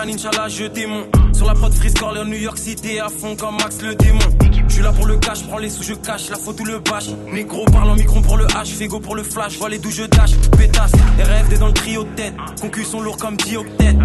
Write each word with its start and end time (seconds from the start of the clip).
Quand 0.00 0.48
je 0.48 0.66
démon. 0.66 1.08
Sur 1.32 1.48
la 1.48 1.54
prod 1.54 1.74
Freeze 1.74 1.94
en 2.00 2.24
New 2.24 2.38
York 2.38 2.56
City, 2.56 3.00
à 3.00 3.08
fond 3.08 3.34
comme 3.34 3.56
Max 3.56 3.82
le 3.82 3.96
démon. 3.96 4.20
Je 4.68 4.74
suis 4.74 4.82
là 4.82 4.92
pour 4.92 5.06
le 5.06 5.16
cash, 5.16 5.42
prends 5.42 5.58
les 5.58 5.70
sous, 5.70 5.82
je 5.82 5.94
cache, 5.94 6.30
la 6.30 6.36
photo 6.36 6.64
le 6.64 6.78
bâche. 6.78 7.08
Négro 7.32 7.64
parle 7.64 7.90
en 7.90 7.96
micro 7.96 8.20
pour 8.20 8.36
le 8.36 8.46
H, 8.46 8.66
Fego 8.66 9.00
pour 9.00 9.16
le 9.16 9.24
flash, 9.24 9.58
vois 9.58 9.68
les 9.68 9.78
d'où 9.78 9.90
je 9.90 10.04
dash. 10.04 10.36
Pétasse, 10.56 10.92
RFD 11.18 11.58
dans 11.58 11.66
le 11.66 11.72
trio 11.72 12.04
de 12.04 12.10
tête. 12.10 12.34
Concus 12.60 12.86
sont 12.86 13.00
lourds 13.00 13.16
comme 13.16 13.36
dioctète. 13.38 13.96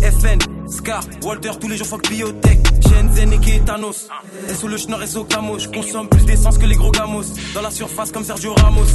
FN, 0.00 0.38
Scar, 0.68 1.02
Walter, 1.22 1.50
tous 1.60 1.68
les 1.68 1.76
jours 1.76 1.86
fuck 1.86 2.08
biotech. 2.08 2.58
Shenzhen 2.82 3.32
et 3.32 3.38
Kétanos. 3.38 4.08
Et 4.48 4.54
sous 4.54 4.68
le 4.68 4.76
schnorr 4.76 5.02
et 5.02 5.06
sous 5.06 5.24
camo. 5.24 5.58
Je 5.58 5.68
consomme 5.68 6.08
plus 6.08 6.24
d'essence 6.24 6.58
que 6.58 6.66
les 6.66 6.76
gros 6.76 6.90
gamos. 6.90 7.24
Dans 7.54 7.62
la 7.62 7.70
surface 7.70 8.12
comme 8.12 8.24
Sergio 8.24 8.54
Ramos. 8.54 8.86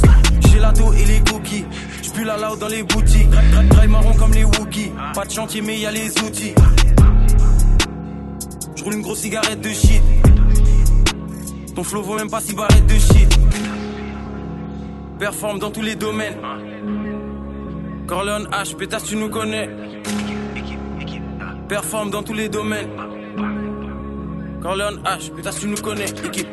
Dos 0.76 0.92
et 0.92 1.04
les 1.04 1.20
cookies. 1.20 1.64
J'pue 2.02 2.24
la 2.24 2.36
loud 2.36 2.58
dans 2.58 2.68
les 2.68 2.82
boutiques. 2.82 3.28
Dry 3.70 3.88
marron 3.88 4.14
comme 4.14 4.32
les 4.32 4.44
Wookiees. 4.44 4.92
Pas 5.12 5.24
de 5.24 5.30
chantier, 5.30 5.60
mais 5.60 5.78
y 5.78 5.86
a 5.86 5.90
les 5.90 6.08
outils. 6.22 6.54
J'roule 8.76 8.94
une 8.94 9.02
grosse 9.02 9.20
cigarette 9.20 9.60
de 9.60 9.70
shit. 9.70 10.02
Ton 11.74 11.82
flow 11.82 12.02
vaut 12.02 12.16
même 12.16 12.30
pas 12.30 12.40
si 12.40 12.54
barrette 12.54 12.86
de 12.86 12.94
shit. 12.94 13.38
Performe 15.18 15.58
dans 15.58 15.70
tous 15.70 15.82
les 15.82 15.96
domaines. 15.96 16.36
Corleone 18.06 18.48
H, 18.52 18.76
pétasse, 18.76 19.04
tu 19.04 19.16
nous 19.16 19.30
connais. 19.30 19.68
Performe 21.72 22.10
dans 22.10 22.22
tous 22.22 22.34
les 22.34 22.50
domaines. 22.50 22.90
Corleone 24.60 25.02
H, 25.06 25.34
pétasse, 25.34 25.58
tu 25.58 25.68
nous 25.68 25.80
connais. 25.80 26.04
Équipe. 26.04 26.46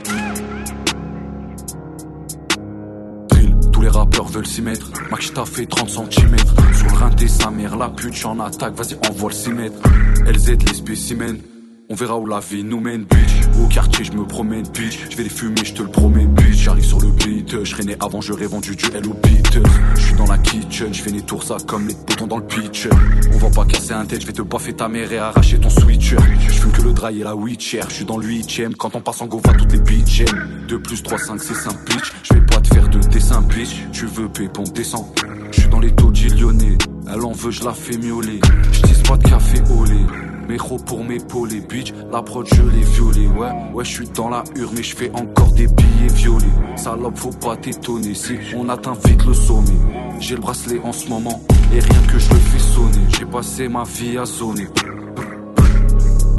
Tous 3.73 3.81
les 3.81 3.89
rappeurs 3.89 4.27
veulent 4.27 4.47
s'y 4.47 4.61
mettre. 4.61 4.89
Max, 5.11 5.33
fait 5.43 5.65
30 5.65 5.89
cm. 5.89 6.37
Sur 6.73 6.87
le 6.87 7.27
sa 7.27 7.51
mère, 7.51 7.75
la 7.75 7.89
pute, 7.89 8.13
j'en 8.13 8.39
attaque, 8.39 8.75
vas-y, 8.75 8.95
envoie 9.09 9.31
le 9.31 9.35
6 9.35 9.49
mètres. 9.49 9.89
LZ, 10.25 10.51
les 10.65 10.73
spécimens. 10.73 11.58
On 11.91 11.95
verra 11.95 12.19
où 12.19 12.27
la 12.27 12.39
vie 12.39 12.63
nous 12.63 12.79
mène, 12.79 13.03
bitch. 13.03 13.47
Au 13.59 13.67
quartier, 13.67 14.05
je 14.05 14.11
me 14.11 14.23
promène, 14.23 14.61
bitch. 14.61 15.07
Je 15.09 15.17
vais 15.17 15.23
les 15.23 15.29
fumer, 15.29 15.65
je 15.65 15.73
te 15.73 15.81
le 15.81 15.89
promets, 15.89 16.27
bitch. 16.27 16.65
J'arrive 16.65 16.85
sur 16.85 17.01
le 17.01 17.09
beat, 17.09 17.63
je 17.63 17.81
né 17.81 17.95
avant, 17.99 18.21
j'aurais 18.21 18.45
vendu 18.45 18.75
du 18.75 18.85
au 18.85 19.13
beat. 19.15 19.59
Je 19.95 19.99
suis 19.99 20.13
dans 20.13 20.27
la 20.27 20.37
kitchen, 20.37 20.93
je 20.93 21.01
fais 21.01 21.11
des 21.11 21.23
tours 21.23 21.41
ça 21.41 21.57
comme 21.65 21.87
les 21.87 21.95
boutons 21.95 22.27
dans 22.27 22.37
le 22.37 22.45
pitch. 22.45 22.87
On 23.33 23.37
va 23.39 23.49
pas 23.49 23.65
casser 23.65 23.93
un 23.93 24.05
tête, 24.05 24.21
je 24.21 24.27
vais 24.27 24.33
te 24.33 24.43
baffer 24.43 24.73
ta 24.73 24.87
mère 24.87 25.11
et 25.11 25.17
arracher 25.17 25.59
ton 25.59 25.71
switcher. 25.71 26.17
Je 26.47 26.51
fume 26.51 26.71
que 26.73 26.83
le 26.83 26.93
dry 26.93 27.21
et 27.21 27.23
la 27.23 27.35
witcher. 27.35 27.81
Je 27.89 27.93
suis 27.95 28.05
dans 28.05 28.17
le 28.17 28.27
huitième, 28.27 28.75
quand 28.75 28.95
on 28.95 29.01
passe 29.01 29.21
en 29.21 29.25
go, 29.25 29.41
va 29.43 29.53
toutes 29.53 29.71
les 29.71 29.81
bitches. 29.81 30.25
2 30.67 30.79
plus 30.83 31.01
3, 31.01 31.17
5, 31.17 31.41
c'est 31.41 31.55
simple, 31.55 31.79
bitch. 31.87 32.13
Je 32.21 32.35
vais 32.35 32.45
pas 32.45 32.61
te 32.61 32.67
faire 32.71 32.87
de 32.87 32.99
dessin, 32.99 33.41
bitch. 33.41 33.87
Tu 33.93 34.05
veux 34.05 34.29
pépon, 34.29 34.61
descend. 34.75 35.05
Je 35.51 35.61
suis 35.61 35.69
dans 35.69 35.79
les 35.79 35.91
taux 35.95 36.11
lyonnais. 36.11 36.77
Elle 37.11 37.25
en 37.25 37.31
veut, 37.31 37.49
je 37.49 37.63
la 37.63 37.73
fais 37.73 37.97
miauler. 37.97 38.39
Je 38.73 39.09
pas 39.09 39.17
de 39.17 39.27
café 39.27 39.57
au 39.71 39.85
lait. 39.85 40.28
Méro 40.49 40.79
pour 40.79 41.03
m'épauler, 41.03 41.59
bitch. 41.59 41.93
La 42.11 42.23
prod, 42.23 42.43
je 42.51 42.63
l'ai 42.63 42.81
violé. 42.81 43.27
Ouais, 43.27 43.51
ouais, 43.71 43.85
je 43.85 43.91
suis 43.91 44.09
dans 44.09 44.29
la 44.29 44.43
hure, 44.55 44.71
mais 44.75 44.81
je 44.81 44.95
fais 44.95 45.11
encore 45.13 45.51
des 45.51 45.67
billets 45.67 46.11
violets. 46.15 46.47
Salope, 46.75 47.15
faut 47.17 47.29
pas 47.29 47.55
t'étonner 47.55 48.15
si 48.15 48.35
on 48.57 48.67
atteint 48.67 48.97
vite 49.05 49.23
le 49.25 49.35
sommet. 49.35 49.77
J'ai 50.19 50.33
le 50.33 50.41
bracelet 50.41 50.81
en 50.83 50.91
ce 50.91 51.07
moment, 51.07 51.39
et 51.71 51.79
rien 51.79 52.01
que 52.11 52.17
je 52.17 52.29
le 52.31 52.39
fais 52.39 52.57
sonner. 52.57 53.05
J'ai 53.15 53.25
passé 53.25 53.67
ma 53.67 53.83
vie 53.83 54.17
à 54.17 54.25
zoner. 54.25 54.67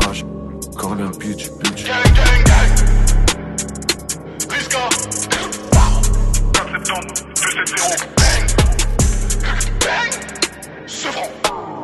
H, 0.00 0.24
Corleone, 0.76 1.12
bitch, 1.16 1.48
bitch. 1.60 1.86
Gang, 1.86 2.02
gang, 2.02 2.44
gang. 2.46 2.72
Risca. 4.50 4.88
4 6.52 6.72
septembre, 6.72 7.06
270. 7.36 8.06
Bang. 8.16 8.46
Bang. 9.78 10.10
Sevran. 10.88 11.28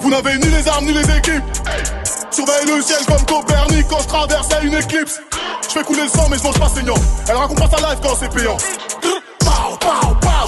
Vous 0.01 0.11
n'avez 0.11 0.39
ni 0.39 0.47
les 0.49 0.69
armes 0.69 0.87
ni 0.87 0.93
les 0.93 1.19
équipes. 1.19 1.45
Surveille 2.37 2.67
le 2.67 2.83
ciel 2.83 2.99
comme 3.07 3.25
Copernic 3.25 3.89
quand 3.89 3.99
je 4.03 4.09
traversais 4.09 4.57
une 4.63 4.75
éclipse. 4.75 5.19
Je 5.63 5.73
fais 5.73 5.83
couler 5.83 6.03
le 6.03 6.09
sang 6.09 6.29
mais 6.29 6.37
je 6.37 6.43
mange 6.43 6.59
pas 6.59 6.69
saignant. 6.69 6.95
Elle 7.31 7.37
raconte 7.37 7.59
pas 7.59 7.79
sa 7.79 7.79
life 7.79 7.99
quand 8.03 8.15
c'est 8.15 8.29
payant. 8.29 8.59
Pow. 9.39 9.79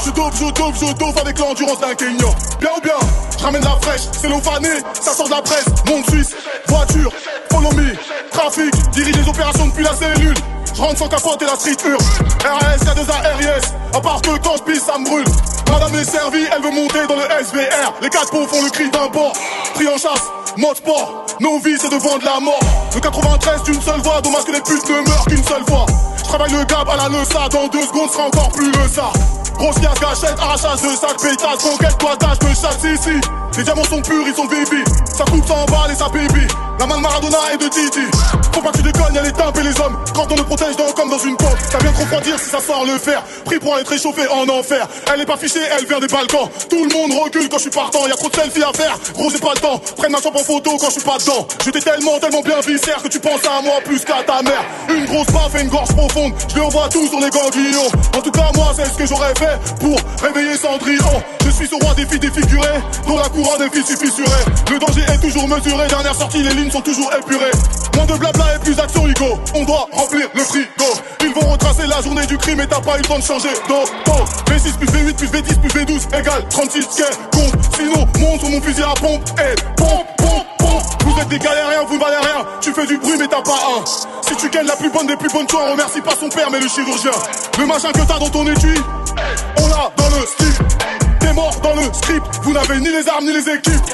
Je 0.04 0.10
dope, 0.10 0.34
je 0.34 0.52
dope, 0.52 0.74
je 0.78 0.92
dope 0.98 1.16
avec 1.18 1.38
l'endurance 1.38 1.80
d'un 1.80 1.94
Kenyan. 1.94 2.34
Bien 2.60 2.70
ou 2.76 2.80
bien, 2.82 2.98
je 3.38 3.42
ramène 3.42 3.64
la 3.64 3.78
fraîche, 3.80 4.02
c'est 4.12 4.28
fanée, 4.28 4.68
ça 5.00 5.14
sort 5.14 5.28
de 5.28 5.30
la 5.30 5.40
presse. 5.40 5.64
Monde 5.86 6.04
suisse, 6.10 6.36
voiture, 6.66 7.10
follow 7.50 7.70
trafic, 8.32 8.90
dirige 8.90 9.16
les 9.16 9.26
opérations 9.26 9.66
depuis 9.68 9.84
la 9.84 9.94
cellule. 9.94 10.34
Je 10.78 10.82
rentre 10.84 10.98
sans 10.98 11.08
capote 11.08 11.42
et 11.42 11.44
la 11.44 11.56
street 11.56 11.76
hurle. 11.84 11.98
RS, 11.98 12.86
y'a 12.86 12.94
des 12.94 13.10
ARIS, 13.10 13.74
à 13.92 14.00
part 14.00 14.22
que 14.22 14.38
quand 14.38 14.58
je 14.58 14.62
pisse, 14.62 14.84
ça 14.84 14.96
me 14.96 15.04
brûle. 15.04 15.24
Madame 15.68 15.92
est 15.96 16.04
servie, 16.04 16.46
elle 16.54 16.62
veut 16.62 16.70
monter 16.70 17.04
dans 17.08 17.16
le 17.16 17.24
SVR. 17.44 17.94
Les 18.00 18.08
quatre 18.08 18.30
pauvres 18.30 18.48
font 18.48 18.62
le 18.62 18.70
cri 18.70 18.88
d'un 18.88 19.08
bord. 19.08 19.32
Pris 19.74 19.88
en 19.88 19.98
chasse, 19.98 20.22
mode 20.56 20.76
sport. 20.76 21.26
Nos 21.40 21.58
vies, 21.58 21.78
c'est 21.80 21.90
de 21.90 21.96
vendre 21.96 22.24
la 22.24 22.38
mort. 22.38 22.60
Le 22.94 23.00
93 23.00 23.62
d'une 23.64 23.82
seule 23.82 24.00
voix, 24.02 24.20
dommage 24.22 24.44
que 24.44 24.52
les 24.52 24.60
putes 24.60 24.88
ne 24.88 25.00
meurent 25.00 25.24
qu'une 25.26 25.42
seule 25.42 25.64
fois. 25.66 25.84
Je 26.16 26.22
travaille 26.22 26.52
le 26.52 26.64
gab 26.64 26.88
à 26.88 26.96
la 26.96 27.08
leça, 27.08 27.48
dans 27.48 27.66
deux 27.66 27.84
secondes 27.84 28.10
sera 28.12 28.28
encore 28.28 28.50
plus 28.52 28.70
le. 28.70 28.78
Grosse 29.58 29.80
gâchette, 29.80 30.38
arrachage 30.40 30.82
de 30.82 30.96
sac, 30.96 31.16
pétasse, 31.20 31.62
conquête, 31.62 31.98
poitage 31.98 32.38
de 32.38 32.48
chasse 32.48 32.84
ici. 32.84 33.20
Les 33.56 33.64
diamants 33.64 33.82
sont 33.84 34.00
purs, 34.00 34.24
ils 34.24 34.34
sont 34.34 34.44
baby. 34.44 34.84
Ça 35.12 35.24
coupe, 35.24 35.46
ça 35.46 35.54
emballe 35.54 35.90
et 35.90 35.96
ça. 35.96 36.06
La 36.78 36.86
main 36.86 36.96
de 36.96 37.02
Maradona 37.02 37.38
et 37.52 37.56
de 37.56 37.66
Titi. 37.66 38.06
Faut 38.54 38.62
pas 38.62 38.70
que 38.70 38.76
tu 38.76 38.82
déconnes, 38.84 39.12
y'a 39.12 39.22
les 39.22 39.32
tempes 39.32 39.58
et 39.58 39.64
les 39.64 39.80
hommes. 39.80 39.98
Quand 40.14 40.30
on 40.30 40.36
me 40.36 40.44
protège 40.44 40.76
dans, 40.76 40.92
comme 40.92 41.10
dans 41.10 41.18
une 41.18 41.36
pompe. 41.36 41.56
T'as 41.72 41.78
bien 41.78 41.90
trop 41.90 42.02
refroidir 42.02 42.38
si 42.38 42.50
ça 42.50 42.60
sort 42.60 42.84
le 42.86 42.96
fer. 42.98 43.20
Pris 43.44 43.58
pour 43.58 43.76
être 43.76 43.88
réchauffé 43.88 44.28
en 44.28 44.48
enfer. 44.48 44.86
Elle 45.12 45.22
est 45.22 45.26
pas 45.26 45.36
fichée, 45.36 45.58
elle 45.76 45.86
vient 45.86 45.98
des 45.98 46.06
Balkans. 46.06 46.48
Tout 46.70 46.84
le 46.84 46.94
monde 46.94 47.20
recule 47.20 47.48
quand 47.48 47.56
je 47.56 47.62
suis 47.62 47.70
partant. 47.70 48.06
Y'a 48.06 48.14
trop 48.14 48.28
de 48.28 48.36
selfies 48.36 48.62
à 48.62 48.72
faire. 48.72 48.96
Gros, 49.14 49.28
j'ai 49.28 49.38
pas 49.40 49.54
le 49.56 49.60
temps. 49.60 49.80
Prenne 49.96 50.12
ma 50.12 50.20
chambre 50.20 50.38
en 50.38 50.44
photo 50.44 50.76
quand 50.78 50.86
je 50.86 50.92
suis 50.92 51.02
pas 51.02 51.18
dedans. 51.18 51.48
J'étais 51.64 51.80
tellement, 51.80 52.20
tellement 52.20 52.42
bien 52.42 52.60
viscère 52.60 53.02
que 53.02 53.08
tu 53.08 53.18
penses 53.18 53.44
à 53.44 53.60
moi 53.60 53.80
plus 53.84 54.04
qu'à 54.04 54.22
ta 54.22 54.40
mère. 54.42 54.62
Une 54.88 55.06
grosse 55.06 55.26
baffe 55.28 55.56
et 55.56 55.62
une 55.62 55.68
gorge 55.68 55.94
profonde. 55.96 56.32
Je 56.48 56.54
lui 56.54 56.60
envoie 56.60 56.88
tout 56.88 57.08
sur 57.08 57.18
les 57.18 57.30
ganglions. 57.30 57.90
En 58.16 58.20
tout 58.20 58.30
cas, 58.30 58.50
moi, 58.54 58.72
c'est 58.76 58.86
ce 58.86 58.94
que 58.94 59.06
j'aurais 59.06 59.34
fait 59.34 59.47
pour 59.80 59.98
réveiller 60.22 60.56
Cendrillon. 60.56 61.22
Je 61.44 61.50
suis 61.50 61.66
ce 61.66 61.74
roi 61.82 61.94
des 61.94 62.06
filles 62.06 62.18
défigurées. 62.18 62.80
Dont 63.06 63.16
la 63.16 63.28
couronne 63.28 63.62
est 63.62 63.74
fille 63.74 63.96
fissurée. 63.96 64.44
Le 64.70 64.78
danger 64.78 65.02
est 65.12 65.18
toujours 65.18 65.48
mesuré. 65.48 65.88
Dernière 65.88 66.14
sortie, 66.14 66.42
les 66.42 66.54
lignes 66.54 66.70
sont 66.70 66.80
toujours 66.80 67.10
épurées. 67.14 67.50
Moins 67.94 68.06
de 68.06 68.14
blabla 68.14 68.56
et 68.56 68.58
plus 68.58 68.76
d'action, 68.76 69.06
Hugo. 69.06 69.38
On 69.54 69.64
doit 69.64 69.86
remplir 69.92 70.28
le 70.34 70.42
frigo. 70.42 70.68
Ils 71.20 71.34
vont 71.34 71.52
retracer 71.52 71.86
la 71.86 72.00
journée 72.02 72.26
du 72.26 72.36
crime 72.38 72.60
et 72.60 72.66
t'as 72.66 72.80
pas 72.80 72.96
eu 72.96 72.98
le 72.98 73.04
temps 73.04 73.18
de 73.18 73.24
changer 73.24 73.48
d'auto. 73.68 74.24
V6 74.46 74.76
plus 74.78 74.88
V8 74.88 75.14
plus 75.14 75.28
V10 75.28 75.60
plus 75.60 75.70
V12 75.70 76.18
égale 76.18 76.44
36 76.48 76.86
quai 76.96 77.04
compte. 77.32 77.54
Sinon, 77.76 78.06
monte 78.18 78.40
sur 78.40 78.50
mon 78.50 78.60
fusil 78.60 78.82
à 78.82 78.94
pompe? 79.00 79.22
Et 79.38 79.54
pompe, 79.76 80.06
pompe, 80.16 80.46
pompe. 80.58 80.82
Vous 81.04 81.20
êtes 81.20 81.28
des 81.28 81.38
galériens, 81.38 81.84
vous 81.88 81.98
valez 81.98 82.16
rien. 82.16 82.46
Tu 82.60 82.72
fais 82.72 82.86
du 82.86 82.98
bruit, 82.98 83.16
mais 83.18 83.28
t'as 83.28 83.42
pas 83.42 83.50
un. 83.52 83.84
Si 84.22 84.36
tu 84.36 84.48
gagnes 84.50 84.66
la 84.66 84.76
plus 84.76 84.90
bonne 84.90 85.06
des 85.06 85.16
plus 85.16 85.30
bonnes, 85.30 85.46
tu 85.46 85.56
en 85.56 85.72
remercie 85.72 86.00
pas 86.00 86.14
son 86.18 86.28
père, 86.28 86.50
mais 86.50 86.60
le 86.60 86.68
chirurgien. 86.68 87.10
Le 87.58 87.66
machin 87.66 87.90
que 87.92 88.00
t'as 88.00 88.18
dans 88.18 88.30
ton 88.30 88.46
étui, 88.46 88.74
on 89.58 89.68
l'a 89.68 89.92
dans 89.96 90.08
le 90.08 90.26
slip. 90.26 90.62
T'es 91.20 91.32
mort 91.32 91.58
dans 91.62 91.74
le 91.74 91.82
script. 91.92 92.26
Vous 92.42 92.52
n'avez 92.52 92.80
ni 92.80 92.90
les 92.90 93.08
armes 93.08 93.24
ni 93.24 93.32
les 93.32 93.48
équipes. 93.48 93.84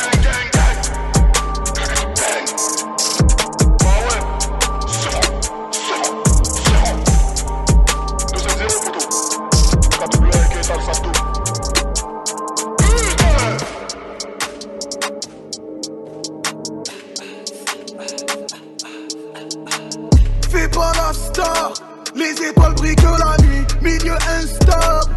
Fais 20.51 20.69
pas 20.69 20.93
la 20.95 21.13
star, 21.13 21.73
les 22.15 22.31
étoiles 22.49 22.75
brillent 22.75 22.95
que 22.97 23.03
la 23.03 23.37
nuit, 23.45 23.67
milieu 23.83 24.15
instable, 24.15 25.13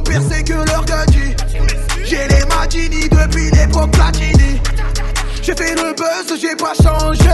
ont 0.00 0.02
percé 0.02 0.42
que 0.42 0.54
leur 0.54 0.84
gadget. 0.84 1.36
J'ai 2.04 2.26
les 2.28 2.44
Magini 2.46 3.08
depuis 3.08 3.50
l'époque 3.50 3.90
Platini. 3.92 4.60
J'ai 5.42 5.54
fait 5.54 5.74
le 5.74 5.94
buzz, 5.94 6.40
j'ai 6.40 6.56
pas 6.56 6.72
changé. 6.74 7.28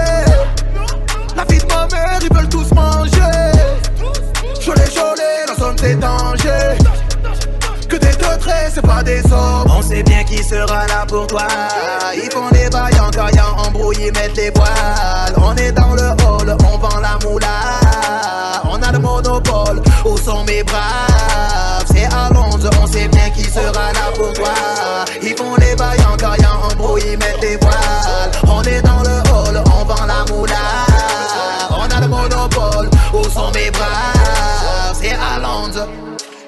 La 1.36 1.44
vie 1.44 1.58
de 1.58 1.66
ma 1.66 1.86
mère, 1.86 2.18
ils 2.20 2.34
veulent 2.34 2.48
tous 2.48 2.72
manger. 2.72 3.20
Jolé, 4.60 4.84
jolé, 4.94 5.46
la 5.48 5.54
zone 5.54 5.76
c'est 5.78 5.96
danger. 5.96 6.76
Que 7.88 7.96
des 7.96 8.16
deux 8.16 8.38
traits, 8.40 8.72
c'est 8.74 8.86
pas 8.86 9.02
des 9.02 9.22
hommes. 9.32 9.70
On 9.70 9.82
sait 9.82 10.02
bien 10.02 10.24
qui 10.24 10.42
sera 10.42 10.86
là 10.86 11.04
pour 11.06 11.26
toi. 11.26 11.46
Ils 12.14 12.30
font 12.30 12.50
des 12.50 12.68
bails 12.70 13.00
en 13.00 13.10
caillant, 13.10 13.56
embrouillés, 13.66 14.10
mettent 14.12 14.36
les 14.36 14.50
voiles. 14.50 15.34
On 15.36 15.54
est 15.56 15.72
dans 15.72 15.94
le 15.94 16.10
hall, 16.24 16.56
on 16.64 16.78
vend 16.78 17.00
la 17.00 17.18
moula. 17.24 17.80
On 18.64 18.82
a 18.82 18.92
le 18.92 18.98
monopole, 18.98 19.82
où 20.04 20.16
sont 20.16 20.44
mes 20.44 20.62
braves? 20.64 21.05
Qui 23.36 23.44
sera 23.44 23.92
là 23.92 24.10
pour 24.16 24.32
toi. 24.32 24.54
Ils 25.22 25.36
font 25.36 25.56
des 25.56 25.74
bails 25.76 26.04
en 26.10 26.16
caillant, 26.16 26.58
embrouillés, 26.70 27.16
mettent 27.16 27.42
les 27.42 27.56
voiles. 27.56 28.32
On 28.48 28.62
est 28.62 28.82
dans 28.82 29.02
le 29.02 29.16
hall, 29.30 29.62
on 29.66 29.84
vend 29.84 30.06
la 30.06 30.24
moula. 30.32 30.54
On 31.70 31.96
a 31.96 32.00
le 32.00 32.08
monopole, 32.08 32.90
où 33.12 33.22
sont 33.24 33.50
mes 33.54 33.70
braves? 33.70 34.96
C'est 35.00 35.12
à 35.12 35.38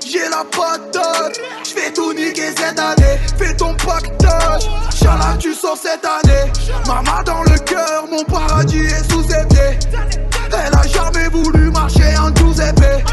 J'ai 0.05 0.29
la 0.31 0.45
patate, 0.51 1.39
j'vais 1.65 1.93
tout 1.93 2.13
niquer 2.15 2.55
cette 2.57 2.79
année. 2.79 3.19
Fais 3.39 3.55
ton 3.55 3.75
pactage, 3.75 4.69
Chala 4.95 5.37
tu 5.39 5.55
sors 5.55 5.77
cette 5.77 6.05
année. 6.05 6.51
Maman 6.87 7.23
dans 7.25 7.43
le 7.43 7.59
cœur, 7.59 8.05
mon 8.11 8.25
paradis 8.25 8.79
est 8.79 9.13
sous 9.13 9.23
ses. 9.23 9.39
Elle 10.51 10.75
a 10.75 10.83
jamais 10.87 11.29
voulu 11.29 11.71
marcher 11.71 12.17
en 12.17 12.31
douze 12.31 12.61
épées. 12.61 13.05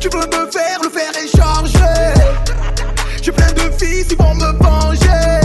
Tu 0.00 0.08
veux 0.08 0.26
me 0.26 0.50
faire 0.50 0.78
le 0.82 0.90
faire 0.90 1.12
échanger. 1.22 2.19
Fils, 3.80 4.08
ils 4.10 4.16
vont 4.18 4.34
me 4.34 4.52
venger. 4.62 5.40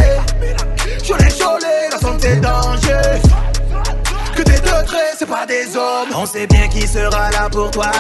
Sur 1.02 1.16
les 1.16 1.30
cholés, 1.30 1.88
la 1.90 1.98
santé 1.98 2.36
danger. 2.36 3.22
Que 4.36 4.42
tes 4.42 4.60
deux 4.60 4.84
traits, 4.86 5.16
c'est 5.18 5.26
pas 5.26 5.46
des 5.46 5.74
hommes. 5.78 6.10
On 6.14 6.26
sait 6.26 6.46
bien 6.46 6.68
qui 6.68 6.86
sera 6.86 7.32
là 7.32 7.48
pour 7.50 7.72
toi. 7.72 7.92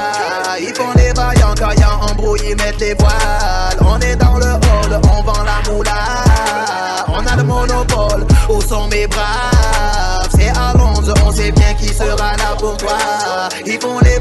Ils 0.60 0.76
font 0.76 0.92
des 0.94 1.14
vaillants 1.14 1.56
embrouille, 2.02 2.42
ils 2.50 2.56
mettent 2.58 2.82
les 2.82 2.96
voiles. 2.96 3.80
On 3.80 3.98
est 4.02 4.18
dans 4.18 4.38
le 4.38 4.56
hall, 4.56 5.00
on 5.04 5.24
vend 5.24 5.44
la 5.44 5.72
moula. 5.72 5.94
On 7.08 7.26
a 7.26 7.36
le 7.38 7.44
monopole, 7.44 8.26
où 8.50 8.62
sont 8.62 8.88
mes 8.88 9.08
braves? 9.08 10.28
C'est 10.38 10.50
à 10.50 10.74
Londres, 10.78 11.14
on 11.26 11.32
sait 11.32 11.52
bien 11.54 11.74
qui 11.76 11.94
sera 11.94 12.36
là 12.36 12.56
pour 12.60 12.76
toi. 12.76 12.98
Ils 13.66 13.80
font 13.80 14.00
les 14.02 14.14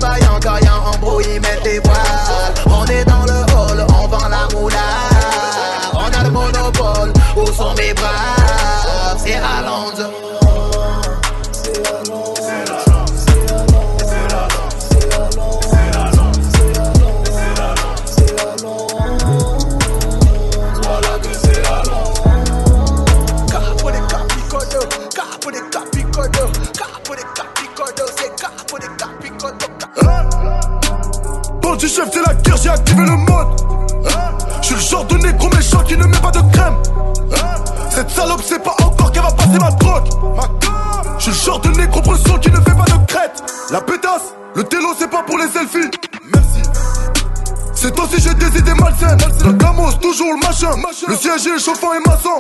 Est 51.46 51.58
chauffant 51.58 51.92
et 51.92 52.00
maçon. 52.08 52.30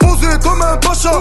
Posé 0.00 0.26
comme 0.42 0.60
un 0.60 0.76
pacha. 0.78 1.12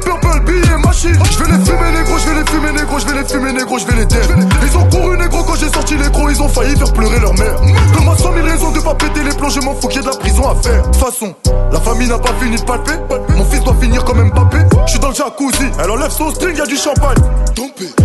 Purple 0.00 0.40
billet 0.46 0.78
machine. 0.78 1.18
Je 1.30 1.44
vais 1.44 1.52
les 1.52 1.64
fumer 1.64 1.90
négro, 1.92 2.18
je 2.18 2.26
vais 2.26 2.34
les 2.34 2.50
fumer 2.50 2.72
négro, 2.72 2.98
je 2.98 3.06
vais 3.06 3.20
les 3.20 3.28
fumer 3.28 3.52
négro, 3.52 3.78
je 3.78 3.86
vais 3.86 3.96
les 3.96 4.06
taire. 4.06 4.26
Ils 4.62 4.76
ont 4.78 4.84
couru 4.88 5.18
négro 5.18 5.42
quand 5.44 5.56
j'ai 5.56 5.68
sorti 5.68 5.96
les 5.96 6.08
gros, 6.08 6.30
ils 6.30 6.40
ont 6.40 6.48
failli 6.48 6.74
faire 6.74 6.92
pleurer 6.94 7.18
leur 7.20 7.34
mère. 7.34 7.60
Donne-moi 7.94 8.16
100 8.16 8.32
000 8.32 8.46
raisons 8.46 8.70
de 8.70 8.80
pas 8.80 8.94
péter 8.94 9.22
les 9.22 9.34
plombs, 9.34 9.50
je 9.50 9.60
m'en 9.60 9.74
fous 9.74 9.88
qu'il 9.88 10.00
y 10.00 10.04
ait 10.04 10.06
de 10.06 10.10
la 10.10 10.16
prison 10.16 10.48
à 10.48 10.54
faire. 10.54 10.82
De 10.82 10.86
toute 10.86 10.96
façon, 10.96 11.34
la 11.70 11.80
famille 11.80 12.08
n'a 12.08 12.18
pas 12.18 12.32
fini 12.40 12.56
de 12.56 12.62
palper. 12.62 12.98
Mon 13.36 13.44
fils 13.44 13.62
doit 13.62 13.76
finir 13.78 14.02
comme 14.04 14.24
Mbappé. 14.30 14.58
Je 14.86 14.90
suis 14.92 15.00
dans 15.00 15.08
le 15.08 15.14
jacuzzi, 15.14 15.70
elle 15.78 15.90
enlève 15.90 16.10
son 16.10 16.30
string, 16.30 16.56
y 16.56 16.60
a 16.62 16.66
du 16.66 16.76
champagne. 16.76 17.18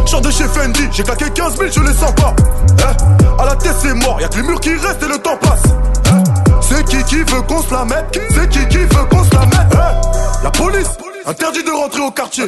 Genre 0.05 0.21
de 0.21 0.31
chez 0.31 0.45
Fendi, 0.45 0.89
j'ai 0.91 1.03
claqué 1.03 1.29
15 1.29 1.57
000, 1.57 1.69
je 1.71 1.79
les 1.79 1.93
sens 1.93 2.13
pas. 2.15 2.35
Hein 2.83 2.93
à 3.39 3.45
la 3.45 3.55
tête 3.55 3.75
c'est 3.81 3.93
mort, 3.93 4.19
y'a 4.19 4.27
que 4.27 4.35
les 4.35 4.43
murs 4.43 4.59
qui 4.59 4.73
restent 4.73 5.01
et 5.01 5.07
le 5.07 5.17
temps 5.17 5.38
passe. 5.38 5.50
Qui 7.12 7.18
veut 7.18 7.42
qu'on 7.42 7.62
se 7.62 7.74
la 7.74 7.84
mette 7.84 8.22
C'est 8.34 8.48
qui 8.48 8.66
qui 8.69 8.78
veut 8.78 9.06
qu'on 9.10 9.22
se 9.25 9.34
la 9.34 9.42
mette 9.42 9.75
Hein 9.75 10.00
La 10.46 10.50
police, 10.50 10.88
interdit 11.25 11.62
de 11.62 11.69
rentrer 11.69 12.00
au 12.00 12.10
quartier. 12.10 12.46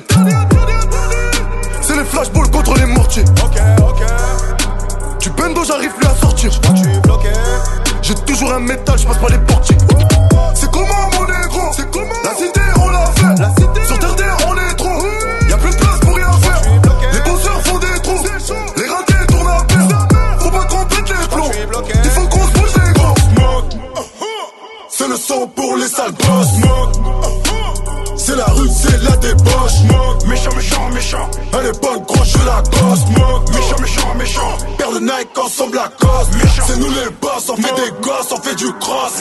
C'est 1.81 1.98
les 1.98 2.06
flashballs 2.06 2.50
contre 2.50 2.74
les 2.75 2.86
mortiers. 2.86 3.25
Ok, 3.44 3.60
ok. 3.81 4.06
Tu 5.19 5.30
bendo, 5.31 5.65
j'arrive 5.65 5.92
plus 5.92 6.07
à 6.07 6.15
sortir. 6.15 6.50
tu 6.62 6.89
es 6.89 7.00
bloqué. 7.01 7.27
J'ai 8.04 8.15
toujours 8.15 8.54
un 8.54 8.60
métal, 8.60 8.98
je 8.98 9.06
passe 9.06 9.18
pas 9.18 9.27
les 9.31 9.39
portiers. 9.39 9.77
C'est 10.55 10.72
comment 10.72 11.10
mon 11.12 11.25
négro? 11.27 11.70
C'est 11.75 11.91
comment? 11.91 12.15
La 12.24 12.34
cité, 12.34 12.62
on 12.82 12.89
l'a 12.89 13.05
fait. 13.08 13.41
La 13.41 13.50
cité. 13.50 13.86
Sur 13.86 14.00
terre, 14.00 14.15
Le 25.39 25.47
pour 25.47 25.77
les 25.77 25.87
sales 25.87 26.11
boss. 26.11 26.47
C'est 28.17 28.35
la 28.35 28.45
rue, 28.45 28.69
c'est 28.69 29.03
la 29.03 29.17
débauche. 29.17 29.81
Méchant, 30.27 30.53
méchant, 30.55 30.89
méchant. 30.93 31.31
Elle 31.53 31.67
est 31.67 31.81
bonne, 31.81 32.03
gros, 32.03 32.23
je 32.23 32.37
la 32.45 32.61
gosse. 32.61 33.05
Méchant, 33.51 33.79
méchant, 33.81 34.15
méchant. 34.15 34.57
Père 34.77 34.91
de 34.91 34.99
Nike 34.99 35.37
ensemble 35.37 35.75
la 35.75 35.89
cause. 35.99 36.27
C'est 36.67 36.77
nous 36.77 36.89
les 36.89 37.09
boss, 37.21 37.49
on 37.49 37.55
fait 37.55 37.75
des 37.75 37.91
gosses, 38.01 38.31
on 38.31 38.41
fait 38.41 38.55
du 38.55 38.71
cross. 38.79 39.13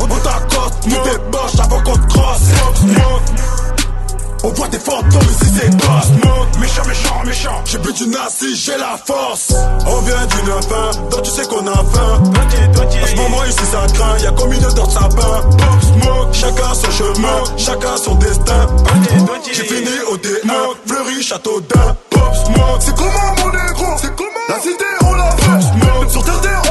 On, 0.00 0.06
t'accoste, 0.06 0.86
nous 0.86 1.30
boches 1.30 1.60
avant 1.60 1.82
qu'on 1.82 1.96
te 1.96 2.06
crosse. 2.06 3.53
On 4.44 4.48
voit 4.48 4.68
des 4.68 4.78
fantômes 4.78 5.22
ici 5.22 5.50
c'est 5.58 5.70
boss 5.70 6.10
Méchant, 6.60 6.82
méchant, 6.86 7.22
méchant. 7.24 7.62
J'ai 7.64 7.78
bu 7.78 7.92
du 7.94 8.06
nasi, 8.08 8.54
j'ai 8.54 8.76
la 8.76 8.98
force. 9.04 9.54
On 9.86 10.00
vient 10.00 10.26
d'une 10.26 10.62
fin, 10.62 11.00
donc 11.10 11.22
tu 11.22 11.30
sais 11.30 11.44
qu'on 11.46 11.66
a 11.66 11.72
faim 11.74 12.22
En 12.22 13.06
ce 13.06 13.16
moment 13.16 13.44
ici 13.44 13.64
ça 13.72 13.86
craint, 13.92 14.18
y'a 14.18 14.30
comme 14.32 14.52
une 14.52 14.64
odeur 14.64 14.86
de 14.86 14.92
sapin? 14.92 15.08
Pop 15.16 15.82
smoke, 15.82 16.32
chacun 16.32 16.74
son 16.74 16.90
chemin, 16.90 17.56
chacun 17.56 17.96
son 17.96 18.14
destin. 18.16 18.66
J'ai 19.52 19.64
fini 19.64 19.90
au 20.10 20.16
démon, 20.18 20.74
Fleury, 20.86 21.22
château 21.22 21.60
d'un 21.62 21.96
Pop 22.10 22.34
smoke, 22.44 22.80
c'est 22.80 22.94
comment 22.94 23.34
mon 23.38 23.50
négro? 23.50 23.86
C'est 24.00 24.14
comment? 24.14 24.28
La 24.48 24.60
cité 24.60 24.84
on 25.06 25.14
l'a 25.14 25.30
fait 25.32 26.10
Sur 26.10 26.22
terre 26.24 26.63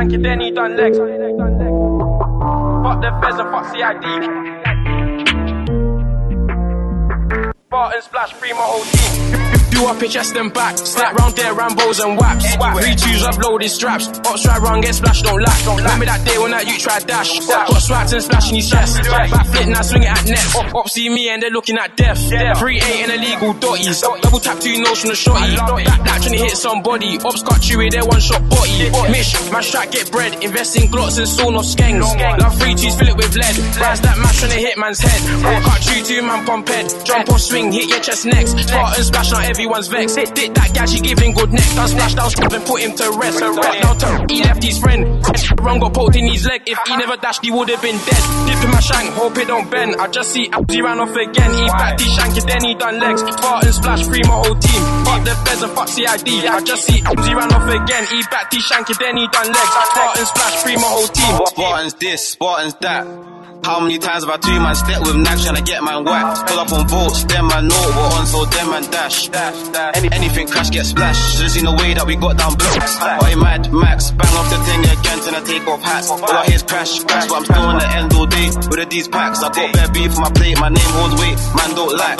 back 0.00 0.08
T 0.08 0.16
Shanky, 0.16 0.22
then 0.22 0.40
he 0.40 0.50
done 0.50 0.76
legs. 0.76 0.98
Fuck 0.98 1.08
the 3.02 3.10
feds 3.20 3.38
and 3.38 3.50
fuck 3.50 3.66
CID. 3.72 4.04
Barton 7.70 8.02
splash, 8.02 8.32
free 8.32 8.52
my 8.52 8.58
whole 8.60 8.84
team. 8.84 9.59
Do 9.70 9.86
up 9.86 10.00
your 10.00 10.10
chest 10.10 10.36
and 10.36 10.52
back. 10.52 10.76
Snap 10.78 11.14
round 11.14 11.36
there, 11.36 11.54
Rambos 11.54 12.04
and 12.04 12.18
waps. 12.18 12.46
Three 12.54 12.94
twos 12.94 13.22
uploaded 13.22 13.68
straps. 13.68 14.08
Ops 14.26 14.42
try 14.42 14.58
run, 14.58 14.80
get 14.80 14.94
splashed, 14.94 15.24
don't 15.24 15.40
lack. 15.40 15.58
Remember 15.66 16.06
that 16.06 16.24
day 16.26 16.38
when 16.38 16.50
that 16.50 16.66
you 16.66 16.78
tried 16.78 17.06
dash. 17.06 17.38
Got 17.46 17.80
swaps 17.80 18.12
and 18.12 18.22
splashing 18.22 18.56
his 18.56 18.70
chest. 18.70 19.02
Back 19.04 19.46
flip, 19.46 19.68
now 19.68 19.82
swing 19.82 20.02
it 20.02 20.10
at 20.10 20.24
net. 20.26 20.74
Ops 20.74 20.92
see 20.92 21.08
me 21.08 21.28
and 21.30 21.42
they're 21.42 21.50
looking 21.50 21.78
at 21.78 21.96
death. 21.96 22.18
Three 22.58 22.76
eight 22.76 23.08
and 23.08 23.12
illegal 23.12 23.54
dotties. 23.54 24.00
Double 24.00 24.40
tap 24.40 24.58
two 24.60 24.82
nose 24.82 25.00
from 25.00 25.10
the 25.10 25.16
shotty. 25.16 25.56
That, 25.56 26.04
that 26.04 26.22
trying 26.22 26.36
to 26.36 26.42
hit 26.42 26.56
somebody. 26.56 27.18
Ops 27.18 27.42
got 27.42 27.68
you 27.68 27.78
with 27.78 27.92
their 27.92 28.04
one 28.04 28.20
shot 28.20 28.42
body. 28.48 28.90
Mish, 29.10 29.34
my 29.50 29.60
strap 29.60 29.90
get 29.90 30.10
bread. 30.10 30.42
Invest 30.42 30.76
in 30.76 30.90
glots 30.90 31.18
and 31.18 31.28
sawn 31.28 31.54
off 31.54 31.64
skanks. 31.64 32.02
Love 32.40 32.58
three 32.58 32.74
twos, 32.74 32.94
fill 32.98 33.08
it 33.08 33.16
with 33.16 33.34
lead. 33.36 33.56
Rise 33.80 34.00
that 34.00 34.18
match 34.18 34.38
trying 34.38 34.52
to 34.52 34.58
hit 34.58 34.76
man's 34.78 35.00
head. 35.00 35.20
Walk 35.44 35.64
out 35.66 35.80
two, 35.82 36.02
two 36.04 36.22
man 36.22 36.44
pump 36.44 36.68
head. 36.68 36.86
Jump 37.04 37.30
off 37.30 37.40
swing, 37.40 37.72
hit 37.72 37.88
your 37.88 38.00
chest 38.00 38.26
next. 38.26 38.58
Spartan 38.58 39.04
splash, 39.04 39.30
now 39.30 39.40
everyone's 39.60 39.88
vexed. 39.88 40.16
Did 40.34 40.54
that 40.54 40.72
guy, 40.72 40.86
she 40.86 41.00
giving 41.00 41.32
good 41.32 41.52
neck. 41.52 41.68
Done 41.76 41.88
splash 41.88 42.14
down, 42.14 42.30
strap 42.30 42.52
and 42.52 42.64
put 42.64 42.80
him 42.80 42.96
to 42.96 43.04
rest. 43.20 43.40
Cut 43.40 43.82
down 43.82 43.98
turn, 43.98 44.28
he 44.28 44.42
left 44.42 44.62
his 44.64 44.78
friend. 44.78 45.04
Run 45.60 45.80
got 45.80 45.92
poked 45.92 46.16
in 46.16 46.26
his 46.26 46.46
leg. 46.46 46.62
If 46.66 46.78
he 46.88 46.96
never 46.96 47.16
dashed, 47.16 47.44
he 47.44 47.50
would 47.50 47.68
have 47.68 47.82
been 47.82 47.98
dead. 48.08 48.22
Dip 48.48 48.64
in 48.64 48.70
my 48.70 48.80
shank, 48.80 49.12
hope 49.12 49.36
it 49.36 49.48
don't 49.48 49.70
bend. 49.70 49.96
I 50.00 50.08
just 50.08 50.32
see 50.32 50.48
Abdi 50.48 50.80
ran 50.80 50.98
off 51.00 51.14
again. 51.14 51.52
He 51.52 51.66
backed 51.68 52.00
his 52.00 52.12
shank 52.14 52.36
and 52.40 52.48
then 52.48 52.64
he 52.64 52.74
done 52.74 53.00
legs. 53.00 53.20
Spartan 53.20 53.72
splash, 53.72 54.02
free 54.04 54.22
my 54.24 54.36
whole 54.40 54.56
team. 54.56 54.82
Fuck 55.04 55.24
the 55.24 55.34
feds 55.44 55.62
and 55.62 55.72
fuck 55.72 55.88
CID. 55.88 56.28
I 56.48 56.60
just 56.64 56.84
see 56.86 57.02
Abdi 57.04 57.34
ran 57.34 57.52
off 57.52 57.68
again. 57.68 58.04
He 58.08 58.22
backed 58.30 58.54
his 58.54 58.64
shank 58.64 58.88
and 58.88 58.98
then 58.98 59.16
he 59.16 59.28
done 59.28 59.46
legs. 59.46 59.72
Spartan 59.92 60.26
splash, 60.26 60.56
free 60.64 60.76
my 60.76 60.88
whole 60.88 61.08
team. 61.08 61.46
Spartans 61.46 61.94
this, 61.94 62.28
Spartans 62.30 62.74
that. 62.80 63.04
How 63.62 63.78
many 63.80 63.98
times 63.98 64.24
have 64.24 64.32
I 64.32 64.38
two 64.38 64.56
man 64.58 64.74
step 64.74 65.00
with 65.02 65.16
Nash 65.16 65.44
trying 65.44 65.56
to 65.56 65.62
get 65.62 65.84
man 65.84 66.04
whacked? 66.04 66.48
Pull 66.48 66.58
up 66.58 66.72
on 66.72 66.88
votes, 66.88 67.24
them 67.24 67.46
man 67.48 67.68
know 67.68 67.84
we're 67.92 68.10
on, 68.16 68.26
so 68.26 68.44
them 68.44 68.70
man 68.70 68.84
dash. 68.90 69.28
Any, 69.94 70.08
anything 70.12 70.46
crash 70.48 70.70
get 70.70 70.86
splashed. 70.86 71.36
Should've 71.36 71.52
seen 71.52 71.64
the 71.64 71.72
way 71.72 71.94
that 71.94 72.06
we 72.06 72.16
got 72.16 72.38
down 72.38 72.56
blocks. 72.56 72.96
Oi, 72.98 73.36
mad 73.36 73.72
Max, 73.72 74.10
bang 74.12 74.34
off 74.34 74.48
the 74.48 74.58
thing 74.64 74.80
again, 74.80 75.18
till 75.20 75.36
I 75.36 75.42
take 75.44 75.66
off 75.68 75.82
hats. 75.82 76.10
All 76.10 76.24
I 76.24 76.46
hear 76.46 76.58
crash, 76.60 77.04
crash, 77.04 77.28
but 77.28 77.36
I'm 77.36 77.44
still 77.44 77.62
on 77.62 77.78
the 77.78 77.88
end 77.88 78.12
all 78.14 78.26
day 78.26 78.46
with 78.48 78.78
the 78.80 78.86
these 78.88 79.08
packs. 79.08 79.42
I 79.42 79.52
got 79.52 79.72
bare 79.74 79.90
beef 79.92 80.14
for 80.14 80.20
my 80.20 80.32
plate, 80.32 80.56
my 80.58 80.68
name 80.68 80.92
holds 80.96 81.20
weight, 81.20 81.36
man 81.52 81.70
don't 81.76 81.94
like. 81.94 82.16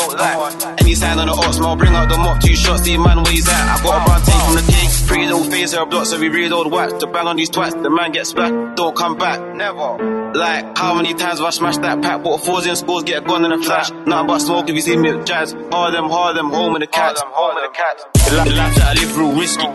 Any 0.80 0.94
sign 0.94 1.18
on 1.18 1.26
the 1.26 1.34
ops, 1.34 1.58
man, 1.58 1.78
bring 1.78 1.94
out 1.96 2.08
the 2.08 2.18
mop, 2.18 2.42
two 2.44 2.54
shots, 2.54 2.84
see 2.84 2.98
man 2.98 3.22
where 3.22 3.32
he's 3.32 3.48
at. 3.48 3.64
I 3.64 3.82
got 3.82 3.96
a 3.96 4.04
brown 4.04 4.20
take 4.28 4.42
from 4.44 4.54
the 4.60 4.64
cake, 4.68 4.92
pretty 5.08 5.26
little 5.26 5.48
face, 5.48 5.72
her 5.72 5.86
block, 5.86 6.04
so 6.04 6.20
we 6.20 6.28
read 6.28 6.52
old 6.52 6.70
wax. 6.70 6.92
To 7.00 7.06
bang 7.06 7.26
on 7.26 7.36
these 7.36 7.50
twats, 7.50 7.72
the 7.82 7.88
man 7.88 8.12
gets 8.12 8.30
splat, 8.30 8.76
don't 8.76 8.94
come 8.94 9.16
back, 9.16 9.40
never. 9.56 10.19
Like, 10.34 10.78
how 10.78 10.94
many 10.94 11.12
times 11.14 11.38
have 11.38 11.48
I 11.48 11.50
smashed 11.50 11.82
that 11.82 12.00
pack? 12.02 12.22
Bought 12.22 12.44
fours 12.44 12.66
in 12.66 12.76
scores, 12.76 13.02
get 13.04 13.22
a 13.22 13.26
gun 13.26 13.44
in 13.44 13.52
a 13.52 13.58
flash. 13.62 13.90
Nothing 14.06 14.26
but 14.26 14.38
smoke 14.38 14.68
if 14.68 14.74
you 14.74 14.80
see 14.80 14.96
me 14.96 15.12
with 15.12 15.26
jazz. 15.26 15.54
All 15.72 15.90
them, 15.90 16.04
all 16.10 16.32
them, 16.34 16.50
home 16.50 16.76
in 16.76 16.80
the 16.80 16.86
cats. 16.86 17.20
Home 17.24 17.56
in 17.58 17.64
the 17.64 17.70
cats. 17.76 18.04
The, 18.30 18.36
li- 18.36 18.50
the 18.50 18.56
life 18.56 18.74
that 18.76 18.96
I 18.96 19.00
live 19.00 19.16
real 19.18 19.32
risky. 19.32 19.66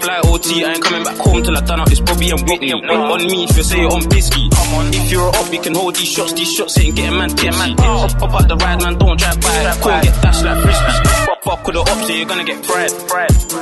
Fly 0.00 0.20
OT, 0.24 0.64
I 0.64 0.72
ain't 0.74 0.82
coming 0.82 1.02
back 1.04 1.16
home 1.16 1.42
till 1.42 1.56
I 1.56 1.60
done 1.60 1.80
up 1.80 1.88
this 1.88 2.00
Bobby 2.00 2.30
and 2.30 2.40
Whitney. 2.48 2.70
Not 2.80 3.10
on 3.10 3.26
me 3.26 3.44
if 3.44 3.56
you 3.56 3.62
say 3.64 3.80
it 3.82 3.90
on 3.92 4.02
Bisky. 4.02 4.48
If 4.94 5.10
you're 5.10 5.28
up, 5.28 5.52
you 5.52 5.60
can 5.60 5.74
hold 5.74 5.96
these 5.96 6.08
shots. 6.08 6.32
These 6.32 6.52
shots 6.52 6.78
ain't 6.78 6.94
getting 6.96 7.18
man 7.18 7.30
tipsy. 7.30 7.72
Up, 7.78 8.22
up 8.22 8.34
out 8.34 8.48
the 8.48 8.56
ride, 8.56 8.82
man, 8.82 8.98
don't 8.98 9.18
drive 9.18 9.40
by. 9.40 9.50
Can't 9.82 10.04
get 10.04 10.22
dashed 10.22 10.44
like 10.44 10.62
frisbee. 10.62 11.26
Fuck, 11.26 11.42
fuck 11.42 11.66
with 11.66 11.74
the 11.74 11.80
ops, 11.82 12.08
yeah, 12.08 12.16
you're 12.16 12.28
gonna 12.28 12.44
get 12.44 12.64
fried. 12.64 12.90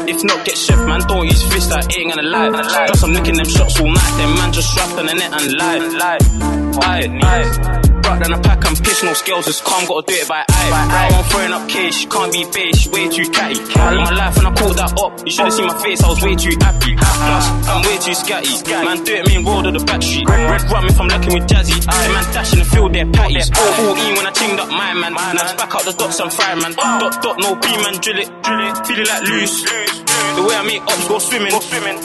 If 0.09 0.23
not, 0.25 0.45
get 0.45 0.57
chef, 0.57 0.79
man, 0.87 1.01
don't 1.09 1.25
use 1.27 1.43
fist, 1.53 1.73
I 1.73 1.81
ain't 1.97 2.15
gonna 2.15 2.29
lie. 2.29 2.51
Plus, 2.51 3.03
I'm 3.03 3.13
licking 3.13 3.37
them 3.37 3.47
shots 3.49 3.81
all 3.81 3.89
night. 3.89 4.15
Them 4.19 4.35
man 4.37 4.53
just 4.53 4.71
strapped 4.71 4.93
on 4.99 5.07
the 5.07 5.15
net 5.15 5.33
and 5.33 5.53
lie. 5.57 6.42
Aye, 6.83 7.09
aye. 7.23 7.93
Brought 8.03 8.19
down 8.23 8.33
a 8.33 8.43
pack, 8.43 8.67
I'm 8.67 8.75
pissed, 8.75 9.05
no 9.05 9.13
skills, 9.15 9.47
just 9.47 9.65
calm, 9.65 9.87
gotta 9.87 10.07
do 10.07 10.15
it 10.15 10.29
by 10.29 10.45
eye. 10.49 11.11
I'm 11.15 11.25
throwing 11.31 11.53
up 11.53 11.69
cash, 11.69 12.07
can't 12.07 12.33
be 12.33 12.43
bitch, 12.45 12.91
way 12.91 13.09
too 13.09 13.31
catty. 13.31 13.61
I 13.79 13.95
my 13.95 14.11
life 14.11 14.37
and 14.39 14.47
I 14.49 14.53
caught 14.59 14.77
that 14.77 14.93
up. 14.99 15.13
You 15.25 15.31
should've 15.31 15.53
seen 15.55 15.67
my 15.67 15.79
face, 15.79 16.03
I 16.03 16.09
was 16.09 16.21
way 16.21 16.35
too 16.35 16.51
happy. 16.61 16.93
Plus, 16.99 17.47
I'm 17.71 17.81
way 17.87 17.97
too 18.03 18.17
scatty. 18.19 18.53
Man, 18.85 19.05
do 19.05 19.15
it, 19.15 19.29
mean 19.29 19.47
road 19.47 19.67
of 19.67 19.75
the 19.79 19.85
back 19.87 20.03
street. 20.03 20.29
Red 20.29 20.67
rum 20.67 20.87
if 20.91 20.99
I'm 20.99 21.07
looking 21.09 21.33
with 21.33 21.47
Jazzy. 21.47 21.79
The 21.79 22.11
man 22.11 22.27
dash 22.35 22.53
in 22.53 22.59
the 22.59 22.65
field, 22.67 22.93
they're 22.93 23.07
patties. 23.07 23.49
14 23.49 24.17
when 24.19 24.27
I 24.27 24.33
chinged 24.35 24.59
up 24.59 24.69
my 24.69 24.93
man. 24.99 25.15
Now 25.15 25.47
it's 25.47 25.55
back 25.55 25.75
out 25.75 25.85
the 25.87 25.93
dots, 25.95 26.19
I'm 26.19 26.31
fire 26.31 26.57
man. 26.59 26.73
Dot, 26.75 27.23
dot, 27.23 27.39
no 27.39 27.55
B 27.55 27.67
man, 27.87 28.03
drill 28.03 28.19
it, 28.19 28.29
drill 28.43 28.67
it. 28.67 28.75
Feeling 28.83 29.07
like 29.07 29.23
loose. 29.31 29.63
The 29.63 30.43
way 30.43 30.57
I 30.59 30.63
make 30.67 30.83
ups 30.83 31.07
go 31.07 31.19
swimming, 31.19 31.55
swimming. 31.55 31.99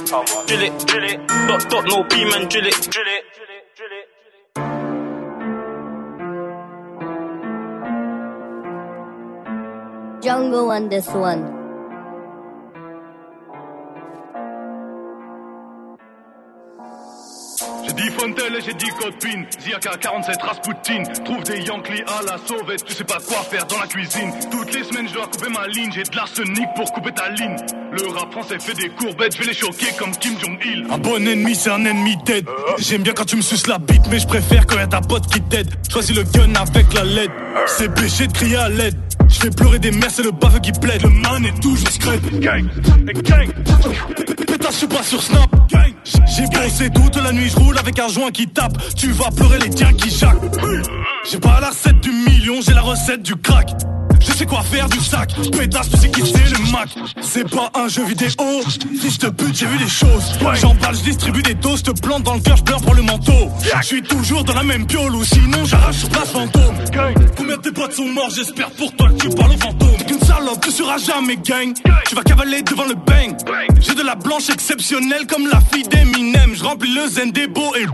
Drill 0.46 0.62
it, 0.62 0.74
drill 0.86 1.06
it. 1.10 1.18
Dot, 1.50 1.62
dot, 1.74 1.84
no 1.90 2.04
B 2.06 2.22
man, 2.30 2.46
drill 2.48 2.68
it. 2.70 2.78
Drill 2.86 3.10
it. 3.18 3.47
Jungle 10.28 10.70
on 10.70 10.90
this 10.90 11.08
one. 11.08 11.42
J'ai 17.86 17.94
dit 17.94 18.10
Fontel 18.12 18.56
et 18.58 18.62
j'ai 18.62 18.74
dit 18.74 18.90
copine. 19.00 19.46
Ziaka 19.58 19.92
47 19.96 20.42
Rasputin. 20.42 21.04
Trouve 21.24 21.44
des 21.44 21.62
Yankees 21.62 22.04
à 22.08 22.24
la 22.26 22.38
sauvette. 22.46 22.84
Tu 22.84 22.94
sais 22.94 23.06
pas 23.06 23.20
quoi 23.26 23.38
faire 23.50 23.66
dans 23.68 23.80
la 23.80 23.88
cuisine. 23.88 24.34
Toutes 24.52 24.74
les 24.74 24.84
semaines 24.84 25.08
je 25.08 25.14
dois 25.14 25.28
couper 25.28 25.50
ma 25.50 25.66
ligne. 25.68 25.94
J'ai 25.94 26.04
de 26.04 26.14
l'arsenic 26.18 26.68
pour 26.76 26.92
couper 26.92 27.14
ta 27.14 27.30
ligne. 27.30 27.56
Le 27.94 28.08
rap 28.12 28.30
français 28.34 28.60
fait 28.60 28.74
des 28.74 28.90
courbettes. 28.90 29.34
Je 29.34 29.44
vais 29.44 29.48
les 29.48 29.54
choquer 29.54 29.94
comme 29.98 30.12
Kim 30.12 30.38
Jong-il. 30.42 30.88
Un 30.92 30.98
bon 30.98 31.26
ennemi 31.26 31.56
c'est 31.56 31.72
un 31.72 31.86
ennemi 31.86 32.18
dead. 32.26 32.46
J'aime 32.80 33.04
bien 33.04 33.14
quand 33.14 33.24
tu 33.24 33.38
me 33.38 33.42
suces 33.42 33.68
la 33.68 33.78
bite. 33.78 34.04
Mais 34.12 34.20
je 34.20 34.28
préfère 34.28 34.68
quand 34.68 34.78
y'a 34.78 34.88
ta 34.88 35.00
pote 35.00 35.26
qui 35.28 35.42
t'aide. 35.44 35.74
Choisis 35.90 36.14
le 36.14 36.24
gun 36.24 36.54
avec 36.56 36.94
la 36.94 37.06
LED. 37.06 37.32
C'est 37.68 37.94
péché 37.96 38.28
de 38.28 38.34
crier 38.34 38.58
à 38.58 38.68
l'aide. 38.68 38.98
Je 39.30 39.40
fais 39.40 39.50
pleurer 39.50 39.80
des 39.80 39.92
mères, 39.92 40.10
c'est 40.10 40.24
le 40.24 40.32
baveux 40.32 40.60
qui 40.60 40.72
plaide. 40.72 41.04
Le 41.04 41.10
man 41.10 41.46
est 41.46 41.60
toujours 41.62 41.90
scrape. 41.90 42.22
Gang, 42.40 42.66
gang. 43.24 43.50
Pétasse, 44.48 44.72
je 44.72 44.78
suis 44.78 44.88
pas 44.88 45.04
sur 45.04 45.22
Snap. 45.22 45.50
Gang. 45.70 45.94
J'ai 46.04 46.46
bossé 46.46 46.90
toute 46.90 47.16
la 47.22 47.32
nuit, 47.32 47.50
je 47.50 47.56
roule 47.58 47.78
avec 47.78 48.00
un 48.00 48.08
joint 48.08 48.32
qui 48.32 48.48
tape. 48.48 48.78
Tu 48.96 49.12
vas 49.12 49.30
pleurer 49.32 49.60
les 49.60 49.70
tiens 49.70 49.94
qui 49.94 50.10
jacquent. 50.10 50.42
J'ai 51.30 51.40
pas 51.40 51.60
la 51.60 51.70
recette 51.70 52.00
du 52.02 52.12
million, 52.12 52.62
j'ai 52.62 52.74
la 52.74 52.82
recette 52.82 53.24
du 53.24 53.36
crack. 53.36 53.70
Je 54.20 54.32
sais 54.32 54.46
quoi 54.46 54.62
faire 54.64 54.90
du 54.90 55.00
sac, 55.00 55.34
pétasse, 55.52 55.90
tu 55.90 55.98
sais 55.98 56.10
qui 56.10 56.22
c'est 56.22 56.50
le 56.50 56.72
Mac. 56.72 56.90
C'est 57.22 57.50
pas 57.50 57.70
un 57.76 57.88
jeu 57.88 58.04
vidéo, 58.06 58.30
si 59.00 59.12
je 59.12 59.18
te 59.18 59.28
bute, 59.28 59.56
j'ai 59.56 59.68
vu 59.68 59.78
des 59.78 59.88
choses. 59.88 60.38
J'emballe, 60.60 60.96
je 60.96 61.04
distribue 61.04 61.44
des 61.44 61.54
doses, 61.54 61.84
te 61.84 61.92
plante 61.92 62.24
dans 62.24 62.34
le 62.34 62.40
cœur, 62.40 62.58
je 62.58 62.64
pour 62.64 62.96
le 62.96 63.04
manteau. 63.04 63.52
Je 63.82 63.86
suis 63.86 64.02
toujours 64.02 64.44
dans 64.44 64.54
la 64.54 64.64
même 64.64 64.86
piole 64.86 65.16
ou 65.16 65.24
sinon 65.24 65.66
j'arrache 65.66 65.98
sur 65.98 66.10
place 66.10 66.34
sont 67.98 68.10
morts, 68.10 68.30
j'espère 68.30 68.70
pour 68.72 68.96
toi 68.96 69.10
que 69.10 69.28
tu 69.28 69.30
parles 69.30 69.54
au 69.54 69.58
fantôme. 69.58 69.98
Qu'une 70.08 70.20
salope, 70.20 70.64
tu 70.64 70.70
seras 70.70 71.00
jamais 71.00 71.36
gang. 71.38 71.74
Tu 72.08 72.14
vas 72.14 72.22
cavaler 72.22 72.62
devant 72.62 72.86
le 72.86 72.94
bang. 72.94 73.36
J'ai 73.82 73.96
de 73.96 74.04
la 74.04 74.14
blanche 74.14 74.52
exceptionnelle 74.52 75.26
comme 75.26 75.48
la 75.48 75.60
fille 75.62 75.88
d'Eminem. 75.88 76.54
Je 76.54 76.64
remplis 76.64 76.94
le 76.94 77.08
zen 77.08 77.32
des 77.32 77.48
beaux 77.48 77.74
et, 77.76 77.86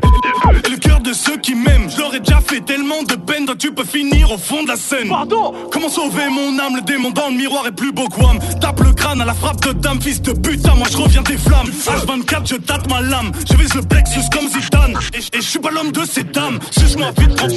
et 0.66 0.70
le 0.70 0.78
cœur 0.78 1.00
de 1.00 1.14
ceux 1.14 1.38
qui 1.38 1.56
m'aiment. 1.56 1.90
Je 1.90 2.00
leur 2.00 2.14
ai 2.14 2.20
déjà 2.20 2.42
fait 2.42 2.60
tellement 2.60 3.04
de 3.04 3.16
peine, 3.16 3.46
toi 3.46 3.56
tu 3.58 3.74
peux 3.74 3.86
finir 3.86 4.30
au 4.30 4.38
fond 4.38 4.64
de 4.64 4.68
la 4.68 4.76
scène. 4.76 5.08
Pardon 5.08 5.54
Comment 5.72 5.88
sauver 5.88 6.28
mon 6.30 6.60
âme? 6.60 6.76
Le 6.76 6.82
démon 6.82 7.12
dans 7.12 7.30
le 7.30 7.36
miroir 7.36 7.66
est 7.68 7.72
plus 7.72 7.94
beau 7.94 8.10
que 8.10 8.20
Wham. 8.20 8.40
Tape 8.60 8.82
le 8.82 8.92
crâne 8.92 9.22
à 9.22 9.26
la 9.26 9.34
frappe 9.34 9.62
de 9.66 9.72
dame, 9.72 10.02
fils 10.02 10.22
de 10.22 10.34
putain, 10.34 10.76
moi 10.76 10.88
je 10.92 10.98
reviens 10.98 11.22
des 11.22 11.38
flammes. 11.38 11.70
H24, 11.70 12.50
je 12.50 12.56
tâte 12.56 12.90
ma 12.90 13.00
lame. 13.00 13.32
Je 13.50 13.56
vise 13.56 13.74
le 13.74 13.84
plexus 13.84 14.28
comme 14.34 14.50
Zidane. 14.50 15.00
Et, 15.14 15.38
je 15.38 15.48
suis 15.48 15.60
pas 15.60 15.72
l'homme 15.72 15.94
de 15.94 16.04
ces 16.04 16.26
dames. 16.26 16.60
Suce-moi 16.72 17.12
vite, 17.18 17.36
prends 17.38 17.48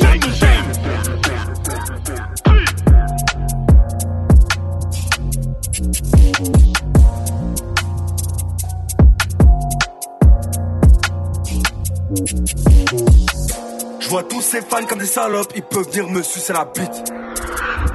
Je 14.00 14.08
vois 14.08 14.23
tous 14.23 14.40
ces 14.40 14.61
fans 14.62 14.85
comme 14.88 14.99
des 14.99 15.06
salopes, 15.06 15.52
ils 15.54 15.62
peuvent 15.62 15.88
venir 15.90 16.08
me 16.08 16.23
sucer 16.23 16.52
la 16.52 16.64
bite. 16.64 17.12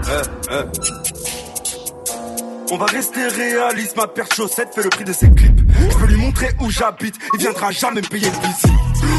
Eh, 0.07 0.21
eh. 0.51 0.63
On 2.71 2.77
va 2.77 2.85
rester 2.85 3.27
réaliste, 3.27 3.97
ma 3.97 4.07
paire 4.07 4.27
de 4.29 4.33
chaussettes 4.33 4.73
fait 4.73 4.83
le 4.83 4.89
prix 4.89 5.03
de 5.03 5.13
ses 5.13 5.31
clips. 5.31 5.61
Je 5.89 5.97
peux 5.97 6.05
lui 6.05 6.17
montrer 6.17 6.49
où 6.59 6.69
j'habite, 6.69 7.15
il 7.33 7.39
viendra 7.39 7.71
jamais 7.71 8.01
me 8.01 8.07
payer 8.07 8.27
le 8.27 8.47
visite. 8.47 8.71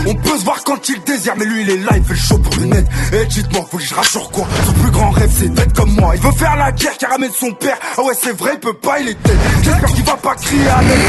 On 0.07 0.15
peut 0.15 0.39
se 0.39 0.45
voir 0.45 0.63
quand 0.65 0.89
il 0.89 1.01
désire, 1.03 1.35
mais 1.37 1.45
lui 1.45 1.63
il 1.63 1.71
est 1.71 1.77
là, 1.77 1.93
il 1.97 2.05
fait 2.05 2.15
le 2.15 2.19
show 2.19 2.39
pour 2.39 2.55
le 2.57 2.67
net. 2.67 2.87
Et 3.13 3.25
dites-moi, 3.27 3.65
faut 3.71 3.77
que 3.77 3.83
je 3.83 3.95
quoi? 3.95 4.47
Son 4.67 4.73
plus 4.73 4.91
grand 4.91 5.11
rêve 5.11 5.31
c'est 5.37 5.53
d'être 5.53 5.73
comme 5.75 5.93
moi. 5.95 6.15
Il 6.17 6.23
veut 6.23 6.33
faire 6.33 6.57
la 6.57 6.73
guerre 6.73 6.99
car 6.99 7.11
ramène 7.11 7.31
son 7.39 7.53
père. 7.53 7.79
Ah 7.97 8.03
ouais, 8.03 8.15
c'est 8.21 8.37
vrai, 8.37 8.53
il 8.55 8.61
peut 8.61 8.73
pas, 8.75 9.01
il 9.01 9.09
est 9.09 9.23
dead. 9.23 9.37
J'espère 9.63 9.93
qu'il 9.93 10.05
va 10.05 10.17
pas 10.17 10.35
crier 10.35 10.69
à 10.69 10.83
l'aide. 10.83 11.01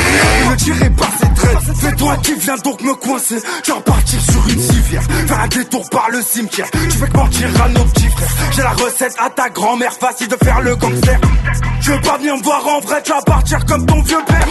Il 0.43 0.50
le 0.50 0.55
tirer 0.57 0.89
par 0.91 1.10
ses 1.19 1.33
traits. 1.33 1.57
C'est 1.79 1.95
toi 1.95 2.17
qui 2.17 2.33
viens 2.36 2.55
donc 2.57 2.81
me 2.81 2.93
coincer. 2.93 3.39
Je 3.63 3.72
vais 3.72 3.77
repartir 3.77 4.22
sur 4.22 4.48
une 4.50 4.62
civière. 4.62 5.03
Faire 5.27 5.39
un 5.39 5.48
détour 5.48 5.89
par 5.89 6.10
le 6.12 6.22
cimetière. 6.22 6.67
Tu 6.72 6.98
fais 6.98 7.07
que 7.07 7.17
mentir 7.17 7.50
à 7.63 7.69
nos 7.69 7.83
petits 7.86 8.10
frères. 8.10 8.29
J'ai 8.51 8.62
la 8.62 8.72
recette 8.72 9.15
à 9.17 9.29
ta 9.29 9.50
grand-mère, 9.50 9.93
facile 9.93 10.27
de 10.27 10.38
faire 10.43 10.62
le 10.62 10.75
gangster. 10.75 11.19
Je 11.81 11.91
veux 11.91 12.01
pas 12.01 12.17
venir 12.17 12.38
me 12.38 12.43
voir 12.43 12.65
en 12.67 12.79
vrai, 12.79 13.01
tu 13.03 13.12
vas 13.12 13.22
partir 13.22 13.65
comme 13.65 13.86
ton 13.86 14.01
vieux 14.01 14.24
père. 14.27 14.48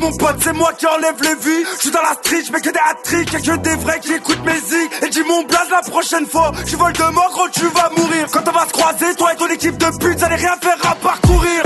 Mon 0.00 0.10
pote, 0.16 0.36
c'est 0.42 0.52
moi 0.52 0.72
qui 0.72 0.86
enlève 0.86 1.22
les 1.22 1.34
vies. 1.34 1.64
Je 1.76 1.80
suis 1.82 1.90
dans 1.90 2.02
la 2.02 2.14
street, 2.14 2.42
je 2.46 2.52
que 2.52 2.70
des 2.70 2.78
hat-tricks, 2.78 3.34
et 3.34 3.42
que 3.42 3.56
des 3.56 3.76
vrais 3.76 4.00
qui 4.00 4.12
écoutent 4.14 4.44
mes 4.44 4.58
zigs. 4.58 4.90
Et 5.02 5.08
dis 5.10 5.22
mon 5.28 5.42
blaze 5.44 5.70
la 5.70 5.82
prochaine 5.82 6.26
fois, 6.26 6.50
je 6.66 6.76
vole 6.76 6.92
de 6.92 7.02
mort, 7.12 7.30
gros, 7.32 7.48
tu 7.52 7.66
vas 7.68 7.90
mourir. 7.96 8.26
Quand 8.32 8.48
on 8.48 8.52
va 8.52 8.66
se 8.66 8.72
croiser, 8.72 9.14
toi 9.16 9.32
et 9.32 9.36
ton 9.36 9.48
équipe 9.48 9.76
de 9.76 9.86
pute, 9.98 10.18
vous 10.18 10.24
allez 10.24 10.36
rien 10.36 10.56
faire 10.60 10.90
à 10.90 10.94
parcourir. 10.94 11.62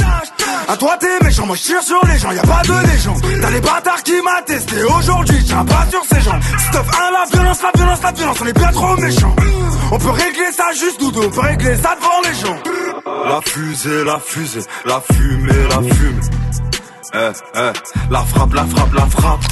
À 0.66 0.76
toi 0.76 0.96
t'es 0.98 1.22
méchant, 1.22 1.46
moi 1.46 1.56
je 1.56 1.62
tire 1.62 1.82
sur 1.82 2.04
les 2.06 2.18
gens, 2.18 2.32
y 2.32 2.38
a 2.38 2.42
pas 2.42 2.62
de 2.62 2.86
légende. 2.86 3.22
T'as 3.40 3.50
les 3.50 3.60
bâtards 3.60 4.02
qui 4.02 4.20
m'a 4.22 4.42
testé 4.42 4.82
aujourd'hui, 4.84 5.44
tiens 5.44 5.64
sur 5.90 6.02
ces 6.04 6.20
gens. 6.20 6.40
Stuff 6.40 6.86
1, 7.00 7.10
la 7.10 7.24
violence, 7.30 7.62
la 7.62 7.70
violence, 7.74 8.02
la 8.02 8.12
violence, 8.12 8.36
on 8.40 8.46
est 8.46 8.58
bien 8.58 8.72
trop 8.72 8.96
méchants. 8.96 9.36
On 9.92 9.98
peut 9.98 10.10
régler 10.10 10.52
ça 10.52 10.72
juste, 10.72 10.98
Doudou, 10.98 11.22
on 11.24 11.30
peut 11.30 11.40
régler 11.40 11.76
ça 11.76 11.96
devant 11.96 12.20
les 12.24 12.34
gens. 12.34 12.58
La 13.28 13.40
fusée, 13.42 14.04
la 14.04 14.18
fusée, 14.18 14.64
la 14.86 15.00
fumée, 15.00 15.68
la 15.68 15.94
fumée. 15.94 16.73
Eh, 17.12 17.32
eh, 17.54 17.72
la 18.08 18.24
frappe, 18.24 18.54
la 18.54 18.64
frappe, 18.64 18.94
la 18.94 19.06
frappe. 19.06 19.44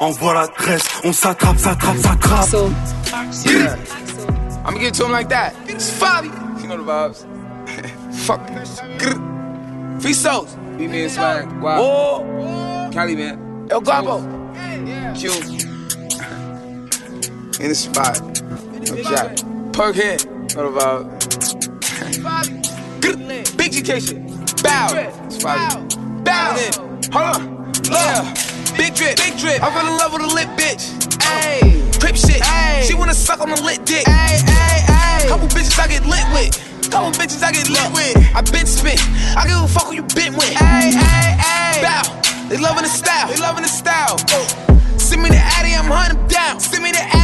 Envoie 0.00 0.34
la 0.34 0.46
tresse, 0.48 0.84
on 1.04 1.12
s'attrape, 1.12 1.58
s'attrape, 1.58 1.98
s'attrape. 1.98 2.72
Yeah. 3.46 3.76
I'ma 4.66 4.78
give 4.78 4.88
it 4.88 4.94
to 4.94 5.04
him 5.04 5.12
like 5.12 5.28
that. 5.28 5.54
It's 5.66 5.90
Fabi. 5.90 6.30
You 6.60 6.68
know 6.68 6.76
the 6.76 6.84
vibes. 6.84 7.24
Fuck. 8.26 8.40
Grr. 8.98 10.02
Free 10.02 10.12
souls. 10.12 10.56
Be 10.76 10.88
me 10.88 11.04
and 11.04 11.12
Swag. 11.12 11.50
Wow. 11.60 11.78
Oh. 11.80 12.90
Cali, 12.92 13.16
man. 13.16 13.66
El 13.70 13.80
Guapo. 13.80 14.20
Q. 15.14 15.30
In 17.60 17.68
the 17.68 17.74
spot. 17.74 18.20
No 18.90 19.02
jack. 19.02 19.38
Perk 19.72 19.96
head. 19.96 20.24
Know 20.54 20.70
the 20.70 20.80
vibe. 20.80 21.04
Grr. 23.00 23.56
Big 23.56 23.68
education. 23.68 24.26
Bow. 24.62 24.88
It's 25.26 25.38
Fabi. 25.38 26.03
Bow. 26.24 26.56
Hold 27.12 27.36
on. 27.36 27.72
Yeah. 27.84 28.34
Big 28.76 28.94
drip. 28.94 29.16
Big 29.16 29.38
drip. 29.38 29.62
I 29.62 29.70
fell 29.70 29.86
in 29.86 29.96
love 29.96 30.12
with 30.12 30.22
a 30.22 30.30
lit 30.34 30.48
bitch. 30.58 30.92
Ayy. 31.24 32.00
Crip 32.00 32.16
shit. 32.16 32.42
Ay. 32.42 32.82
She 32.86 32.94
wanna 32.94 33.14
suck 33.14 33.40
on 33.40 33.50
the 33.50 33.60
lit 33.62 33.84
dick. 33.86 34.06
Ay, 34.08 34.40
ay, 34.46 34.84
ay. 34.88 35.28
Couple 35.28 35.48
bitches 35.48 35.78
I 35.78 35.88
get 35.88 36.04
lit 36.06 36.26
with. 36.34 36.52
Couple 36.90 37.10
bitches 37.12 37.42
I 37.42 37.52
get 37.52 37.68
lit 37.70 37.88
with. 37.94 38.16
I 38.34 38.42
been 38.52 38.66
spit. 38.66 39.00
I 39.36 39.46
give 39.46 39.56
a 39.56 39.68
fuck 39.68 39.86
who 39.88 39.94
you 39.94 40.02
been 40.14 40.34
with. 40.34 40.52
Ay, 40.60 40.92
ay, 40.92 41.36
ay. 41.40 41.82
Bow. 41.82 42.48
They 42.48 42.58
loving 42.58 42.82
the 42.84 42.92
style. 42.92 43.28
They 43.28 43.40
loving 43.40 43.62
the 43.62 43.72
style. 43.72 44.18
Send 44.98 45.22
me 45.22 45.30
the 45.30 45.40
Addy, 45.40 45.72
I'm 45.72 45.88
hunting 45.88 46.20
down. 46.28 46.60
Send 46.60 46.84
me 46.84 46.92
the 46.92 47.00
Addy, 47.00 47.23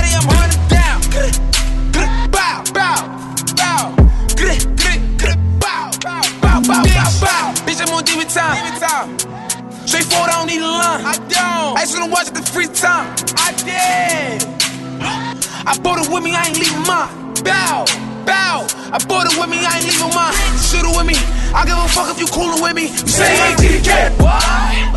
I 15.71 15.79
bought 15.79 16.03
it 16.03 16.11
with 16.11 16.27
me, 16.27 16.35
I 16.35 16.51
ain't 16.51 16.59
leaving 16.59 16.83
mine. 16.83 17.07
Bow, 17.47 17.87
bow. 18.27 18.67
I 18.91 18.99
bought 19.07 19.31
it 19.31 19.39
with 19.39 19.47
me, 19.47 19.63
I 19.63 19.79
ain't 19.79 19.87
leaving 19.87 20.11
mine. 20.11 20.35
Shoot 20.59 20.83
it 20.83 20.91
with 20.99 21.07
me. 21.07 21.15
I 21.55 21.63
give 21.63 21.79
a 21.79 21.87
fuck 21.87 22.11
if 22.11 22.19
you 22.19 22.27
coolin' 22.27 22.59
with 22.59 22.75
me. 22.75 22.91
You 22.91 23.07
say 23.07 23.39
you 23.39 23.55
ain't 23.55 23.87
TDK. 23.87 24.19
What? 24.19 24.43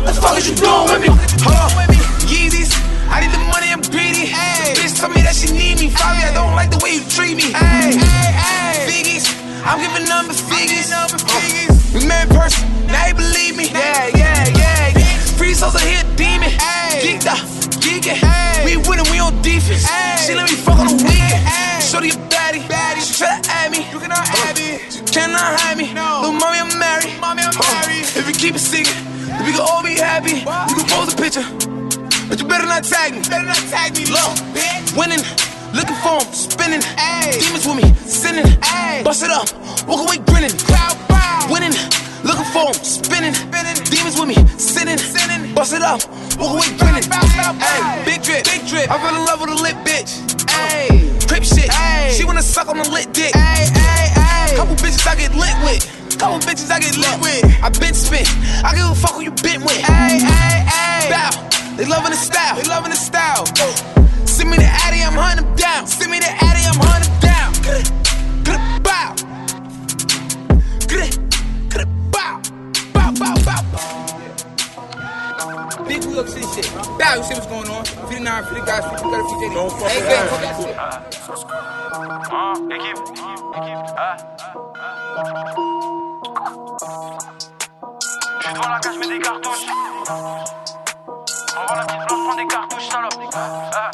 What 0.02 0.10
the 0.10 0.18
fuck 0.18 0.34
is 0.34 0.50
you 0.50 0.58
doing 0.58 0.90
with 0.90 0.98
me? 0.98 1.14
Hold 1.46 1.62
on 1.62 1.70
with 1.78 1.94
me. 1.94 1.98
Yeezys. 2.26 2.74
I 3.06 3.22
need 3.22 3.30
the 3.30 3.38
money, 3.54 3.70
I'm 3.70 3.86
greedy. 3.86 4.26
Hey. 4.26 4.74
Bitch 4.74 4.98
told 4.98 5.14
me 5.14 5.22
that 5.22 5.38
she 5.38 5.54
need 5.54 5.78
me. 5.78 5.94
Fabi, 5.94 6.26
I 6.26 6.34
don't 6.34 6.58
like 6.58 6.74
the 6.74 6.82
way 6.82 6.98
you 6.98 7.06
treat 7.06 7.38
me. 7.38 7.54
Hey, 7.54 7.94
hey, 7.94 8.34
hey. 8.34 8.74
Figgies. 8.90 9.30
I'm 9.62 9.78
giving 9.78 10.10
number 10.10 10.34
figures. 10.34 10.90
Uh, 10.90 11.06
we 11.94 12.02
met 12.02 12.26
in 12.26 12.34
person, 12.34 12.66
now 12.90 13.06
you 13.06 13.14
believe 13.14 13.54
me. 13.54 13.70
Yeah, 13.70 14.10
yeah, 14.10 14.42
yeah. 14.58 14.90
yeah. 14.90 15.38
Free 15.38 15.54
souls 15.54 15.78
are 15.78 15.86
here, 15.86 16.02
demon. 16.18 16.50
Geeked 16.98 17.30
up, 17.30 17.38
geeking. 17.84 18.18
We 18.64 18.80
winning, 18.88 19.08
we 19.12 19.20
on 19.20 19.36
defense. 19.42 19.84
She 20.24 20.34
let 20.34 20.48
me 20.48 20.56
fuck 20.56 20.80
on 20.80 20.88
the 20.88 20.96
weekend. 21.04 21.44
Shorty 21.84 22.10
a 22.10 22.18
baddie, 22.32 22.64
baddie. 22.64 23.04
She 23.04 23.12
try 23.20 23.40
to 23.40 23.50
add 23.50 23.70
me. 23.70 23.84
You 23.92 24.00
cannot 24.00 24.24
have 24.26 24.56
me. 24.56 24.80
You 24.88 25.04
cannot 25.12 25.60
hide 25.60 25.76
me. 25.76 25.92
No. 25.92 26.24
Little 26.24 26.40
mommy, 26.40 26.58
I'm 26.64 26.72
married. 26.80 27.12
Mommy, 27.20 27.42
I'm 27.44 27.52
married. 27.54 28.08
If 28.16 28.24
you 28.26 28.34
keep 28.34 28.54
it 28.56 28.64
secret, 28.64 28.96
we 29.44 29.52
can 29.52 29.60
all 29.60 29.82
be 29.84 29.94
happy. 30.00 30.40
You 30.40 30.74
can 30.80 30.88
pose 30.88 31.12
a 31.12 31.16
picture. 31.16 31.44
But 32.28 32.40
you 32.40 32.48
better 32.48 32.66
not 32.66 32.84
tag 32.84 33.12
me. 33.12 33.20
Better 33.28 33.44
not 33.44 33.60
tag 33.68 33.92
me, 33.96 34.08
low. 34.08 34.32
Winning, 34.96 35.20
looking 35.76 35.98
for 36.00 36.24
him, 36.24 36.28
spinning. 36.32 36.82
Ay. 36.96 37.36
Demons 37.36 37.66
with 37.68 37.78
me, 37.84 37.86
sinning. 38.08 38.48
Ay. 38.62 39.02
Bust 39.04 39.22
it 39.22 39.30
up, 39.30 39.52
walk 39.86 40.00
away 40.08 40.18
grinning. 40.24 40.56
Cloud 40.64 40.96
bow. 41.08 41.52
Winning, 41.52 41.76
looking 42.24 42.48
for 42.50 42.72
him, 42.72 42.74
spinning. 42.82 43.34
spinning. 43.34 43.76
Demons 43.86 44.18
with 44.18 44.28
me, 44.28 44.38
sinning. 44.58 44.98
sinning. 44.98 45.54
Bust 45.54 45.74
it 45.74 45.82
up, 45.82 46.00
walk 46.40 46.56
away 46.56 46.72
grinning. 46.76 47.04
Ay. 47.12 48.02
Big 48.04 48.22
drip, 48.22 48.44
big 48.44 48.66
drip. 48.66 48.90
I 48.90 48.98
fell 48.98 49.14
in 49.14 49.24
love 49.24 49.40
with 49.40 49.50
a 49.50 49.58
lit 49.62 49.76
bitch. 49.86 50.18
Ay. 50.50 50.88
Crip 51.28 51.44
shit. 51.44 51.70
Ay. 51.70 52.10
She 52.16 52.24
wanna 52.24 52.42
suck 52.42 52.68
on 52.68 52.78
the 52.78 52.88
lit 52.90 53.12
dick. 53.12 53.36
Ay, 53.36 53.68
ay, 53.74 54.06
ay. 54.16 54.56
Couple 54.56 54.74
bitches 54.76 55.06
I 55.06 55.14
get 55.16 55.34
lit 55.34 55.54
with. 55.62 55.84
Couple 56.18 56.38
bitches 56.40 56.70
I 56.70 56.80
get 56.80 56.96
lit 56.96 57.20
with. 57.20 57.44
I 57.62 57.68
been 57.68 57.94
spit. 57.94 58.28
I 58.64 58.74
give 58.74 58.90
a 58.90 58.94
fuck 58.94 59.14
who 59.14 59.22
you 59.22 59.30
been 59.42 59.62
with. 59.62 59.82
Ay, 59.88 60.18
ay, 60.22 60.66
ay. 60.66 61.10
Bow. 61.10 61.54
They 61.76 61.86
loving 61.86 62.10
the 62.10 62.16
style. 62.16 62.56
They 62.56 62.68
loving 62.68 62.90
the 62.90 62.96
style. 62.96 63.44
Send 64.26 64.50
me 64.50 64.56
the 64.56 64.64
Addy, 64.64 65.02
I'm 65.02 65.12
hunting 65.14 65.44
them 65.44 65.56
down. 65.56 65.86
Send 65.86 66.10
me 66.10 66.18
the 66.18 66.26
Addy, 66.26 66.43
You 77.04 77.22
see 77.22 77.34
what's 77.34 77.46
going 77.46 77.68
on? 77.68 77.84
59, 77.84 78.44
50 78.44 78.60
guys, 78.66 78.84
50 78.90 79.10
guys, 79.10 79.22
50 79.30 79.54
Don't 79.54 79.70
fuck 79.70 79.88
hey, 79.88 80.00
gang, 80.00 80.26
fuck 80.28 80.40
that 80.40 80.56
shit. 80.58 80.74
Équipe, 82.74 82.98
équipe, 83.54 83.84
ah. 83.96 84.16
Je 88.40 88.46
suis 88.46 88.54
devant 88.54 88.68
la 88.68 88.78
cage, 88.80 88.98
mets 88.98 89.06
des 89.08 89.20
cartouches. 89.20 89.66
Envoie 91.56 91.76
la 91.76 91.84
petite 91.84 92.00
blanche, 92.08 92.22
prends 92.24 92.36
des 92.36 92.46
cartouches, 92.48 92.88
salope. 92.88 93.14
Ah, 93.34 93.90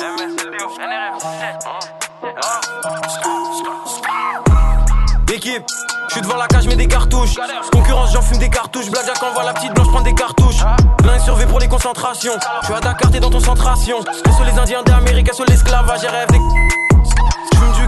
MSLDO, 0.00 0.66
NRF, 0.80 1.20
7. 1.20 1.96
Équipe, 5.36 5.66
je 6.08 6.12
suis 6.14 6.22
devant 6.22 6.36
la 6.36 6.46
cage, 6.46 6.66
mets 6.66 6.76
des 6.76 6.86
cartouches. 6.86 7.34
Concurrence, 7.70 8.10
j'en 8.14 8.22
fume 8.22 8.38
des 8.38 8.48
cartouches. 8.48 8.90
Blackjack 8.90 9.22
envoie 9.22 9.44
la 9.44 9.52
petite 9.52 9.74
blanche, 9.74 9.88
prends 9.88 10.00
des 10.00 10.14
cartouches. 10.14 10.62
L'un 11.04 11.14
est 11.14 11.20
surveillé 11.20 11.46
pour 11.46 11.58
les 11.58 11.68
concentrations. 11.68 12.32
Je 12.62 12.66
suis 12.66 12.74
à 12.74 12.80
Dakar, 12.80 13.10
t'es 13.10 13.20
dans 13.20 13.28
ton 13.28 13.40
centration. 13.40 13.98
Et 14.00 14.32
sur 14.32 14.44
les 14.44 14.58
Indiens 14.58 14.82
d'Amérique, 14.82 15.34
sur 15.34 15.44
l'esclavage, 15.44 16.00
rêve 16.06 16.28
des. 16.30 16.38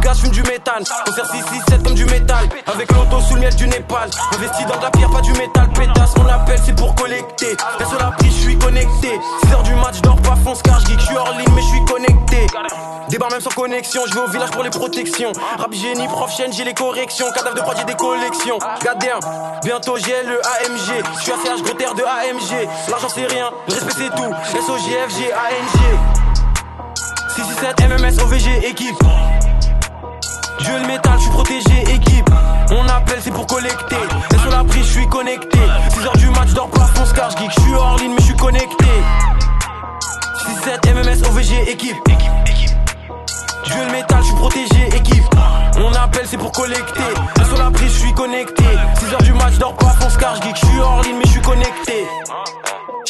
Gaz, 0.00 0.18
j'fume 0.18 0.30
du 0.30 0.42
méthane. 0.42 0.84
Concert 1.04 1.26
667 1.26 1.82
comme 1.82 1.94
du 1.94 2.04
métal. 2.04 2.48
Avec 2.66 2.90
l'auto 2.92 3.20
sous 3.20 3.34
le 3.34 3.40
miel 3.40 3.54
du 3.54 3.66
Népal. 3.66 4.10
Investi 4.34 4.64
dans 4.64 4.76
de 4.76 4.82
la 4.82 4.90
pierre, 4.90 5.10
pas 5.10 5.20
du 5.20 5.32
métal. 5.32 5.68
Pétasse, 5.70 6.16
mon 6.16 6.28
appel, 6.28 6.58
c'est 6.64 6.74
pour 6.74 6.94
collecter. 6.94 7.56
Reste 7.78 7.90
sur 7.90 7.98
la 7.98 8.10
prise, 8.12 8.34
je 8.34 8.40
suis 8.40 8.58
connecté. 8.58 9.20
6h 9.44 9.62
du 9.64 9.74
match, 9.74 10.00
dors 10.02 10.20
pas, 10.22 10.36
fonce 10.44 10.62
car 10.62 10.80
je 10.80 10.98
suis 10.98 11.16
hors 11.16 11.32
ligne, 11.32 11.48
mais 11.54 11.62
je 11.62 11.66
suis 11.66 11.84
connecté. 11.84 12.46
Débarre 13.08 13.30
même 13.30 13.40
sans 13.40 13.50
connexion, 13.50 14.02
je 14.06 14.14
vais 14.14 14.20
au 14.20 14.28
village 14.28 14.50
pour 14.50 14.62
les 14.62 14.70
protections. 14.70 15.32
Rap 15.58 15.72
génie, 15.72 16.06
prof 16.08 16.30
chaîne, 16.34 16.52
j'ai 16.52 16.64
les 16.64 16.74
corrections. 16.74 17.26
Cadavre 17.34 17.56
de 17.56 17.60
prod, 17.60 17.76
j'ai 17.76 17.84
des 17.84 17.94
collections. 17.94 18.58
Gadien, 18.84 19.18
bientôt 19.64 19.96
j'ai 19.96 20.22
le 20.24 20.40
AMG. 20.46 21.04
Je 21.16 21.20
suis 21.22 21.32
ACH, 21.32 21.62
gros 21.62 21.74
de 21.74 22.04
AMG. 22.04 22.68
L'argent 22.90 23.08
c'est 23.08 23.26
rien, 23.26 23.50
le 23.66 23.74
respect 23.74 23.92
c'est 23.96 24.10
tout. 24.10 24.34
SOGFG, 24.66 25.32
ANG. 25.32 25.98
667 27.34 27.88
MMS 27.88 28.22
OVG 28.22 28.66
équipe. 28.66 28.96
Dieu 30.60 30.78
le 30.80 30.86
métal, 30.86 31.12
je 31.16 31.22
suis 31.22 31.30
protégé 31.30 31.82
équipe. 31.94 32.30
On 32.70 32.88
appelle 32.88 33.18
c'est 33.22 33.30
pour 33.30 33.46
collecter. 33.46 33.96
Et 34.34 34.38
sur 34.38 34.50
la 34.50 34.64
prise, 34.64 34.84
je 34.84 34.92
suis 34.92 35.08
connecté. 35.08 35.58
6h 35.58 36.18
du 36.18 36.28
match, 36.30 36.50
dors 36.54 36.70
pas, 36.70 36.86
fonce 36.94 37.12
car 37.12 37.30
geek. 37.30 37.50
Je 37.56 37.60
suis 37.60 37.74
hors 37.74 37.96
ligne, 37.98 38.10
mais 38.12 38.20
je 38.20 38.24
suis 38.24 38.36
connecté. 38.36 38.86
6-7 40.64 40.94
MMS 40.94 41.28
OVG 41.28 41.70
équipe. 41.70 41.96
Dieu 43.64 43.84
le 43.86 43.92
métal, 43.92 44.18
je 44.20 44.26
suis 44.26 44.34
protégé 44.34 44.88
équipe. 44.96 45.24
On 45.78 45.92
appelle 45.94 46.26
c'est 46.26 46.38
pour 46.38 46.52
collecter. 46.52 47.00
Et 47.40 47.44
sur 47.44 47.58
la 47.58 47.70
prise, 47.70 47.92
je 47.92 47.98
suis 47.98 48.12
connecté. 48.14 48.64
6h 48.64 49.22
du 49.22 49.32
match, 49.34 49.58
dors 49.58 49.76
pas, 49.76 49.94
fonce 50.00 50.16
car 50.16 50.34
geek. 50.42 50.56
Je 50.56 50.66
suis 50.66 50.80
hors 50.80 51.02
ligne, 51.02 51.16
mais 51.18 51.26
je 51.26 51.30
suis 51.30 51.42
connecté. 51.42 52.06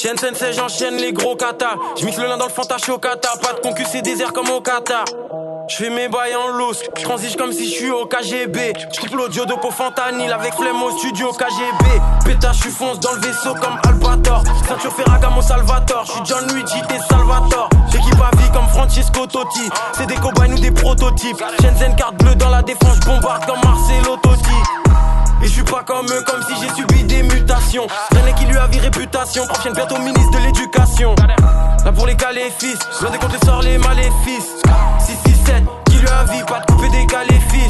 Chaîne 0.01 0.17
sensei, 0.17 0.53
j'enchaîne 0.53 0.97
les 0.99 1.13
gros 1.13 1.35
katas. 1.35 1.75
J'mixe 1.97 2.19
le 2.19 2.29
lin 2.29 2.37
dans 2.37 2.47
le 2.47 2.53
fanta, 2.53 2.77
au 2.89 2.99
kata. 2.99 3.31
Pas 3.43 3.55
de 3.55 3.59
concu, 3.59 3.85
c'est 3.91 4.01
désert 4.01 4.33
comme 4.33 4.49
au 4.49 4.61
Qatar. 4.61 5.05
J'fais 5.67 5.91
mes 5.91 6.07
bails 6.07 6.37
en 6.37 6.57
loose, 6.57 6.81
j'transige 6.97 7.35
comme 7.35 7.51
si 7.51 7.69
j'suis 7.69 7.91
au 7.91 8.07
KGB. 8.07 8.75
J'coupe 8.93 9.15
l'audio 9.17 9.45
de 9.45 9.55
Cofantanil 9.55 10.31
avec 10.31 10.55
flemme 10.55 10.81
au 10.85 10.97
studio 10.97 11.33
KGB. 11.33 12.01
Pétage, 12.25 12.59
j'suis 12.59 12.71
fonce 12.71 13.01
dans 13.01 13.13
le 13.13 13.21
vaisseau 13.21 13.55
comme 13.55 13.77
Albator. 13.89 14.45
Ceinture 14.69 14.95
Ferragamo 14.95 15.43
Salvatore, 15.43 16.05
j'suis 16.07 16.21
John 16.27 16.47
Luigi, 16.53 16.81
t'es 16.89 17.01
Salvatore. 17.11 17.69
L'équipe 17.93 18.21
à 18.21 18.37
vie 18.37 18.51
comme 18.53 18.69
Francesco 18.69 19.27
Totti. 19.27 19.69
C'est 19.95 20.07
des 20.07 20.15
cobayes 20.15 20.53
ou 20.53 20.61
des 20.61 20.71
prototypes. 20.71 21.43
Shenzhen 21.61 21.97
carte 21.97 22.15
bleue 22.23 22.37
dans 22.37 22.51
la 22.51 22.63
défense, 22.63 22.99
j'bombarde 23.03 23.45
comme 23.47 23.61
Marcelo 23.65 24.17
Totti. 24.23 24.55
Et 25.43 25.47
je 25.47 25.53
suis 25.53 25.63
pas 25.63 25.83
comme 25.85 26.07
eux, 26.07 26.23
comme 26.27 26.43
si 26.43 26.55
j'ai 26.61 26.75
subi 26.75 27.05
des 27.05 27.23
mutations. 27.23 27.87
Traîner 28.11 28.35
qui 28.35 28.45
lui 28.47 28.57
a 28.57 28.67
vie 28.67 28.81
réputation, 28.81 29.47
prochaine 29.47 29.73
bientôt 29.73 29.99
ministre 29.99 30.31
de 30.33 30.39
l'éducation. 30.39 31.15
Là 31.85 31.93
pour 31.93 32.07
les 32.07 32.17
caléfis, 32.17 32.75
l'un 33.03 33.11
des 33.11 33.19
comptes 33.19 33.45
sort 33.45 33.63
les 33.63 33.79
maléfices. 33.79 34.63
667, 34.99 35.65
qui 35.87 35.97
lui 35.97 36.09
a 36.09 36.25
vie, 36.25 36.43
pas 36.45 36.61
de 36.61 36.67
couper 36.67 36.89
des 36.89 37.07
caléfis. 37.07 37.69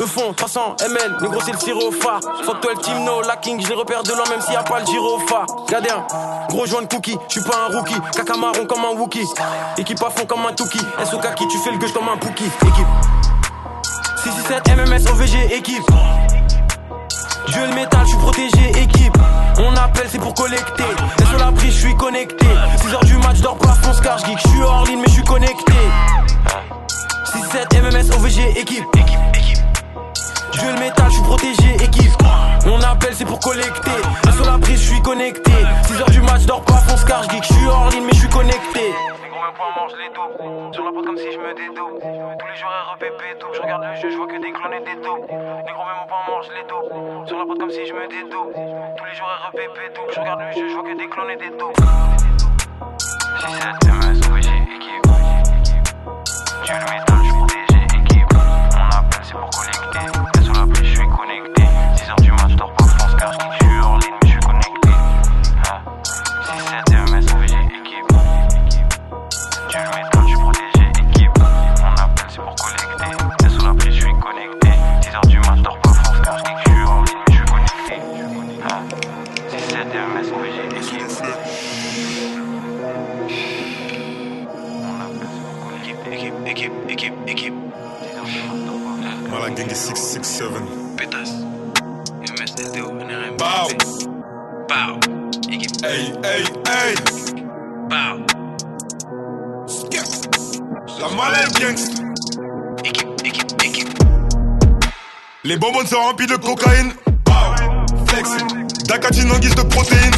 Eux 0.00 0.06
font 0.06 0.32
300 0.32 0.76
ml, 0.80 1.18
négro 1.20 1.40
c'est 1.44 1.52
le 1.52 1.58
syropha. 1.58 2.18
Fuck 2.44 2.60
toi 2.60 2.72
le 2.74 2.80
team 2.80 3.04
no, 3.04 3.22
la 3.22 3.36
king, 3.36 3.60
je 3.62 3.68
les 3.68 3.74
repère 3.74 4.02
de 4.02 4.10
loin 4.10 4.24
même 4.30 4.40
s'il 4.40 4.54
y 4.54 4.56
a 4.56 4.62
pas 4.62 4.80
le 4.80 4.86
gyropha. 4.86 5.46
Gadin, 5.68 6.04
gros 6.48 6.66
joint 6.66 6.82
de 6.82 6.86
cookie, 6.86 7.16
je 7.28 7.40
suis 7.40 7.48
pas 7.48 7.68
un 7.68 7.76
rookie. 7.76 7.94
Caca 8.16 8.36
marron 8.36 8.66
comme 8.66 8.84
un 8.84 8.98
wookie. 8.98 9.26
Équipe 9.78 10.02
à 10.02 10.10
fond 10.10 10.26
comme 10.26 10.44
un 10.46 10.52
touki. 10.52 10.78
SOK 10.78 11.26
tu 11.36 11.58
fais 11.58 11.70
le 11.70 11.78
gueule 11.78 11.92
comme 11.92 12.08
un 12.08 12.16
pookie. 12.16 12.44
Équipe. 12.44 12.86
667 14.24 14.76
MMS 14.76 15.10
OVG 15.12 15.54
équipe. 15.54 15.84
Dieu 17.48 17.66
le 17.66 17.74
métal, 17.74 18.00
je 18.02 18.08
suis 18.08 18.18
protégé, 18.18 18.70
équipe. 18.82 19.16
On 19.58 19.76
appelle, 19.76 20.06
c'est 20.10 20.18
pour 20.18 20.34
collecter. 20.34 20.84
Et 21.20 21.24
sur 21.26 21.38
la 21.38 21.52
prise, 21.52 21.74
je 21.74 21.80
suis 21.86 21.96
connecté. 21.96 22.46
6h 22.46 23.04
du 23.06 23.16
match, 23.18 23.40
dors 23.40 23.58
pas, 23.58 23.74
fonce 23.82 24.00
car 24.00 24.18
je 24.18 24.26
geek. 24.26 24.38
Je 24.44 24.48
suis 24.48 24.62
hors 24.62 24.84
ligne, 24.86 24.98
mais 25.00 25.08
je 25.08 25.12
suis 25.12 25.24
connecté. 25.24 25.72
6-7 27.26 27.82
MMS 27.82 28.14
OVG, 28.16 28.58
équipe. 28.58 28.84
Dieu 30.52 30.72
le 30.72 30.80
métal, 30.80 31.06
je 31.08 31.14
suis 31.14 31.22
protégé, 31.22 31.76
équipe 31.82 32.23
m'appelle, 32.94 33.14
c'est 33.14 33.24
pour 33.24 33.40
collecter. 33.40 33.90
Et 34.28 34.32
sur 34.32 34.44
la 34.44 34.58
prise, 34.58 34.80
je 34.80 34.90
suis 34.92 35.02
connecté. 35.02 35.52
6 35.84 36.00
heures 36.00 36.10
du 36.10 36.20
match, 36.22 36.46
dors 36.46 36.64
pas, 36.64 36.74
fonce 36.86 37.04
car 37.04 37.22
je 37.24 37.28
dis 37.28 37.40
que 37.40 37.46
je 37.46 37.54
suis 37.54 37.66
hors 37.66 37.88
ligne, 37.90 38.04
mais 38.04 38.12
je 38.12 38.20
suis 38.20 38.28
connecté. 38.28 38.94
Je 39.86 39.96
les 39.96 40.08
doubles, 40.14 40.74
sur 40.74 40.84
la 40.84 40.92
porte 40.92 41.06
comme 41.06 41.16
si 41.16 41.30
je 41.30 41.38
me 41.38 41.54
dédouble. 41.54 42.00
Tous 42.00 42.46
les 42.46 42.56
jours 42.56 42.70
REPP 42.92 43.38
double, 43.40 43.54
je 43.54 43.60
regarde 43.60 43.84
le 43.84 43.94
jeu, 44.00 44.10
je 44.10 44.16
vois 44.16 44.26
que 44.26 44.40
des 44.40 44.52
clones 44.52 44.72
et 44.72 44.80
des 44.80 44.96
doubles. 44.96 45.26
Négro 45.28 45.84
même 45.84 46.06
pas 46.08 46.24
mange 46.28 46.48
les 46.56 46.64
doubles, 46.64 47.28
sur 47.28 47.38
la 47.38 47.44
porte 47.44 47.58
comme 47.58 47.70
si 47.70 47.86
je 47.86 47.92
me 47.92 48.08
dédouble. 48.08 48.52
Tous 48.96 49.04
les 49.04 49.14
jours 49.14 49.28
REPP 49.52 49.94
double, 49.94 50.12
je 50.14 50.20
regarde 50.20 50.40
le 50.40 50.52
jeu, 50.52 50.68
je 50.68 50.74
vois 50.74 50.84
que 50.84 50.96
des 50.96 51.08
clones 51.08 51.30
et 51.30 51.36
des 51.36 51.50
doubles. 51.50 51.84
J'ai 53.40 53.52
7 53.52 53.62
MS, 53.84 54.20
oui 54.32 54.40
j'ai 54.42 54.58
équipe. 54.74 55.06
Tu 56.64 56.72
le 56.72 56.86
métal, 56.90 57.20
je 57.22 57.32
protégé 57.34 57.80
équipe. 58.00 58.32
Mon 58.32 58.90
appel 58.98 59.22
c'est 59.22 59.38
pour 59.38 59.50
collecter. 59.50 60.04
Et 60.38 60.42
sur 60.42 60.54
la 60.54 60.66
pluie, 60.66 60.86
je 60.86 60.94
suis 60.96 61.08
connecté. 61.08 61.62
6 61.96 62.10
heures 62.10 62.16
du 62.16 62.30
match, 62.32 62.50
je 62.50 62.56
dors 62.56 62.72
pas. 62.72 62.83
c'est 72.34 72.42
pour 72.42 72.54
collecter. 72.56 73.48
Sous 73.48 73.64
la 73.64 73.74
pluie, 73.74 73.92
je 73.92 74.00
suis 74.00 74.14
connecté. 74.20 74.68
10h 75.02 75.26
du 75.28 75.38
mat, 75.40 75.56
dors 75.62 75.78
pas 75.80 75.92
France, 75.92 76.16
car 76.24 76.38
je 76.38 76.44
je 76.44 76.74
suis 76.74 76.84
en 76.84 77.04
je 77.04 77.32
suis 77.32 77.44
connecté. 77.44 77.96
Si 79.48 79.56
c'est 79.68 79.84
DMS, 79.84 80.28
oui, 80.40 80.48
j'ai 80.54 80.66
équipe. 80.78 81.04
Équipe, 86.12 86.34
équipe, 86.46 86.72
équipe, 86.88 87.14
équipe. 87.26 87.54
Voilà, 89.28 89.50
gang 89.50 89.68
667. 89.68 90.48
Pétasse. 90.96 91.32
NRM. 92.20 93.36
Bow. 93.36 93.68
Bow. 94.68 95.00
Équipe. 95.50 95.84
Hey, 95.84 96.12
hey, 96.24 96.44
hey. 96.66 96.94
Bow. 97.88 98.24
Skip. 99.66 100.06
La 101.00 101.08
malade. 101.14 102.13
Les 105.46 105.58
bonbons 105.58 105.84
sont 105.84 105.96
remplis 106.00 106.26
de 106.26 106.36
cocaïne. 106.36 106.90
Flex. 108.06 108.30
Dakatine 108.86 109.30
en 109.30 109.38
guise 109.38 109.54
de 109.54 109.60
protéines. 109.60 110.14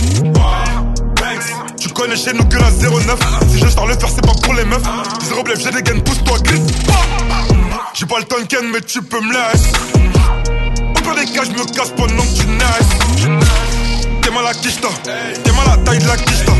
Tu 1.80 1.88
connais 1.88 2.14
chez 2.14 2.32
nous 2.32 2.44
que 2.44 2.56
la 2.56 2.70
09. 2.70 3.18
Si 3.50 3.58
je 3.58 3.68
sors 3.68 3.88
le 3.88 3.94
faire, 3.94 4.08
c'est 4.08 4.24
pas 4.24 4.34
pour 4.40 4.54
les 4.54 4.64
meufs. 4.64 4.82
Zéro 5.24 5.42
blef, 5.42 5.58
j'ai 5.58 5.72
des 5.72 5.82
gains, 5.82 5.98
pousse-toi, 5.98 6.38
glisse. 6.38 6.60
J'ai 7.94 8.06
pas 8.06 8.18
le 8.20 8.24
tonken, 8.24 8.70
mais 8.72 8.80
tu 8.82 9.02
peux 9.02 9.20
me 9.20 9.32
laisser. 9.32 9.72
Au 10.96 11.00
pire 11.00 11.14
des 11.16 11.26
cas, 11.32 11.42
je 11.42 11.50
me 11.50 11.64
casse 11.74 11.90
pendant 11.96 12.22
que 12.22 12.40
tu 12.40 12.46
naisses. 12.46 13.40
T'es 14.22 14.30
mal 14.30 14.46
à 14.46 14.54
quicheta. 14.54 14.88
T'es 15.02 15.52
mal 15.52 15.68
à 15.72 15.76
taille 15.78 15.98
de 15.98 16.06
la 16.06 16.16
quicheta. 16.18 16.52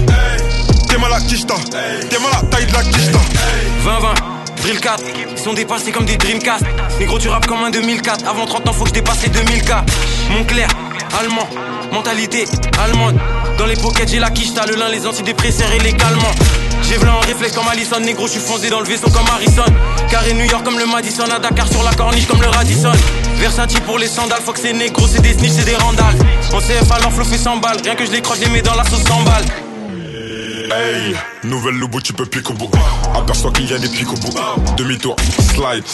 T'es 0.89 0.99
mal 0.99 1.13
à 1.13 1.21
quicheta. 1.21 1.55
T'es 2.11 2.19
mal 2.19 2.33
à 2.33 2.43
taille 2.47 2.67
de 2.67 2.73
la 2.73 2.83
quicheta. 2.83 3.19
20-20, 3.85 4.36
Drill 4.67 4.81
4, 4.81 5.05
ils 5.31 5.39
sont 5.39 5.53
dépassés 5.53 5.93
comme 5.93 6.07
des 6.07 6.17
Dreamcast. 6.17 6.65
Négro, 6.99 7.21
tu 7.21 7.29
rappes 7.29 7.47
comme 7.47 7.63
un 7.63 7.71
2004. 7.71 8.27
Avant 8.27 8.47
30 8.47 8.69
ans, 8.69 8.73
faut 8.73 8.83
que 8.83 8.89
je 8.89 8.95
dépasse 8.95 9.23
les 9.23 9.29
2000K. 9.29 9.85
Montclair, 10.33 10.67
allemand, 11.21 11.49
mentalité 11.93 12.47
allemande. 12.83 13.17
Dans 13.59 13.67
les 13.67 13.77
pockets, 13.77 14.09
j'ai 14.09 14.19
la 14.19 14.31
quicheta, 14.31 14.67
le 14.67 14.75
lin, 14.75 14.89
les 14.89 15.07
antidépresseurs 15.07 15.71
et 15.71 15.79
les 15.79 15.93
calmants. 15.93 16.35
J'ai 16.83 16.97
v'là 16.97 17.15
en 17.15 17.21
réflexe 17.21 17.55
comme 17.55 17.69
Allison, 17.69 18.01
négro, 18.01 18.27
je 18.27 18.33
suis 18.33 18.41
foncé 18.41 18.69
dans 18.69 18.81
le 18.81 18.87
vaisseau 18.87 19.09
comme 19.09 19.29
Harrison. 19.29 19.63
Carré 20.11 20.35
New 20.35 20.47
York 20.47 20.65
comme 20.65 20.81
le 20.81 20.87
Madison, 20.87 21.31
à 21.31 21.39
Dakar 21.39 21.69
sur 21.69 21.85
la 21.85 21.93
corniche 21.93 22.27
comme 22.27 22.43
le 22.43 22.49
Radisson. 22.49 22.91
Versatile 23.37 23.83
pour 23.83 23.99
les 23.99 24.09
sandales, 24.09 24.43
faut 24.45 24.53
que 24.53 24.59
c'est 24.59 24.73
négro, 24.73 25.07
c'est 25.07 25.23
des 25.23 25.35
snitch, 25.35 25.53
c'est 25.53 25.65
des 25.65 25.77
randales. 25.77 26.17
En 26.53 26.59
CFA, 26.59 26.99
leur 27.03 27.13
flow 27.13 27.25
fait 27.25 27.39
100 27.39 27.59
balles, 27.59 27.79
rien 27.85 27.95
que 27.95 28.05
je 28.05 28.11
les 28.11 28.21
croche, 28.21 28.39
je 28.41 28.47
les 28.47 28.51
mets 28.51 28.63
dans 28.63 28.75
la 28.75 28.83
sauce 28.83 29.05
100 29.05 29.23
balles. 29.23 29.45
Hey, 30.73 31.15
nouvelle 31.45 31.77
lobo, 31.77 32.01
tu 32.01 32.13
peux 32.13 32.27
piquer 32.27 32.51
au 32.51 32.55
bout. 32.55 32.71
Aperçois 33.15 33.53
qu'il 33.53 33.71
y 33.71 33.75
a 33.75 33.79
des 33.79 33.89
pics 33.89 34.11
au 34.11 34.17
bout. 34.17 34.35
Demi-tour, 34.77 35.15
slide. 35.55 35.85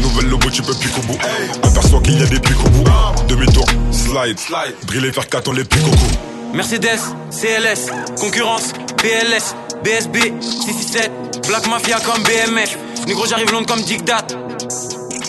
Nouvelle 0.00 0.28
lobo, 0.30 0.50
tu 0.50 0.62
peux 0.62 0.74
piquer 0.74 0.98
au 0.98 1.02
bout. 1.02 1.18
Aperçois 1.62 2.00
qu'il 2.00 2.18
y 2.18 2.22
a 2.22 2.26
des 2.26 2.40
pics 2.40 2.58
au 2.64 2.68
bout. 2.70 2.84
Demi-tour, 3.28 3.64
slide. 3.92 4.38
Briller, 4.86 5.12
faire 5.12 5.28
4 5.28 5.48
on 5.48 5.52
les 5.52 5.64
pique 5.64 5.86
au 5.86 5.90
cou. 5.90 6.08
Mercedes, 6.54 6.98
CLS, 7.30 7.90
concurrence, 8.18 8.72
BLS, 8.98 9.54
BSB, 9.84 10.16
667, 10.40 11.46
Black 11.46 11.68
Mafia 11.68 12.00
comme 12.00 12.22
BMF. 12.22 12.76
Négro, 13.06 13.26
j'arrive 13.26 13.52
long 13.52 13.64
comme 13.64 13.82
Dictat. 13.82 14.26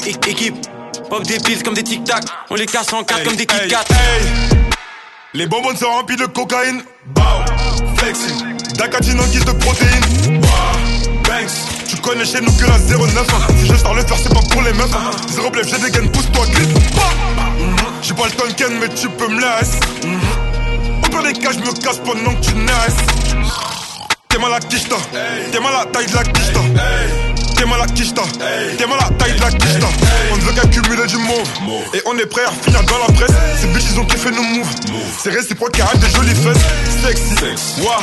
Équipe, 0.05 0.55
pop 1.09 1.23
des 1.23 1.39
pills 1.39 1.61
comme 1.61 1.73
des 1.73 1.83
tic-tac. 1.83 2.23
On 2.49 2.55
les 2.55 2.65
casse 2.65 2.91
en 2.93 3.03
quatre 3.03 3.23
comme 3.23 3.35
des 3.35 3.45
Kit 3.45 3.67
Kat. 3.69 3.83
Les 5.33 5.45
bonbons 5.45 5.75
sont 5.75 5.87
remplis 5.87 6.15
de 6.15 6.25
cocaïne. 6.25 6.81
Bow, 7.07 7.21
flexing. 7.97 8.46
Dakatine 8.77 9.19
en 9.19 9.25
guise 9.27 9.45
de 9.45 9.51
protéines. 9.51 10.41
Banks. 11.23 11.51
Tu 11.87 11.95
connais 11.97 12.25
chez 12.25 12.41
nous 12.41 12.51
que 12.53 12.65
la 12.65 12.77
09. 12.77 13.27
Si 13.59 13.67
je 13.67 13.75
sors 13.75 13.93
le 13.93 14.01
faire, 14.03 14.17
c'est 14.21 14.33
pas 14.33 14.41
pour 14.41 14.61
les 14.61 14.73
meufs. 14.73 14.95
Zéro 15.29 15.49
blef, 15.49 15.67
j'ai 15.69 15.79
des 15.83 15.91
gains, 15.91 16.07
pousse-toi, 16.07 16.45
glisse. 16.47 16.67
Mhm. 16.67 17.75
J'ai 18.01 18.13
pas 18.13 18.25
le 18.25 18.31
tonken, 18.31 18.79
mais 18.79 18.89
tu 18.89 19.09
peux 19.09 19.27
me 19.27 19.39
laisser. 19.41 19.79
Mhm. 20.05 20.19
Au 21.03 21.09
pire 21.09 21.23
des 21.23 21.33
cas, 21.33 21.51
je 21.53 21.59
me 21.59 21.73
casse 21.81 21.97
pendant 21.99 22.33
que 22.35 22.45
tu 22.45 22.53
naisses. 22.55 23.47
T'es 24.29 24.37
mal 24.37 24.53
à 24.53 24.59
quicheta. 24.59 24.95
T'es 25.51 25.59
mal 25.59 25.73
à 25.75 25.85
taille 25.85 26.05
de 26.07 26.15
la 26.15 26.23
quicheta. 26.23 26.59
T'es 27.57 27.65
mal 27.65 27.81
à 27.81 27.85
quicheta. 27.85 28.21
T'es 28.77 28.85
mal 28.85 28.99
à 28.99 29.09
taille 29.17 29.33
de 29.33 29.41
la 29.41 29.51
quicheta. 29.51 29.87
On 30.31 30.37
ne 30.37 30.41
veut 30.41 30.53
qu'accumuler 30.53 31.07
du 31.07 31.17
mauve. 31.17 31.47
Et 31.93 32.01
on 32.05 32.17
est 32.17 32.25
prêt 32.25 32.43
à 32.45 32.51
finir 32.51 32.83
dans 32.83 32.97
la 32.99 33.13
presse. 33.13 33.35
Ces 33.59 33.67
bitches, 33.67 33.91
ils 33.93 33.99
ont 33.99 34.05
kiffé 34.05 34.29
nos 34.31 34.43
moves. 34.43 34.67
C'est 35.19 35.31
réciproque, 35.31 35.71
qui 35.71 35.81
arrête 35.81 35.99
des 35.99 36.09
jolies 36.09 36.35
fesses. 36.35 36.57
Sexy. 37.03 37.81
Wouah. 37.81 37.99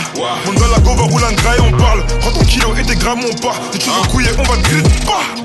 On 0.48 0.52
doit 0.52 0.68
la 0.72 0.80
go, 0.80 0.94
va 0.94 1.02
rouler 1.04 1.24
un 1.24 1.32
gras 1.32 1.56
et 1.56 1.60
on 1.60 1.70
parle. 1.76 2.04
Prends 2.20 2.32
ton 2.32 2.44
kilo 2.44 2.74
et 2.76 2.82
tes 2.82 2.96
grammes, 2.96 3.20
on 3.24 3.34
part. 3.36 3.60
Tu 3.72 3.88
veux 3.88 4.08
couiller, 4.10 4.30
on 4.38 4.42
va 4.42 4.56
te 4.56 4.68
griller. 4.68 4.82
Bah. 5.06 5.42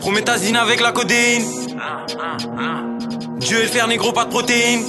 Prométhazine 0.00 0.56
avec 0.56 0.80
la 0.80 0.92
codéine. 0.92 1.44
Dieu 3.38 3.60
et 3.60 3.62
le 3.62 3.68
fer 3.68 3.88
négro, 3.88 4.12
pas 4.12 4.24
de 4.24 4.30
protéines. 4.30 4.84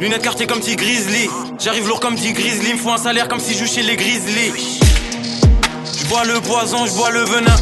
Lunettes 0.00 0.22
quartier 0.22 0.46
comme 0.46 0.60
petit 0.60 0.76
grizzly. 0.76 1.28
J'arrive 1.58 1.86
lourd 1.88 2.00
comme 2.00 2.14
petit 2.14 2.32
grizzly. 2.32 2.72
Me 2.72 2.78
faut 2.78 2.90
un 2.90 2.98
salaire 2.98 3.28
comme 3.28 3.40
si 3.40 3.54
je 3.54 3.64
chez 3.64 3.82
les 3.82 3.96
grizzly. 3.96 4.52
Je 6.04 6.08
bois 6.10 6.24
le 6.24 6.38
poison, 6.40 6.84
je 6.84 6.92
bois 6.92 7.10
le 7.10 7.24
venin. 7.24 7.56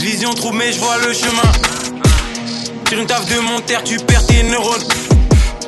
Vision 0.00 0.34
trouble, 0.34 0.58
mais 0.58 0.72
je 0.72 0.80
vois 0.80 0.98
le 1.06 1.12
chemin. 1.12 1.52
Tire 2.86 2.98
une 2.98 3.06
taf 3.06 3.24
de 3.26 3.38
mon 3.38 3.60
terre, 3.60 3.84
tu 3.84 3.96
perds 3.98 4.26
tes 4.26 4.42
neurones. 4.42 4.82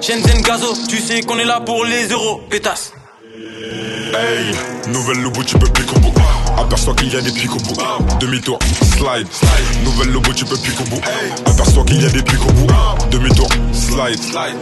Shenzhen 0.01 0.43
Gazo, 0.43 0.75
tu 0.89 0.99
sais 0.99 1.21
qu'on 1.21 1.39
est 1.39 1.45
là 1.45 1.61
pour 1.61 1.85
les 1.85 2.09
euros. 2.09 2.41
Pétasse. 2.51 2.93
Hey, 3.37 4.53
nouvelle 4.89 5.21
lobo, 5.23 5.45
tu 5.45 5.57
peux 5.59 5.69
au 5.69 5.99
bout. 6.01 6.13
Aperçois 6.59 6.95
qu'il 6.97 7.13
y 7.13 7.17
a 7.17 7.21
des 7.21 7.31
pics 7.31 7.51
bout. 7.51 7.77
Demi-tour, 8.19 8.59
slide. 8.83 9.29
Nouvelle 9.85 10.11
lobo, 10.11 10.33
tu 10.33 10.45
peux 10.45 10.57
au 10.57 10.85
bout. 10.89 11.01
Aperçois 11.47 11.85
qu'il 11.85 12.03
y 12.03 12.07
a 12.07 12.11
des 12.11 12.23
pics 12.23 12.39
bout. 12.39 12.67
Demi-tour, 13.13 13.49
slide. 13.73 14.19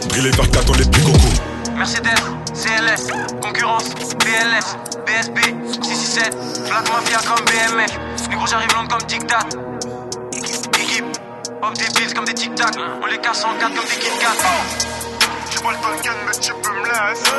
Briller 0.09 0.29
vers 0.29 0.51
4 0.51 0.69
on 0.69 0.73
les 0.73 0.85
cou. 0.85 1.11
Mercedes, 1.75 2.21
CLS, 2.53 3.07
concurrence, 3.41 3.89
BLS, 4.19 4.77
BSB, 5.05 5.39
667, 5.83 6.35
Black 6.67 6.89
Mafia 6.91 7.19
comme 7.27 7.45
BMF. 7.45 7.99
Négro, 8.29 8.47
j'arrive 8.47 8.73
long 8.75 8.87
comme 8.87 9.01
Dictat. 9.03 9.39
Équipe, 10.33 11.05
pop 11.61 11.73
des 11.73 11.85
pills 11.85 12.13
comme 12.13 12.25
des 12.25 12.33
tic-tac. 12.33 12.75
On 13.01 13.05
les 13.05 13.17
casse 13.17 13.43
en 13.43 13.53
quatre 13.59 13.75
comme 13.75 13.85
des 13.85 13.95
Kit 13.95 14.09
Kat. 14.19 14.35
J'ai 15.51 15.59
pas 15.59 15.71
le 15.71 15.77
tonken, 15.77 16.13
mais 16.25 16.33
tu 16.39 16.51
peux 16.53 16.71
me 16.71 16.85
laisser. 16.85 17.31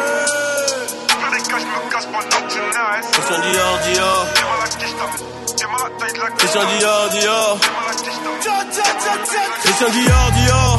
Fais 1.09 1.37
des 1.37 1.43
cas, 1.49 1.59
je 1.59 1.65
me 1.65 1.91
casse 1.91 2.07
pendant 2.07 2.47
que 2.47 2.53
tu 2.53 2.59
naisses. 2.59 3.11
Christian 3.13 3.41
Dior, 3.41 3.79
Dior. 3.93 4.27
T'es 4.35 4.43
mal 4.43 4.61
à 4.63 4.69
quicheta. 4.69 5.07
T'es 5.57 5.67
mal 5.67 5.81
à 5.81 6.01
taille 6.01 6.13
de 6.13 6.21
la 6.21 6.31
Christian 6.31 6.65
Dior, 6.79 7.09
Dior. 7.11 7.59
T'es 7.61 7.71
mal 7.71 7.87
à 7.87 7.95
Dior, 9.91 10.31
Dior. 10.33 10.79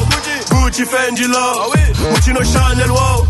Gucci, 0.50 0.84
Fendi, 0.84 1.24
Love. 1.24 1.74
Moschino, 2.10 2.42
Chanel, 2.44 2.90
wow. 2.90 3.26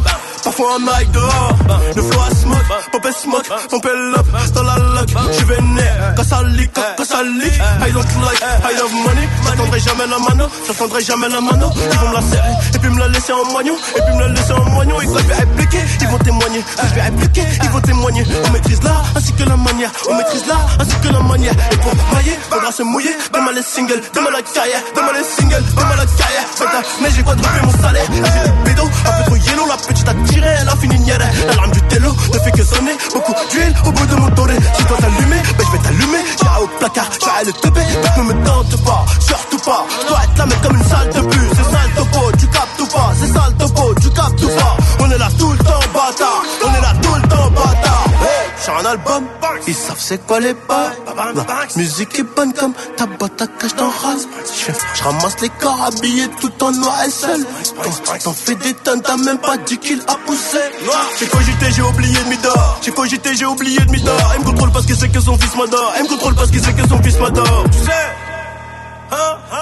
Parfois 0.49 0.77
un 0.77 0.79
mic 0.79 1.13
dehors, 1.13 1.59
le 1.95 2.01
flow 2.01 2.21
à 2.23 2.31
smoke, 2.35 2.91
pop 2.91 3.05
et 3.05 3.13
smoke, 3.13 3.49
pompe 3.69 3.85
up 3.85 4.27
dans 4.55 4.63
la 4.63 4.88
lock, 4.99 5.33
j'suis 5.33 5.45
vénère, 5.45 6.15
quand 6.17 6.25
ça 6.25 6.43
leak, 6.43 6.71
quand 6.97 7.05
ça 7.05 7.23
leak, 7.23 7.55
I 7.55 7.93
don't 7.93 8.05
like, 8.25 8.43
I 8.43 8.77
love 8.79 8.93
money, 8.93 9.29
j'attendrai 9.45 9.81
jamais 9.81 10.07
la 10.07 10.19
mano, 10.19 10.49
j'attendrai 10.67 11.03
jamais 11.03 11.29
la 11.29 11.41
mano, 11.41 11.71
ils 11.77 11.99
vont 11.99 12.09
me 12.09 12.15
la 12.15 12.23
serrer, 12.23 12.53
et 12.75 12.79
puis 12.79 12.91
me 12.91 12.99
la 12.99 13.09
laisser 13.09 13.33
en 13.33 13.45
moignon, 13.53 13.75
et 13.97 14.01
puis 14.01 14.15
me 14.15 14.21
la 14.21 14.29
laisser 14.29 14.53
en 14.53 14.65
moignon, 14.71 15.01
et 15.01 15.07
quand 15.07 15.19
je 15.19 15.27
vais 15.27 15.35
répliquer, 15.35 15.79
ils 16.01 16.09
vont 16.09 16.19
témoigner, 16.19 16.65
quand 16.77 16.89
je 16.89 16.95
vais 16.95 17.03
répliquer, 17.03 17.43
ils 17.63 17.71
vont 17.71 17.81
témoigner, 17.81 18.25
on 18.47 18.51
maîtrise 18.53 18.83
l'art, 18.83 19.05
ainsi 19.17 19.33
que 19.33 19.45
la 19.45 19.57
manière, 19.57 19.91
on 20.09 20.15
maîtrise 20.17 20.47
l'art, 20.47 20.69
ainsi 20.81 20.97
que 21.03 21.09
la 21.13 21.21
manière, 21.21 21.53
et 21.73 21.77
pour 21.77 21.95
mailler, 22.15 22.39
faudra 22.51 22.73
se 22.73 22.83
mouiller, 22.83 23.17
demain 23.33 23.53
les 23.55 23.63
singles, 23.63 24.01
demain 24.15 24.31
la 24.33 24.43
carrière, 24.43 24.83
demain 24.95 25.13
les 25.17 25.25
singles, 25.25 25.65
demain 25.77 25.97
la 25.97 26.07
carrière, 26.07 26.45
mais 27.03 27.11
j'ai 27.15 27.23
quadruplé 27.23 27.61
mon 27.63 27.83
salaire, 27.83 28.07
j'ai 28.13 28.21
des 28.21 28.57
pédos, 28.65 28.91
un 29.07 29.11
peu 29.19 29.25
trop 29.27 29.37
yellow, 29.37 29.67
la 29.69 29.77
petite 29.77 30.09
a 30.09 30.15
tiré, 30.27 30.49
elle 30.61 30.69
a 30.69 30.77
fini 30.77 30.99
nière, 31.01 31.19
la 31.49 31.55
larme 31.55 31.71
du 31.71 31.83
télo 31.83 32.15
ne 32.33 32.39
fait 32.39 32.51
que 32.53 32.65
sonner, 32.65 32.97
beaucoup 33.13 33.35
d'huile 33.51 33.75
au 33.87 33.93
bout 33.93 34.07
de 34.07 34.15
mon 34.17 34.29
doré, 34.31 34.55
toi 34.89 34.97
t'allumer, 34.97 35.43
ben 35.59 35.67
je 35.67 35.73
vais 35.73 35.83
t'allumer, 35.85 36.25
j'ai 36.41 36.63
au 36.63 36.67
placard, 36.79 37.11
j'ai 37.21 37.47
le 37.47 37.53
teubé, 37.53 37.81
ne 38.17 38.23
me 38.23 38.45
tente 38.45 38.85
pas, 38.85 39.05
surtout 39.21 39.59
pas, 39.59 39.85
je 40.03 40.09
dois 40.09 40.25
être 40.25 40.39
là 40.39 40.47
mais 40.47 40.57
comme 40.63 40.77
une 40.77 40.85
salle 40.85 41.11
de 41.11 41.21
bus, 41.21 41.51
c'est 41.51 41.71
sale 41.71 41.91
topo, 41.97 42.33
tu 42.39 42.47
captes 42.49 42.81
ou 42.81 42.87
pas, 42.87 43.13
c'est 43.21 43.33
sale 43.33 43.55
topo, 43.59 43.95
tu 44.01 44.11
captes 44.11 44.43
ou 44.43 44.49
pas, 44.49 44.77
on 45.01 45.11
est 45.11 45.19
là 45.19 45.29
tout 45.39 45.53
le 45.53 45.59
temps 45.59 45.81
bâtard, 45.93 46.43
on 46.65 46.75
est 46.75 46.81
là 46.81 46.93
tout 47.03 47.15
le 47.15 47.29
temps 47.29 47.51
bâtard, 47.51 48.05
hey, 48.23 48.51
j'ai 48.65 48.73
un 48.73 48.91
album, 48.91 49.25
ils 49.69 49.75
savent 49.75 50.01
c'est 50.01 50.27
quoi 50.27 50.41
les 50.41 50.55
pas, 50.55 50.93
la 51.15 51.67
musique 51.77 52.19
est 52.19 52.23
bonne 52.23 52.53
comme 52.55 52.73
ta 52.97 53.07
boîte 53.07 53.43
à 53.43 53.47
cache 53.47 53.75
dans 53.77 53.91
rase, 53.91 54.27
je 54.95 55.03
ramasse 55.03 55.41
les 55.43 55.51
corps 55.51 55.85
habillés 55.85 56.29
tout 56.41 56.53
en 56.63 56.73
noir 56.73 56.97
et 57.07 57.11
seul, 57.11 57.47
t'en 58.25 58.33
fais 58.33 58.55
des 58.55 58.75
tonnes, 58.75 59.03
t'as 59.03 59.17
même 59.17 59.39
pas 59.39 59.57
10 59.59 59.79
kills 59.79 60.03
à 60.07 60.15
pousser, 60.27 60.59
j'ai 61.19 61.27
cogité, 61.27 61.67
j'ai 61.71 61.83
oublié 61.83 62.19
de 62.19 62.29
m'idore, 62.29 62.81
j'ai 62.83 62.93
cogité, 62.93 63.35
j'ai 63.35 63.47
oublié 63.47 63.79
de 63.81 63.91
m'idore, 63.91 64.33
elle 64.35 64.41
me 64.41 64.47
contrôle 64.47 64.73
parce 64.73 64.87
que 64.87 64.95
c'est 64.95 65.09
que 65.11 65.21
son 65.21 65.37
fils 65.39 65.55
m'adore, 65.55 65.93
elle 65.97 66.05
me 66.05 66.09
contrôle 66.09 66.35
parce 66.35 66.51
que 66.51 66.59
c'est 66.59 66.73
que 66.73 66.89
son 66.89 67.03
fils 67.03 67.19
m'adore, 67.19 67.65
tu 67.71 67.79
sais 67.85 68.28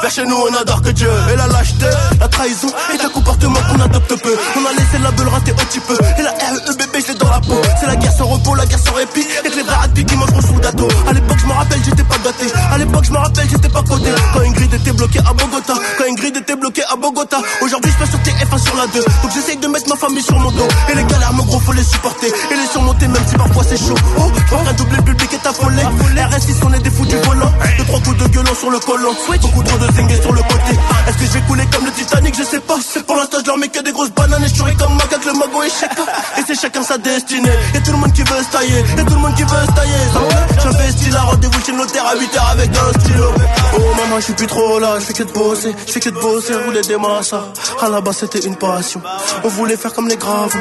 vers 0.02 0.10
chez 0.10 0.24
nous 0.24 0.36
on 0.36 0.54
adore 0.54 0.82
que 0.82 0.90
Dieu 0.90 1.08
Et 1.32 1.36
la 1.36 1.46
lâcheté, 1.46 1.86
la 2.20 2.28
trahison 2.28 2.68
et 2.94 3.04
un 3.04 3.08
comportement 3.08 3.58
qu'on 3.70 3.80
adopte 3.80 4.14
peu. 4.22 4.36
On 4.56 4.66
a 4.66 4.72
laissé 4.72 4.98
la 5.02 5.10
beule 5.12 5.28
rater 5.28 5.52
un 5.52 5.64
petit 5.64 5.80
peu 5.80 5.94
Et 6.18 6.22
la 6.22 6.30
RE 6.30 6.76
bébé 6.76 7.00
je 7.00 7.12
l'ai 7.12 7.18
dans 7.18 7.30
la 7.30 7.40
peau. 7.40 7.60
C'est 7.80 7.86
la 7.86 7.96
guerre 7.96 8.12
sans 8.12 8.26
repos, 8.26 8.54
la 8.54 8.66
guerre 8.66 8.78
sans 8.78 8.94
répit 8.94 9.26
Et 9.44 9.48
que 9.48 9.56
les 9.56 9.62
vrais 9.62 9.74
rapides 9.74 10.06
qui 10.06 10.16
mangeront 10.16 10.40
sous 10.40 10.60
gâteau 10.60 10.88
À 11.06 11.12
l'époque 11.12 11.38
je 11.40 11.46
me 11.46 11.52
rappelle 11.52 11.80
j'étais 11.84 12.04
pas 12.04 12.18
gâté. 12.18 12.46
À 12.72 12.78
l'époque 12.78 13.04
je 13.04 13.12
me 13.12 13.18
rappelle 13.18 13.48
j'étais 13.50 13.68
pas 13.68 13.82
coté. 13.82 14.10
Quand 14.32 14.40
Ingrid 14.40 14.74
était 14.74 14.92
bloquée 14.92 15.20
à 15.20 15.32
Bogota 15.32 15.74
Quand 15.98 16.04
Ingrid 16.10 16.36
était 16.36 16.56
bloquée 16.56 16.84
à 16.90 16.96
Bogota 16.96 17.38
Aujourd'hui 17.62 17.92
je 17.92 18.04
peux 18.04 18.10
sur 18.10 18.18
TF1 18.20 18.58
sur 18.64 18.76
la 18.76 18.86
2 18.86 19.00
Donc 19.00 19.30
j'essaye 19.34 19.56
de 19.56 19.66
mettre 19.68 19.88
ma 19.88 19.96
famille 19.96 20.22
sur 20.22 20.38
mon 20.38 20.50
dos 20.50 20.68
Et 20.90 20.94
les 20.94 21.04
galères 21.04 21.32
mon 21.32 21.44
gros 21.44 21.60
faut 21.60 21.72
les 21.72 21.84
supporter 21.84 22.26
Et 22.26 22.54
les 22.54 22.66
surmonter 22.66 23.08
même 23.08 23.24
si 23.26 23.34
parfois 23.36 23.64
c'est 23.64 23.76
chaud. 23.76 23.94
Oh, 24.18 24.30
je 24.34 24.70
un 24.70 24.72
doubler 24.74 24.96
le 24.96 25.02
public 25.02 25.32
est 25.32 25.46
affolé. 25.46 25.82
RS6 25.82 26.54
on 26.64 26.72
est 26.72 26.80
des 26.80 26.90
fous 26.90 27.06
du 27.06 27.16
volant. 27.16 27.52
De 27.78 27.84
trois 27.84 28.00
coups 28.00 28.16
de 28.18 28.28
gueule 28.28 28.44
on 28.50 28.54
sur 28.54 28.70
le 28.70 28.78
colon. 28.78 29.14
Beaucoup 29.40 29.62
trop 29.62 29.78
de 29.78 29.92
zingués 29.92 30.20
sur 30.20 30.32
le 30.32 30.42
côté. 30.42 30.72
Est-ce 31.08 31.18
que 31.18 31.24
je 31.26 31.30
vais 31.32 31.40
couler 31.42 31.64
comme 31.72 31.84
le 31.84 31.92
Titanic? 31.92 32.34
Je 32.36 32.42
sais 32.42 32.60
pas. 32.60 32.78
Pour 33.06 33.16
l'instant, 33.16 33.38
je 33.42 33.46
leur 33.46 33.58
mets 33.58 33.68
que 33.68 33.80
des 33.82 33.92
grosses 33.92 34.10
bananes 34.10 34.42
et 34.42 34.48
je 34.48 34.54
suis 34.54 34.76
comme 34.76 34.94
macaque 34.96 35.24
le 35.24 35.32
mago 35.34 35.62
et 35.62 35.68
je. 35.68 36.40
Et 36.40 36.44
c'est 36.46 36.60
chacun 36.60 36.82
sa 36.82 36.98
destinée. 36.98 37.50
Y'a 37.74 37.80
tout 37.80 37.92
le 37.92 37.98
monde 37.98 38.12
qui 38.12 38.22
veut 38.22 38.42
se 38.42 38.50
tailler. 38.50 38.84
Y'a 38.96 39.04
tout 39.04 39.14
le 39.14 39.20
monde 39.20 39.34
qui 39.34 39.42
veut 39.42 39.48
se 39.48 39.72
tailler. 39.72 40.62
J'investis 40.62 41.12
la 41.12 41.20
rendez-vous 41.20 41.60
chez 41.64 41.72
le 41.72 41.78
notaire 41.78 42.06
à 42.06 42.14
8h 42.16 42.50
avec 42.52 42.70
un 42.70 43.00
stylo. 43.00 43.32
Oh 43.74 43.80
maman, 43.96 44.16
je 44.16 44.24
suis 44.24 44.32
plus 44.32 44.46
trop 44.46 44.78
là. 44.78 44.96
Je 44.98 45.04
fais 45.04 45.12
que 45.12 45.22
de 45.22 45.32
bosser. 45.32 45.74
Je 45.86 45.92
fais 45.92 46.00
que 46.00 46.10
de 46.10 46.18
bosser. 46.18 46.54
Rouler 46.54 46.82
des 46.82 46.96
massas. 46.96 47.44
À 47.82 47.88
la 47.88 48.00
base, 48.00 48.16
c'était 48.18 48.40
une 48.40 48.56
passion. 48.56 49.02
On 49.44 49.48
voulait 49.48 49.76
faire 49.76 49.92
comme 49.92 50.08
les 50.08 50.16
graves. 50.16 50.56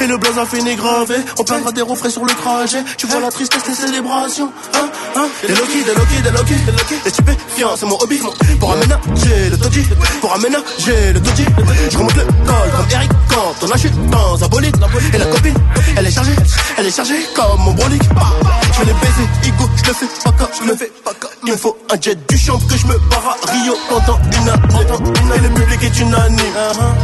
Et 0.00 0.06
le 0.06 0.16
blaze 0.18 0.38
a 0.38 0.46
fini 0.46 0.76
gravé. 0.76 1.16
On 1.38 1.44
perdra 1.44 1.72
des 1.72 1.82
refrains 1.82 2.10
sur 2.10 2.24
le 2.24 2.34
trajet. 2.34 2.84
Tu 2.96 3.06
vois 3.06 3.20
la 3.20 3.30
tristesse 3.30 3.64
des 3.64 3.74
célébrations. 3.74 4.52
Hein, 4.74 4.88
hein? 5.16 5.28
Des 5.46 5.54
Loki, 5.54 5.82
des 5.84 5.94
Loki, 5.94 6.22
des 6.22 6.30
Loki, 6.30 6.54
des 6.54 6.72
Loki. 6.72 6.94
Des 7.04 7.10
stupéfiants, 7.10 7.76
c'est 7.76 7.86
mon 7.86 7.96
hobby. 8.00 8.17
Pour 8.60 8.72
aménager 8.72 9.50
le 9.50 9.58
Toji. 9.58 9.82
Pour 10.20 10.32
aménager 10.32 11.12
le 11.12 11.20
Toji. 11.20 11.44
Je 11.90 11.98
remonte 11.98 12.16
le 12.16 12.24
col 12.24 12.70
comme 12.76 12.90
Eric 12.90 13.10
quand 13.28 13.54
on 13.62 13.70
a 13.70 13.76
chute 13.76 14.10
dans 14.10 14.44
un 14.44 14.48
bolide. 14.48 14.76
Et 15.14 15.18
la 15.18 15.26
copine, 15.26 15.54
elle 15.96 16.06
est 16.06 16.10
chargée. 16.10 16.36
Elle 16.76 16.86
est 16.86 16.96
chargée 16.96 17.26
comme 17.34 17.60
mon 17.60 17.72
brolic. 17.72 18.02
Je 18.02 18.78
vais 18.80 18.86
les 18.86 18.92
baiser, 18.92 19.28
Igo, 19.44 19.64
je 19.76 19.88
le 19.88 19.94
fais 19.94 20.06
pas 20.24 20.32
cas, 20.32 20.50
je 20.60 20.68
le 20.68 20.76
fais 20.76 20.92
pas 21.04 21.14
cas. 21.14 21.28
Il 21.44 21.52
me 21.52 21.56
faut 21.56 21.76
un 21.90 22.00
jet 22.00 22.18
du 22.28 22.38
champ 22.38 22.58
que 22.58 22.76
je 22.76 22.86
me 22.86 22.98
barre 23.10 23.36
à 23.42 23.50
Rio 23.50 23.74
pendant 23.88 24.18
une 24.18 24.48
année. 24.48 25.36
Et 25.36 25.40
le 25.40 25.48
public 25.50 25.82
est 25.82 26.00
unanime. 26.00 26.54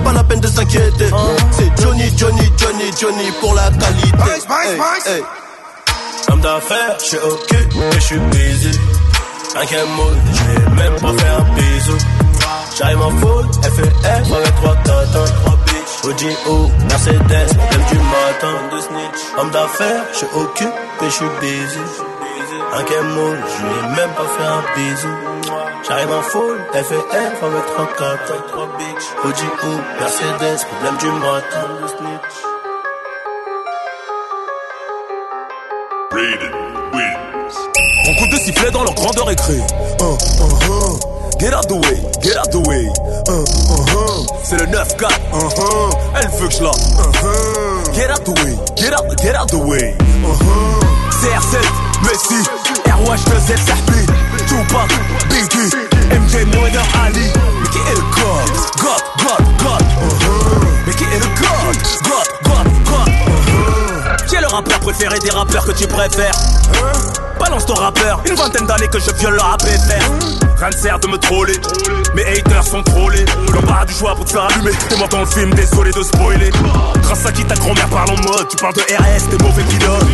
Pas 0.05 0.13
la 0.13 0.25
peine 0.25 0.41
de 0.41 0.49
s'inquiéter. 0.49 1.11
C'est 1.53 1.83
Johnny, 1.83 2.05
Johnny, 2.17 2.51
Johnny, 2.59 2.91
Johnny 3.01 3.33
pour 3.41 3.55
la 3.55 3.71
qualité. 3.71 4.09
Hey, 4.51 5.17
hey. 5.17 5.23
Homme 6.31 6.41
d'affaires, 6.41 6.97
je 7.01 7.05
suis 7.05 7.19
ok, 7.19 7.57
mais 7.77 8.01
je 8.01 8.01
suis 8.01 8.19
busy. 8.19 8.81
Un 9.57 9.65
game 9.67 9.89
mode, 9.97 10.19
je 10.33 10.45
vais 10.45 10.71
même 10.71 11.01
pas 11.01 11.13
faire 11.13 11.39
un 11.39 11.55
bisou. 11.55 11.97
J'arrive 12.77 13.03
en 13.03 13.11
full, 13.11 13.45
FF 13.63 14.33
avec 14.33 14.55
trois 14.57 14.75
tatins, 14.77 15.33
trois 15.43 15.59
bitches. 15.67 16.05
OGO, 16.05 16.71
Mercedes, 16.89 17.57
même 17.71 17.85
du 17.91 17.99
matin. 17.99 18.55
Homme 19.39 19.51
d'affaires, 19.51 20.05
je 20.13 20.17
suis 20.19 20.27
occupé, 20.35 20.73
je 21.03 21.09
suis 21.11 21.27
busy. 21.41 21.79
Un 22.75 22.83
game 22.83 23.15
mode, 23.15 23.39
je 23.47 23.63
vais 23.65 23.89
même 23.97 24.11
pas 24.11 24.29
faire 24.37 24.53
un 24.53 24.65
bisou. 24.75 25.15
J'arrive 25.87 26.13
en 26.13 26.23
full, 26.23 26.59
FF 26.73 27.43
avec 27.43 27.67
trois 27.67 27.87
tatins, 27.97 28.43
trois 28.49 28.69
bitches. 28.77 29.11
OGO, 29.25 29.81
Mercedes, 30.01 30.67
problème 30.67 30.97
du 30.99 31.11
matin. 31.21 31.65
On 38.07 38.15
compte 38.15 38.31
de 38.31 38.37
sifflets 38.37 38.71
dans 38.71 38.85
leur 38.85 38.95
grandeur 38.95 39.31
écrit. 39.31 39.61
Uh, 40.01 40.05
uh, 40.05 40.45
uh. 40.45 41.39
Get 41.41 41.55
out 41.55 41.67
the 41.69 41.75
way, 41.75 42.01
get 42.23 42.37
out 42.37 42.51
the 42.51 42.61
way. 42.69 42.87
Uh, 43.29 43.43
uh. 43.43 44.27
C'est 44.43 44.57
le 44.59 44.67
9-4. 44.67 45.09
Uh, 45.33 45.37
uh. 45.37 45.91
Elle 46.21 46.29
veut 46.39 46.49
que 46.49 46.55
je 46.55 46.63
la. 46.63 46.71
Get 47.95 48.11
out 48.11 48.25
the 48.25 48.31
way, 48.45 48.57
get 48.77 48.93
out, 48.93 49.19
get 49.23 49.35
out 49.35 49.49
the 49.49 49.57
way. 49.57 49.97
Uh, 50.23 50.29
uh. 50.29 50.85
CR7, 51.11 51.57
Messi, 52.05 52.43
RH2Z, 52.85 53.57
Sahbi, 53.65 54.05
Tupac, 54.49 54.91
Biggie, 55.31 55.71
MJ, 56.11 56.45
Mayweather, 56.47 56.85
Ali. 57.03 57.33
Mais 57.63 57.69
qui 57.71 57.79
est 57.79 57.95
le 57.95 58.03
God? 58.15 58.51
God, 58.81 59.03
God, 59.19 59.45
God. 59.63 59.83
Mais 60.87 60.93
qui 60.93 61.05
est 61.05 61.21
le 61.21 61.27
God? 61.41 61.77
God, 62.05 62.29
God, 62.45 62.67
God. 62.85 63.34
Qui 64.29 64.37
est 64.37 64.41
le 64.41 64.47
rappeur 64.47 64.81
préféré 64.81 65.19
des 65.21 65.31
rappeurs 65.31 65.65
que 65.67 65.73
tu 65.73 65.87
préfères? 65.87 66.35
Balance 67.39 67.67
ton 67.67 67.75
rappeur, 67.75 68.23
une 68.29 68.35
vingtaine 68.37 68.67
d'années 68.67 68.89
que 68.89 68.99
je 69.01 69.11
viole 69.19 69.35
le 69.35 69.41
rap 69.41 69.63
FR. 69.63 70.59
Rien 70.59 70.69
ne 70.71 70.77
sert 70.77 70.99
de 71.01 71.09
me 71.09 71.19
troller, 71.19 71.61
mes 72.15 72.23
haters 72.25 72.63
sont 72.65 72.83
trollés. 72.85 73.25
L'embarras 73.53 73.85
du 73.85 73.93
choix 73.93 74.15
pour 74.15 74.25
te 74.25 74.31
faire 74.31 74.45
allumer. 74.45 74.71
T'es 74.89 74.97
mort 74.97 75.09
dans 75.09 75.21
le 75.21 75.27
film, 75.27 75.53
désolé 75.53 75.91
de 75.91 76.03
spoiler. 76.03 76.51
Grâce 77.03 77.27
à 77.27 77.33
qui 77.33 77.45
ta 77.45 77.55
grand-mère 77.57 77.89
parle 77.89 78.11
en 78.11 78.17
mode, 78.31 78.49
tu 78.49 78.57
parles 78.57 78.75
de 78.75 78.81
RS, 78.81 79.29
t'es 79.31 79.43
mauvais 79.43 79.63
pilote. 79.65 80.07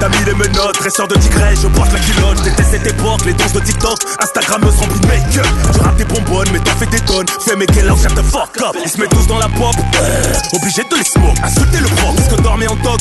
T'as- 0.00 0.08
mis 0.08 0.24
les 0.26 0.34
menottes, 0.34 0.78
dresseur 0.78 1.08
de 1.08 1.14
tigresse, 1.16 1.60
je 1.62 1.66
porte 1.68 1.90
la 1.92 1.98
culotte. 1.98 2.42
Déteste 2.42 2.70
cette 2.72 2.86
époque, 2.86 3.24
les 3.24 3.32
danses 3.32 3.54
de 3.54 3.60
TikTok. 3.60 3.98
Instagram 4.20 4.60
me 4.62 4.68
remplit 4.70 5.00
de 5.00 5.06
make-up. 5.06 5.46
Tu 5.72 5.80
rappes 5.80 5.96
des 5.96 6.04
bonbonnes, 6.04 6.48
mais 6.52 6.58
t'en 6.60 6.72
fais 6.72 6.86
des 6.86 7.00
tonnes. 7.00 7.26
Fais 7.40 7.56
mes 7.56 7.64
là, 7.66 7.94
shut 8.00 8.14
the 8.14 8.22
fuck 8.22 8.50
up. 8.60 8.76
Ils 8.84 8.90
se 8.90 9.00
mettent 9.00 9.08
tous 9.10 9.26
dans 9.26 9.38
la 9.38 9.48
pop. 9.48 9.74
Euh, 10.02 10.32
obligé 10.52 10.82
de 10.84 10.96
les 10.96 11.04
smoke. 11.04 11.38
Insulter 11.42 11.78
le 11.80 11.88
prof, 11.88 12.14
parce 12.16 12.28
que 12.28 12.42
dormait 12.42 12.68
en 12.68 12.76
toc. 12.76 13.00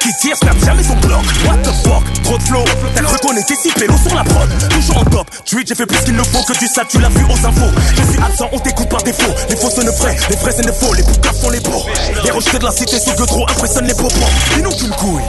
Qui 0.00 0.10
tire, 0.20 0.36
perd 0.40 0.64
jamais 0.64 0.82
son 0.82 0.96
bloc. 0.96 1.22
What 1.46 1.58
the 1.58 1.72
fuck, 1.84 2.22
trop 2.22 2.38
de 2.38 2.42
flow. 2.42 2.64
T'as 2.94 3.02
cru 3.02 3.16
qu'on 3.18 3.36
était 3.36 3.54
si 3.54 3.70
pélo 3.72 3.94
sur 4.06 4.14
la 4.14 4.24
prod. 4.24 4.48
Toujours 4.70 4.98
en 4.98 5.04
top. 5.04 5.30
Tweet, 5.44 5.68
j'ai 5.68 5.74
fait 5.74 5.86
plus 5.86 5.98
qu'il 6.04 6.14
ne 6.14 6.22
faut 6.22 6.42
que 6.42 6.52
tu 6.58 6.66
saches, 6.66 6.88
tu 6.90 7.00
l'as 7.00 7.08
vu 7.08 7.24
aux 7.24 7.46
infos. 7.46 7.70
Je 7.96 8.12
suis 8.12 8.22
absent, 8.22 8.48
on 8.52 8.58
t'écoute 8.58 8.88
par 8.88 9.02
défaut. 9.02 9.32
Les 9.48 9.56
faux 9.56 9.70
sonnent 9.70 9.90
vrais, 9.90 10.16
les 10.30 10.36
vrais 10.36 10.52
c'est 10.52 10.66
des 10.66 10.72
faux. 10.72 10.94
Les 10.94 11.02
boucaves 11.02 11.36
sont 11.40 11.50
les 11.50 11.60
beaux. 11.60 11.84
Les 12.24 12.30
rejetés 12.30 12.58
de 12.58 12.64
la 12.64 12.72
cité 12.72 12.98
sur 12.98 13.14
que 13.14 13.24
trop 13.24 13.48
impressionnent 13.48 13.86
les 13.86 13.94
popos. 13.94 14.14
Ils 14.56 14.62
n'ont 14.62 14.70
qu'une 14.70 14.90
couille. 14.90 15.22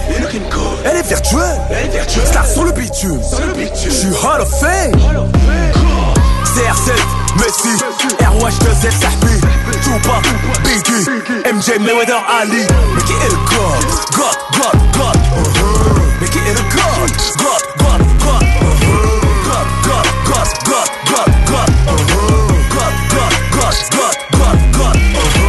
Elle 0.85 0.97
est 0.97 1.07
virtuelle. 1.07 1.61
Star 2.25 2.45
sur 2.45 2.63
le 2.63 2.71
bitume. 2.71 3.21
Je 3.83 3.89
suis 3.89 4.07
Hall 4.09 4.41
of 4.41 4.49
Fame. 4.59 4.91
CR7, 6.45 6.93
Messi, 7.39 7.73
RH2Z, 8.19 8.91
Sahbi, 9.01 9.36
Tupac, 9.84 10.23
Biggie, 10.63 11.03
MJ, 11.51 11.79
Mayweather, 11.79 12.21
Ali. 12.39 12.63
Mais 12.95 13.01
qui 13.03 13.13
est 13.13 13.29
le 13.29 13.38
God? 13.49 13.84
God, 14.13 14.38
God, 14.58 14.77
God. 14.93 15.17
Mais 16.21 16.27
qui 16.27 16.38
est 16.38 16.53
le 16.53 16.62
God? 16.75 17.10
God, 17.38 17.63
God, 17.77 18.01
God. 18.23 18.43
God, 19.45 19.67
God, 19.84 20.08
God, 20.25 20.47
God, 20.65 20.89
God, 21.05 21.29
God. 21.47 21.69
God, 22.75 22.93
God, 23.10 23.34
God, 23.51 24.15
God, 24.31 24.58
God. 24.77 24.97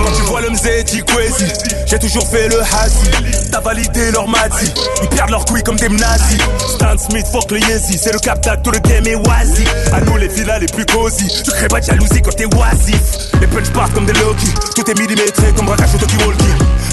Quand 0.04 0.12
tu 0.16 0.22
vois 0.22 0.40
Mzeti 0.50 1.02
Kwezi, 1.02 1.44
j'ai 1.46 1.65
toujours 2.06 2.28
fait 2.28 2.48
le 2.48 2.60
hasi. 2.60 3.50
T'as 3.50 3.60
validé 3.60 4.12
leur 4.12 4.28
mati, 4.28 4.72
ils 5.02 5.08
perdent 5.08 5.30
leur 5.30 5.44
couilles 5.44 5.62
comme 5.62 5.76
des 5.76 5.88
nazis. 5.88 6.38
Stan 6.74 6.96
Smith, 6.98 7.26
fuck 7.32 7.50
le 7.50 7.58
c'est 7.80 8.12
le 8.12 8.18
captacle, 8.18 8.62
tout 8.62 8.70
le 8.70 8.78
game 8.78 9.06
est 9.06 9.16
oisi. 9.16 9.64
À 9.92 10.00
nous 10.00 10.16
les 10.16 10.28
villas 10.28 10.58
les 10.60 10.66
plus 10.66 10.86
cosy, 10.86 11.26
tu 11.44 11.50
crées 11.50 11.68
pas 11.68 11.80
de 11.80 11.86
jalousie 11.86 12.22
quand 12.22 12.36
t'es 12.36 12.46
oisif. 12.46 13.00
Les 13.40 13.46
punch 13.46 13.70
partent 13.70 13.92
comme 13.92 14.06
des 14.06 14.12
Loki, 14.12 14.52
tout 14.74 14.88
est 14.88 14.98
millimétré 14.98 15.52
comme 15.56 15.66
braquage 15.66 15.94
au 15.94 15.98
Toki 15.98 16.16
Walkie. 16.24 16.44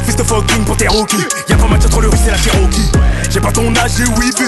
Fist 0.05 0.19
of 0.19 0.27
fucking 0.27 0.65
pour 0.65 0.77
tes 0.77 0.87
rookies, 0.87 1.25
y'a 1.47 1.57
pas 1.57 1.67
match 1.67 1.85
entre 1.85 2.01
le 2.01 2.09
russe 2.09 2.19
et 2.27 2.31
la 2.31 2.37
Cherokee. 2.37 2.91
J'ai 3.29 3.39
pas 3.39 3.51
ton 3.51 3.75
âge, 3.75 3.91
j'ai 3.97 4.05
wifi. 4.05 4.43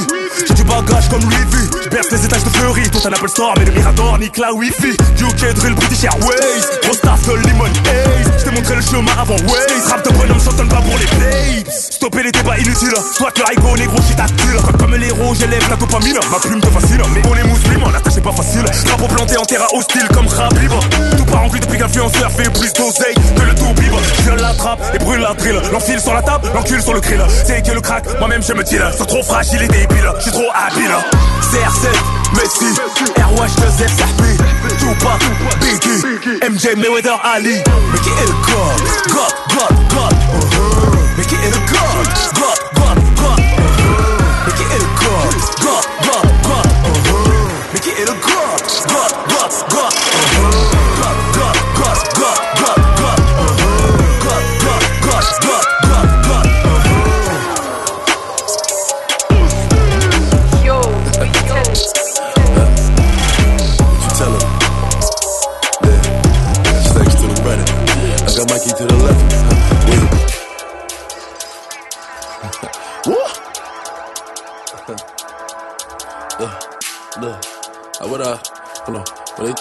J'ai 0.47 0.53
du 0.53 0.63
bagage 0.63 1.09
comme 1.09 1.21
Louis 1.21 1.35
V. 1.49 1.57
Je 1.83 1.89
berce 1.89 2.11
les 2.11 2.25
étages 2.25 2.43
de 2.43 2.49
Fleury, 2.49 2.89
tout 2.89 2.99
un 3.07 3.13
Apple 3.13 3.29
Store, 3.29 3.53
mais 3.57 3.65
le 3.65 3.71
Mirador 3.71 4.19
nique 4.19 4.37
la 4.37 4.53
Wi-Fi. 4.53 4.91
UK 5.19 5.53
Drill, 5.55 5.73
British 5.75 6.03
Airways, 6.03 6.65
gros 6.83 6.93
staff 6.93 7.25
Lemon 7.27 7.65
Haze. 7.65 8.31
J't'ai 8.39 8.51
montré 8.51 8.75
le 8.75 8.81
chemin 8.81 9.11
avant 9.17 9.37
Waze. 9.47 9.87
Rap 9.89 10.05
de 10.05 10.13
bonhomme, 10.13 10.39
s'entend 10.55 10.67
pas 10.67 10.81
pour 10.81 10.97
les 10.97 11.05
babes. 11.05 11.69
Stopper 11.69 12.23
les 12.23 12.31
débats 12.31 12.57
inutiles, 12.57 12.93
soit 13.13 13.31
le 13.37 13.43
Raigo, 13.43 13.77
négro, 13.77 13.97
shit 13.97 14.19
à 14.19 14.25
Comme, 14.65 14.77
comme 14.77 14.95
les 14.95 15.07
héros, 15.07 15.33
j'élève 15.35 15.69
la 15.69 15.75
dopamine. 15.75 16.19
Ma 16.31 16.39
plume 16.39 16.61
te 16.61 16.67
fascine, 16.67 17.01
mais 17.13 17.21
on 17.29 17.35
est 17.35 17.43
musulmans, 17.43 17.91
la 17.91 17.99
tâche 17.99 18.17
est 18.17 18.21
pas 18.21 18.31
facile. 18.31 18.65
Drapeau 18.85 19.07
planté 19.07 19.37
en 19.37 19.43
terrain 19.43 19.67
hostile 19.73 20.07
comme 20.13 20.27
Khabib. 20.27 20.71
Tout 21.17 21.25
part 21.25 21.43
en 21.43 21.49
cul 21.49 21.59
depuis 21.59 21.77
qu'influenceur 21.77 22.31
fait 22.31 22.49
plus 22.51 22.71
d'oseille 22.73 23.15
que 23.15 23.41
le 23.41 23.55
tout 23.55 23.73
bib. 23.73 23.93
Je 24.25 24.31
la 24.31 24.53
trappe 24.53 24.81
et 24.93 24.99
brûle 24.99 25.21
la 25.21 25.33
drill. 25.33 25.59
L'enfile 25.71 25.99
sur 25.99 26.13
la 26.13 26.21
table, 26.21 26.49
l'encule 26.53 26.81
sur 26.81 26.93
le 26.93 27.01
grill. 27.01 27.21
C'est 27.45 27.65
que 27.65 27.71
le 27.71 27.81
crack, 27.81 28.05
moi-même 28.19 28.43
je 28.43 28.53
me 28.53 28.63
tire. 28.63 28.91
C'est 28.97 29.07
trop 29.07 29.23
fragile 29.23 29.61
et 29.63 29.67
débile, 29.67 30.11
je 30.17 30.23
suis 30.23 30.31
trop 30.31 30.49
habile. 30.53 30.95
CR7, 31.41 31.87
Messi, 32.35 32.79
RH2Z, 33.17 33.87
Sahbi, 33.87 34.37
Tupac, 34.85 35.19
Biggie, 35.59 36.39
MJ, 36.47 36.75
Mayweather, 36.77 37.19
Ali. 37.23 37.63
Qui 38.03 38.09
est 38.09 38.27
le 38.27 38.33
God? 38.45 38.77
God, 39.09 39.33
God, 39.49 39.75
God. 39.89 40.13
Uh-huh. 40.13 41.07
Mais 41.17 41.25
qui 41.25 41.33
est 41.33 41.49
le 41.49 41.57
God, 41.71 42.07
God. 42.35 42.74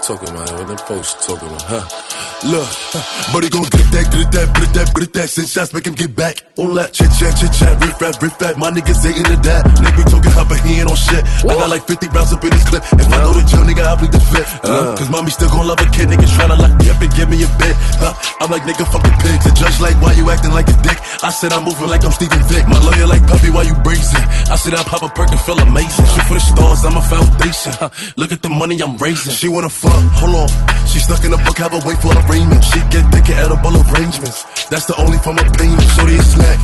Talking 0.07 0.29
about? 0.29 0.53
What 0.53 0.69
them 0.69 0.77
folks 0.77 1.15
talking 1.27 1.49
about? 1.49 1.63
Huh? 1.63 2.04
Look. 2.43 2.69
But 3.33 3.43
he 3.43 3.51
gon' 3.51 3.67
get 3.67 3.89
that, 3.91 4.07
get 4.15 4.31
that, 4.31 4.47
get 4.55 4.71
that, 4.79 4.89
get 4.95 5.11
that. 5.19 5.27
Send 5.27 5.49
shots, 5.49 5.75
make 5.75 5.87
him 5.87 5.97
get 5.99 6.15
back. 6.15 6.39
All 6.55 6.71
that 6.79 6.95
chit 6.95 7.11
chat, 7.19 7.35
chit 7.35 7.51
chat, 7.51 7.75
riff 7.83 7.99
rap, 7.99 8.15
riff 8.23 8.39
rap. 8.39 8.55
My 8.55 8.71
niggas 8.71 9.03
ain't 9.03 9.19
into 9.19 9.35
that. 9.49 9.67
Nigga 9.83 10.07
talking 10.07 10.31
hot, 10.31 10.47
but 10.47 10.61
he 10.63 10.79
ain't 10.79 10.87
on 10.87 10.95
shit. 10.95 11.25
I 11.43 11.51
got 11.59 11.67
like 11.67 11.83
50 11.83 12.15
rounds 12.15 12.31
up 12.31 12.45
in 12.47 12.55
this 12.55 12.63
clip. 12.69 12.85
If 12.95 13.11
I 13.11 13.19
go 13.27 13.35
to 13.35 13.43
jail, 13.43 13.65
nigga, 13.67 13.83
I'll 13.83 13.99
plead 13.99 14.15
the 14.15 14.23
fifth. 14.23 14.63
Uh, 14.63 14.95
Cause 14.95 15.11
mommy 15.11 15.35
still 15.35 15.51
gon' 15.51 15.67
love 15.67 15.83
a 15.83 15.89
kid. 15.91 16.07
Niggas 16.07 16.31
tryna 16.39 16.55
lock 16.63 16.79
me 16.79 16.87
up 16.95 17.01
and 17.03 17.11
give 17.17 17.27
me 17.27 17.43
a 17.43 17.51
bit. 17.59 17.75
Huh? 17.99 18.15
I'm 18.39 18.51
like, 18.55 18.63
nigga, 18.63 18.87
fucking 18.87 19.17
pig. 19.19 19.39
The 19.43 19.51
judge 19.59 19.79
like, 19.83 19.97
why 19.99 20.13
you 20.15 20.31
acting 20.31 20.55
like 20.55 20.69
a 20.71 20.77
dick? 20.87 20.99
I 21.27 21.31
said 21.35 21.51
I'm 21.51 21.65
moving 21.67 21.89
like 21.91 22.05
I'm 22.05 22.15
Steven 22.15 22.39
Vick. 22.47 22.69
My 22.71 22.79
lawyer 22.87 23.09
like, 23.11 23.27
puppy, 23.27 23.51
why 23.51 23.67
you 23.67 23.75
bracing? 23.83 24.23
I 24.47 24.55
said 24.55 24.79
I 24.79 24.85
pop 24.87 25.03
a 25.03 25.11
perk 25.11 25.35
and 25.35 25.43
feel 25.43 25.59
amazing. 25.59 26.07
Shoot 26.07 26.27
for 26.31 26.37
the 26.39 26.45
stars, 26.45 26.85
I'm 26.87 26.95
a 26.95 27.03
foundation. 27.03 27.73
Huh? 27.83 27.91
Look 28.15 28.31
at 28.31 28.47
the 28.47 28.53
money 28.53 28.79
I'm 28.79 28.95
raising. 29.03 29.35
She 29.35 29.49
wanna 29.51 29.73
fuck, 29.73 29.99
hold 30.23 30.47
on. 30.47 30.51
She 30.87 31.03
stuck 31.03 31.25
in 31.27 31.33
a 31.33 31.41
book, 31.43 31.59
have 31.59 31.75
a 31.75 31.83
wait 31.83 31.99
for 31.99 32.15
arraignment. 32.25 32.65
She 32.65 32.81
get 32.91 33.05
thick 33.13 33.31
at 33.31 33.45
edible 33.45 33.77
arrangements. 33.77 34.45
That's 34.69 34.87
the 34.87 34.97
only 34.97 35.19
form 35.19 35.39
of 35.39 35.49
pain. 35.55 35.79
Shorty 35.95 36.17
a 36.17 36.23
snack. 36.23 36.59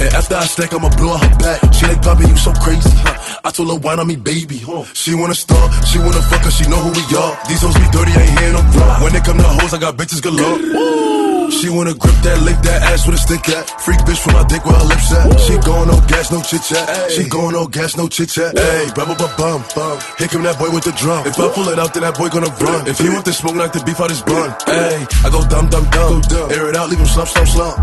And 0.00 0.14
after 0.14 0.36
I 0.36 0.44
stack, 0.44 0.72
I'ma 0.72 0.88
blow 0.96 1.16
her 1.16 1.38
back. 1.38 1.60
She 1.74 1.86
like, 1.86 2.02
Bobby, 2.02 2.26
you 2.26 2.36
so 2.36 2.52
crazy. 2.54 2.88
Huh? 3.04 3.40
I 3.44 3.50
told 3.50 3.68
her, 3.68 3.76
wine 3.76 4.00
on 4.00 4.06
me, 4.06 4.16
baby. 4.16 4.58
Huh? 4.58 4.84
She 4.94 5.14
wanna 5.14 5.34
start, 5.34 5.68
she 5.84 5.98
wanna 5.98 6.22
fuck, 6.22 6.44
she 6.50 6.64
know 6.68 6.80
who 6.80 6.90
we 6.90 7.04
are. 7.16 7.32
These 7.48 7.60
hoes 7.60 7.76
be 7.76 7.86
dirty, 7.92 8.12
I 8.12 8.22
ain't 8.22 8.38
hearing 8.38 8.54
no 8.54 8.62
fraud. 8.72 9.02
When 9.02 9.12
they 9.12 9.20
come 9.20 9.36
to 9.36 9.44
hoes, 9.44 9.74
I 9.74 9.78
got 9.78 9.96
bitches 9.96 10.22
galore. 10.22 11.11
She 11.60 11.68
wanna 11.68 11.94
grip 11.94 12.16
that, 12.24 12.40
lick 12.42 12.58
that 12.64 12.82
ass 12.82 13.06
with 13.06 13.16
a 13.16 13.22
stick 13.22 13.48
at. 13.50 13.68
Freak 13.82 14.00
bitch 14.08 14.18
from 14.18 14.34
my 14.34 14.44
dick 14.44 14.64
where 14.64 14.74
her 14.74 14.88
lips 14.88 15.12
at. 15.12 15.28
She 15.40 15.54
going 15.60 15.88
no 15.88 16.00
gas, 16.08 16.32
no 16.32 16.40
chit 16.42 16.62
chat. 16.62 17.10
She 17.12 17.28
going 17.28 17.52
no 17.52 17.66
gas, 17.66 17.96
no 17.96 18.08
chit 18.08 18.30
chat. 18.30 18.56
Hey, 18.56 18.90
bum 18.94 19.14
bum 19.14 19.30
bum 19.36 19.60
bum. 19.74 19.96
Here 20.18 20.28
come 20.28 20.42
that 20.42 20.58
boy 20.58 20.70
with 20.70 20.84
the 20.84 20.92
drum. 20.92 21.26
If 21.26 21.38
I 21.38 21.48
pull 21.52 21.68
it 21.68 21.78
out, 21.78 21.92
then 21.94 22.02
that 22.02 22.16
boy 22.16 22.28
gonna 22.28 22.50
run. 22.60 22.88
If 22.88 22.98
he 22.98 23.08
want 23.08 23.24
the 23.24 23.32
smoke, 23.32 23.54
knock 23.54 23.72
the 23.72 23.82
beef 23.84 24.00
out 24.00 24.10
his 24.10 24.22
bun. 24.22 24.50
Hey, 24.66 25.06
I 25.24 25.28
go 25.30 25.44
dumb 25.46 25.68
dumb 25.68 25.86
dumb. 25.92 26.22
Air 26.50 26.70
it 26.70 26.76
out, 26.76 26.88
leave 26.88 26.98
him 26.98 27.06
slump 27.06 27.28
slump 27.28 27.48
slump. 27.48 27.76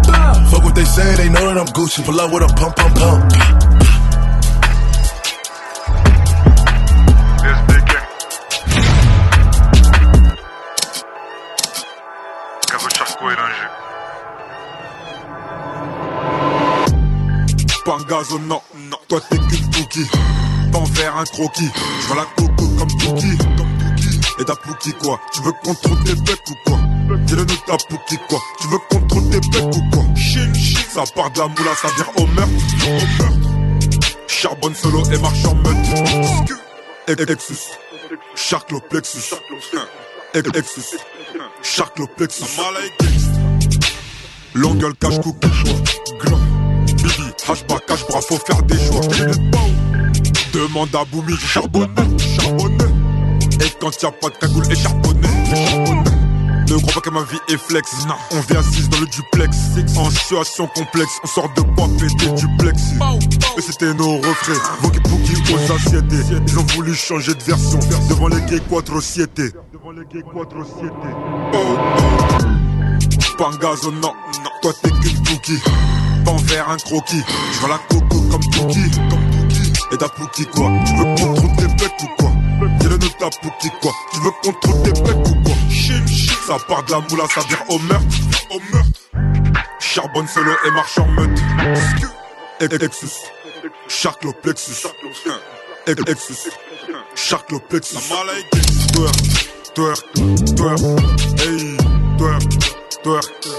Fuck 0.50 0.64
what 0.64 0.76
they 0.76 0.86
say, 0.86 1.16
they 1.16 1.30
know 1.30 1.46
that 1.46 1.58
I'm 1.58 1.70
Gucci. 1.72 2.04
Pull 2.04 2.20
out 2.20 2.34
with 2.34 2.44
a 2.44 2.52
pump 2.56 2.76
pump 2.76 2.96
pump. 2.96 3.79
Gazonnant, 18.10 18.64
non, 18.76 18.98
toi 19.08 19.22
t'es 19.30 19.38
qu'une 19.38 19.70
cookie. 19.72 20.10
T'en 20.72 20.86
faire 20.86 21.16
un 21.16 21.24
croquis, 21.26 21.70
je 22.02 22.08
veux 22.08 22.16
la 22.16 22.26
coco 22.36 22.68
comme 22.78 22.88
Pookie. 23.00 23.38
Et 24.40 24.46
ta 24.46 24.56
Pookie 24.56 24.94
quoi? 24.94 25.20
Tu 25.32 25.42
veux 25.44 25.52
contrôler 25.64 26.04
tes 26.04 26.16
becs 26.16 26.50
ou 26.50 26.56
quoi? 26.66 26.80
Dis-le 27.26 27.46
nous 27.46 27.56
ta 27.68 27.78
Pookie 27.88 28.18
quoi? 28.28 28.40
Tu 28.60 28.68
veux 28.68 28.80
contrôler 28.90 29.30
tes 29.30 29.50
becs 29.50 29.76
ou 29.76 29.90
quoi? 29.92 30.06
Ça 30.92 31.04
part 31.14 31.30
de 31.32 31.40
la 31.40 31.48
moula, 31.48 31.76
ça 31.76 31.88
vire 31.96 32.12
au 32.16 32.26
meurtre. 32.28 32.52
Au 32.88 33.24
meurtre. 33.24 33.50
Charbonne 34.28 34.76
solo 34.76 35.04
et 35.12 35.18
marche 35.20 35.46
en 35.46 35.56
meute. 35.56 37.30
Exus. 37.30 37.78
Charcloplexus. 38.36 39.36
Exus. 40.34 40.98
Charcloplexus. 41.62 42.60
Longueule 44.56 44.96
cache 44.96 45.20
cookie. 45.22 45.48
Gland. 46.22 46.49
Hache 47.50 47.64
pas, 47.64 47.80
cache 47.80 48.06
bras, 48.08 48.22
faut 48.22 48.38
faire 48.38 48.62
des 48.64 48.78
choix. 48.78 49.02
Demande 50.54 50.96
à 50.96 51.04
Boumi, 51.06 51.36
charbonné, 51.36 51.88
charbonné. 52.40 52.86
Et 53.42 53.72
quand 53.82 53.90
y'a 54.04 54.12
pas 54.12 54.30
de 54.30 54.36
cagoule, 54.36 54.66
et. 54.72 54.76
Ne 56.72 56.78
crois 56.78 56.94
pas 56.94 57.02
que 57.02 57.10
ma 57.10 57.24
vie 57.24 57.40
est 57.48 57.58
flex. 57.58 57.90
On 58.32 58.40
vit 58.42 58.56
assise 58.56 58.88
dans 58.90 59.00
le 59.00 59.08
duplex. 59.08 59.58
En 59.98 60.12
situation 60.12 60.68
complexe, 60.68 61.12
on 61.24 61.28
sort 61.28 61.50
de 61.56 61.62
quoi 61.62 61.88
péter 62.00 62.32
duplex. 62.34 62.80
Et 63.58 63.62
c'était 63.62 63.96
nos 63.96 64.18
refrains. 64.18 64.62
Boogie 64.84 65.42
aux 65.52 65.74
assiettes. 65.74 66.14
Ils 66.48 66.60
ont 66.60 66.66
voulu 66.76 66.94
changer 66.94 67.34
de 67.34 67.42
version. 67.42 67.80
Devant 68.10 68.28
les 68.28 68.42
gays 68.42 68.62
quattro 68.70 69.02
siete. 69.02 69.56
Devant 69.74 69.92
les 69.92 70.06
gays 70.06 70.22
quattro 70.22 70.64
siete. 70.64 70.94
Oh, 71.54 71.58
oh. 71.58 72.60
Toi 74.62 74.74
t'es 74.84 74.92
qu'une 74.92 75.24
cookie. 76.20 76.26
T'en 76.26 76.38
faire 76.40 76.70
un 76.70 76.78
croquis. 76.78 77.24
Je 77.62 77.68
la 77.68 77.78
coco 77.90 78.22
comme 78.22 78.42
Pookie. 78.52 78.92
Et 79.92 79.98
ta 79.98 80.10
Pookie 80.10 80.46
quoi? 80.46 80.72
Tu 80.86 80.96
veux 80.96 81.16
contrôler 81.16 81.56
tes 81.58 81.68
becs 81.68 82.04
ou 82.04 82.08
quoi? 82.18 82.32
Dis-le 82.80 82.98
de 82.98 83.08
ta 83.08 83.30
Pookie 83.42 83.72
quoi? 83.82 83.92
Tu 84.14 84.20
veux 84.20 84.32
contrôler 84.44 84.94
tes 84.94 85.02
becs 85.02 85.28
ou 85.28 85.44
quoi? 85.44 85.56
Ça 86.48 86.58
part 86.68 86.84
de 86.84 86.92
la 86.92 87.00
moula, 87.00 87.24
ça 87.34 87.42
vire 87.48 87.64
au 87.70 87.80
meurtre. 87.80 88.06
Au 88.52 88.60
meurtre. 88.72 89.00
Charbonne 89.80 90.28
solo 90.28 90.52
et 90.66 90.72
marche 90.72 90.98
en 91.00 91.08
meute. 91.08 91.40
Exus. 92.60 93.14
Charcloplexus. 93.88 94.88
Exus. 95.88 96.50
Charcloplexus. 97.16 97.98
Twerk. 98.94 99.16
Twerk. 99.74 100.00
Twerk. 100.56 100.80
Hey. 101.40 101.78
Twerk. 102.18 102.44
Twerk. 103.04 103.59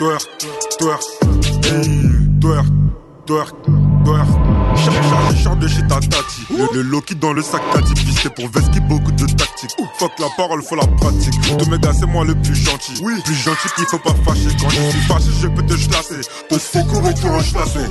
Twerk. 0.00 0.22
Twerk. 0.78 1.02
Twerk. 2.40 2.66
Twerk. 3.26 3.54
Twerk. 4.02 4.28
Charge, 4.74 5.36
charge, 5.42 5.58
de 5.58 5.68
chez 5.68 5.82
ta 5.88 6.00
tati. 6.00 6.46
Le, 6.48 6.66
le 6.72 6.80
Loki 6.80 7.14
dans 7.16 7.34
le 7.34 7.42
sac 7.42 7.60
tati 7.70 7.92
pisté 7.92 8.30
pour 8.30 8.48
Veski, 8.48 8.80
beaucoup 8.80 9.12
de 9.12 9.26
tactique. 9.26 9.76
Fuck 9.98 10.12
la 10.18 10.28
parole, 10.38 10.62
faut 10.62 10.76
la 10.76 10.86
pratique. 10.86 11.38
Te 11.42 11.68
méga, 11.68 11.92
c'est 11.92 12.06
moi 12.06 12.24
le 12.24 12.34
plus 12.34 12.54
gentil. 12.54 12.94
Oui, 13.02 13.12
plus 13.26 13.34
gentil 13.34 13.68
qu'il 13.76 13.84
faut 13.84 13.98
pas 13.98 14.14
fâcher. 14.24 14.48
Quand 14.58 14.70
je 14.70 14.80
suis 14.80 15.00
fâché, 15.02 15.30
je 15.38 15.48
peux 15.48 15.66
te 15.66 15.76
chlasser. 15.76 16.22
Te 16.48 16.58
secours 16.58 17.06
et 17.06 17.12
te 17.12 17.26
reclasser. 17.26 17.90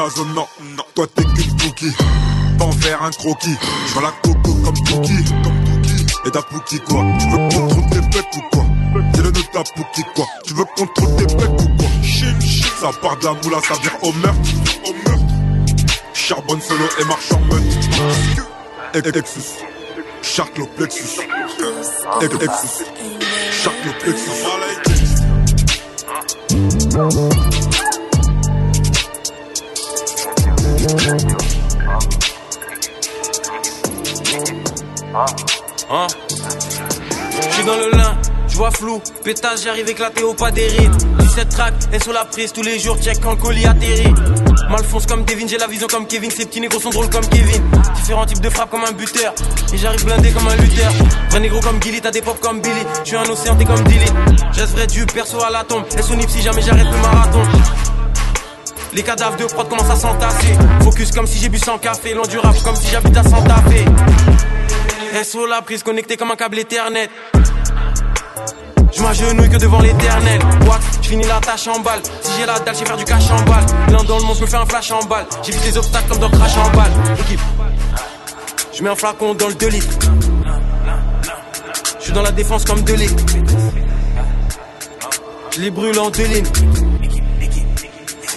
Non. 0.00 0.46
Toi 0.94 1.06
t'es 1.14 1.22
qu'une 1.22 1.56
cookie. 1.58 1.92
T'en 2.58 2.72
faire 2.72 3.02
un 3.02 3.10
croquis. 3.10 3.54
Je 3.86 3.94
veux 3.94 4.02
la 4.02 4.12
coco 4.22 4.54
comme 4.64 4.74
Pookie. 4.86 5.24
Et 6.24 6.30
ta 6.30 6.40
Pookie 6.40 6.80
quoi? 6.80 7.04
Tu 7.18 7.28
veux 7.28 7.48
contrôler 7.48 7.84
tes 7.90 8.00
becs 8.00 8.36
ou 8.36 8.40
quoi? 8.50 8.64
Dis-le 9.12 9.30
de 9.30 9.42
ta 9.52 9.62
Pookie 9.62 10.04
quoi? 10.14 10.26
Tu 10.46 10.54
veux 10.54 10.64
contrôler 10.74 11.26
tes 11.26 11.34
becs 11.34 11.50
ou 11.50 11.68
quoi? 11.76 11.88
Ça 12.80 12.90
part 13.02 13.18
de 13.18 13.24
la 13.26 13.34
moula, 13.34 13.60
ça 13.62 13.74
vire 13.82 13.98
au 14.02 14.12
meurtre. 14.12 14.40
Au 14.86 14.92
meurtre. 15.06 15.34
Charbonne 16.14 16.62
solo 16.62 16.88
et 16.98 17.04
marche 17.04 17.32
en 17.32 17.40
meute. 17.40 19.16
Exus. 19.16 19.58
Charcloplexus. 20.22 21.20
Exus. 22.22 22.84
Charcloplexus. 23.62 24.44
Hein 30.82 30.86
J'suis 37.50 37.64
dans 37.64 37.76
le 37.76 37.90
lin, 37.90 38.16
j'vois 38.48 38.70
flou, 38.70 39.02
pétage, 39.22 39.64
j'arrive 39.64 39.90
éclaté 39.90 40.22
au 40.22 40.32
pas 40.32 40.50
des 40.50 40.68
rides. 40.68 40.96
17 41.18 41.48
tracks, 41.50 41.74
et 41.92 41.98
sur 41.98 42.14
la 42.14 42.24
prise 42.24 42.54
tous 42.54 42.62
les 42.62 42.78
jours, 42.78 42.96
check 42.98 43.20
quand 43.20 43.32
le 43.32 43.36
colis 43.36 43.66
atterrit. 43.66 44.14
Malfonce 44.70 45.04
comme 45.04 45.26
Devin, 45.26 45.46
j'ai 45.46 45.58
la 45.58 45.66
vision 45.66 45.86
comme 45.86 46.06
Kevin, 46.06 46.30
ces 46.30 46.46
petits 46.46 46.62
négros 46.62 46.80
sont 46.80 46.90
drôles 46.90 47.10
comme 47.10 47.28
Kevin. 47.28 47.62
Différents 47.96 48.24
types 48.24 48.40
de 48.40 48.48
frappes 48.48 48.70
comme 48.70 48.84
un 48.84 48.92
buteur, 48.92 49.34
et 49.74 49.76
j'arrive 49.76 50.06
blindé 50.06 50.30
comme 50.30 50.48
un 50.48 50.56
lutteur. 50.56 50.90
Vrai 51.28 51.40
négro 51.40 51.60
comme 51.60 51.82
Gilly, 51.82 52.00
t'as 52.00 52.10
des 52.10 52.22
pop 52.22 52.40
comme 52.40 52.62
Billy. 52.62 52.86
J'suis 53.04 53.16
un 53.16 53.28
océan, 53.28 53.54
t'es 53.56 53.66
comme 53.66 53.84
Dilly. 53.84 54.06
J'reste 54.52 54.72
vrai 54.72 54.86
du 54.86 55.04
perso 55.04 55.42
à 55.42 55.50
la 55.50 55.62
tombe, 55.64 55.84
et 55.98 56.00
son 56.00 56.18
si 56.26 56.40
jamais 56.40 56.62
j'arrête 56.62 56.86
le 56.86 56.96
marathon. 57.02 57.42
Les 58.92 59.02
cadavres 59.02 59.36
de 59.36 59.44
prod 59.44 59.68
commencent 59.68 59.90
à 59.90 59.96
s'entasser. 59.96 60.56
Focus 60.82 61.12
comme 61.12 61.26
si 61.26 61.38
j'ai 61.38 61.48
bu 61.48 61.58
sans 61.58 61.78
café. 61.78 62.12
Loin 62.14 62.26
du 62.26 62.38
rap 62.38 62.56
comme 62.64 62.74
si 62.76 62.88
j'habite 62.90 63.16
à 63.16 63.22
Santa 63.22 63.56
Fe. 63.56 65.24
SO 65.24 65.46
la 65.46 65.62
prise 65.62 65.82
connectée 65.82 66.16
comme 66.16 66.30
un 66.30 66.36
câble 66.36 66.58
éternel. 66.58 67.08
Je 68.92 69.02
m'agenouille 69.02 69.48
que 69.48 69.58
devant 69.58 69.80
l'éternel. 69.80 70.40
Je 71.02 71.08
finis 71.08 71.26
la 71.26 71.38
tâche 71.40 71.68
en 71.68 71.78
balle. 71.80 72.00
Si 72.22 72.32
j'ai 72.38 72.46
la 72.46 72.58
dalle, 72.58 72.74
j'ai 72.76 72.84
faire 72.84 72.96
du 72.96 73.04
cash 73.04 73.30
en 73.30 73.42
balle. 73.42 73.64
L'un 73.90 74.02
dans 74.02 74.18
le 74.18 74.24
monde, 74.24 74.36
je 74.36 74.42
me 74.42 74.46
fais 74.46 74.56
un 74.56 74.66
flash 74.66 74.90
en 74.90 75.04
balle. 75.04 75.26
J'évite 75.44 75.64
les 75.64 75.78
obstacles 75.78 76.08
comme 76.08 76.18
dans 76.18 76.30
crash 76.30 76.56
en 76.56 76.70
balle. 76.76 76.92
Équipe. 77.20 77.40
Je 78.72 78.82
mets 78.82 78.90
un 78.90 78.96
flacon 78.96 79.34
dans 79.34 79.48
le 79.48 79.54
2 79.54 79.68
litres. 79.68 79.98
Je 81.98 82.04
suis 82.04 82.12
dans 82.12 82.22
la 82.22 82.32
défense 82.32 82.64
comme 82.64 82.82
2 82.82 82.94
litres. 82.94 83.24
Je 85.52 85.60
les 85.60 85.70
brûle 85.70 85.98
en 85.98 86.10
deux 86.10 86.24
lignes. 86.24 86.46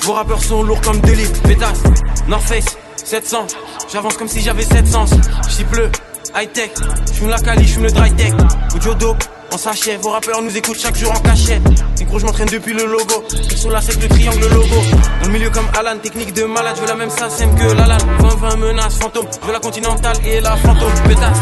Vos 0.06 0.12
rappeurs 0.12 0.44
sont 0.44 0.64
lourds 0.64 0.82
comme 0.82 1.02
litres. 1.02 1.42
Pétasse, 1.44 1.82
North 2.28 2.44
Face, 2.44 2.78
700. 3.06 3.48
J'avance 3.92 4.18
comme 4.18 4.28
si 4.28 4.42
j'avais 4.42 4.64
700. 4.64 5.06
J'y 5.48 5.64
bleu, 5.64 5.90
high 6.36 6.52
tech. 6.52 6.72
J'fume 7.14 7.30
la 7.30 7.40
cali, 7.40 7.66
j'fume 7.66 7.84
le 7.84 7.92
dry 7.92 8.12
tech. 8.12 8.34
Audio 8.76 8.94
dope, 8.96 9.24
en 9.54 9.58
sachet. 9.58 9.96
Vos 10.02 10.10
rappeurs 10.10 10.42
nous 10.42 10.58
écoutent 10.58 10.78
chaque 10.78 10.98
jour 10.98 11.10
en 11.10 11.20
cachet. 11.20 11.62
Micro, 12.00 12.20
je 12.20 12.26
m'entraîne 12.26 12.50
depuis 12.50 12.74
le 12.74 12.86
logo. 12.86 13.24
Sur 13.56 13.72
la 13.72 13.80
sec, 13.80 13.96
le 14.02 14.10
triangle, 14.10 14.42
le 14.42 14.50
logo. 14.50 14.76
Dans 15.22 15.28
le 15.28 15.34
milieu 15.34 15.50
comme 15.50 15.68
Alan, 15.80 15.98
technique 15.98 16.34
de 16.34 16.44
malade. 16.44 16.76
Je 16.76 16.82
veux 16.82 16.88
la 16.88 16.96
même 16.96 17.10
SACEM 17.10 17.56
que 17.56 17.74
Lalan. 17.74 17.98
20-20 18.20 18.58
menaces, 18.58 18.98
fantôme. 18.98 19.28
Je 19.42 19.48
veux 19.48 19.54
la 19.54 19.60
continentale 19.62 20.18
et 20.26 20.42
la 20.42 20.58
fantôme. 20.58 20.92
Pétasse. 21.08 21.40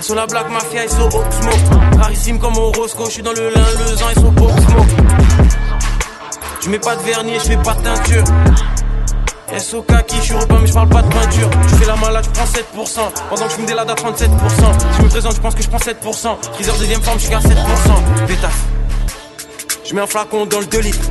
Sur 0.00 0.16
la 0.16 0.26
blague 0.26 0.50
mafia, 0.50 0.82
ils 0.82 0.90
sont 0.90 1.06
au 1.06 1.22
smoke. 1.30 1.98
Rarissime 2.00 2.40
comme 2.40 2.56
au 2.56 2.72
Roscoe. 2.72 3.06
Je 3.06 3.12
suis 3.12 3.22
dans 3.22 3.32
le 3.32 3.50
lin, 3.50 3.64
le 3.78 3.92
ils 3.92 4.20
sont 4.20 4.42
au 4.42 4.48
smoke. 4.48 5.41
Je 6.64 6.70
mets 6.70 6.78
pas 6.78 6.94
de 6.94 7.02
vernis, 7.02 7.34
je 7.34 7.40
fais 7.40 7.56
pas 7.56 7.74
de 7.74 7.82
teinture. 7.82 8.24
SO 9.58 9.82
kaki, 9.82 10.16
je 10.16 10.22
suis 10.22 10.34
repeint 10.34 10.60
mais 10.60 10.66
je 10.68 10.72
parle 10.72 10.88
pas 10.88 11.02
de 11.02 11.08
peinture. 11.12 11.50
Je 11.68 11.74
fais 11.74 11.86
la 11.86 11.96
malade, 11.96 12.24
je 12.24 12.30
prends 12.30 12.84
7%. 12.84 13.00
Pendant 13.28 13.44
que 13.44 13.50
je 13.50 13.56
fume 13.56 13.66
des 13.66 13.74
ladas 13.74 13.92
à 13.92 13.96
37%. 13.96 14.08
Si 14.12 14.96
je 14.96 15.02
me 15.02 15.08
présente, 15.08 15.34
je 15.34 15.40
pense 15.40 15.54
que 15.56 15.62
je 15.62 15.68
prends 15.68 15.78
7%. 15.78 16.36
Freezer 16.54 16.76
deuxième 16.76 17.02
forme, 17.02 17.18
je 17.18 17.24
suis 17.24 17.30
qu'à 17.30 17.40
7%. 17.40 18.26
Pétasse. 18.28 18.52
Je 19.84 19.94
mets 19.94 20.02
un 20.02 20.06
flacon 20.06 20.46
dans 20.46 20.60
le 20.60 20.66
2 20.66 20.78
litres. 20.78 21.10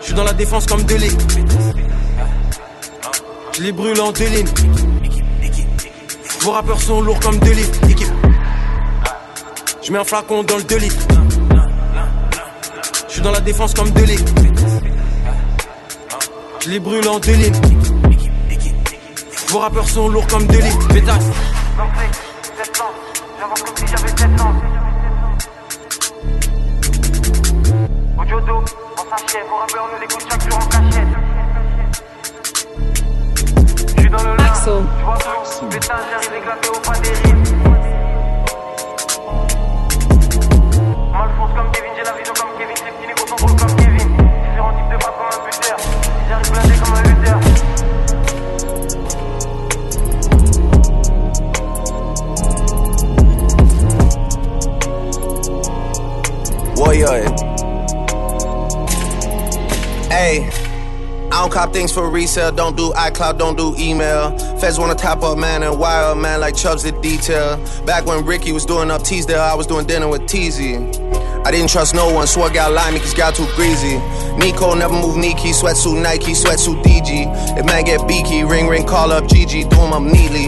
Je 0.00 0.04
suis 0.06 0.14
dans 0.14 0.24
la 0.24 0.32
défense 0.32 0.64
comme 0.66 0.82
2 0.84 0.94
litres. 0.96 1.26
Je 3.52 3.62
les 3.62 3.72
brûle 3.72 4.00
en 4.00 4.12
deux 4.12 4.28
lignes. 4.28 4.48
Vos 6.40 6.52
rappeurs 6.52 6.80
sont 6.80 7.02
lourds 7.02 7.20
comme 7.20 7.38
2 7.38 7.50
litres. 7.50 7.80
Je 9.82 9.92
mets 9.92 9.98
un 9.98 10.04
flacon 10.04 10.42
dans 10.42 10.56
le 10.56 10.62
2 10.64 10.76
litres. 10.76 11.06
Je 13.12 13.16
suis 13.16 13.24
dans 13.24 13.30
la 13.30 13.40
défense 13.40 13.74
comme 13.74 13.90
2 13.90 14.04
litres. 14.04 14.32
Je 16.60 16.70
les 16.70 16.80
brûle 16.80 17.06
en 17.06 17.18
deux 17.18 17.34
lignes. 17.34 17.60
Vos 19.48 19.58
rappeurs 19.58 19.86
sont 19.86 20.08
lourds 20.08 20.26
comme 20.28 20.46
deux 20.46 20.60
litres. 20.60 20.88
Pétasse. 20.88 21.26
J'avance 23.38 23.62
comme 23.64 23.76
si 23.76 23.84
j'avais 23.86 24.12
Warrior. 56.82 57.22
Hey. 60.10 60.50
I 61.30 61.40
don't 61.40 61.50
cop 61.50 61.72
things 61.72 61.92
for 61.92 62.10
resale, 62.10 62.50
don't 62.50 62.76
do 62.76 62.90
iCloud, 62.90 63.38
don't 63.38 63.56
do 63.56 63.74
email. 63.78 64.36
Feds 64.58 64.80
wanna 64.80 64.96
top 64.96 65.22
up 65.22 65.38
man 65.38 65.62
and 65.62 65.78
wire 65.78 66.14
man 66.16 66.40
like 66.40 66.56
Chubbs 66.56 66.82
did 66.82 67.00
detail. 67.00 67.56
Back 67.86 68.04
when 68.04 68.26
Ricky 68.26 68.52
was 68.52 68.66
doing 68.66 68.90
up 68.90 69.02
Teasdale, 69.02 69.40
I 69.40 69.54
was 69.54 69.66
doing 69.68 69.86
dinner 69.86 70.08
with 70.08 70.22
Teasy. 70.22 70.76
I 71.46 71.50
didn't 71.52 71.70
trust 71.70 71.94
no 71.94 72.12
one, 72.12 72.26
swore 72.26 72.50
gal 72.50 72.72
lie 72.72 72.90
me 72.90 72.98
cause 72.98 73.14
gal 73.14 73.32
too 73.32 73.46
greasy. 73.54 73.96
Nico 74.36 74.74
never 74.74 74.92
move 74.92 75.16
Nike, 75.16 75.52
sweatsuit 75.52 76.02
Nike, 76.02 76.32
sweatsuit 76.32 76.82
DG. 76.82 77.58
If 77.58 77.64
man 77.64 77.84
get 77.84 78.06
beaky, 78.08 78.42
ring 78.42 78.66
ring, 78.66 78.84
call 78.84 79.12
up 79.12 79.24
GG, 79.24 79.70
do 79.70 79.76
him 79.76 79.92
up 79.92 80.02
neatly. 80.02 80.46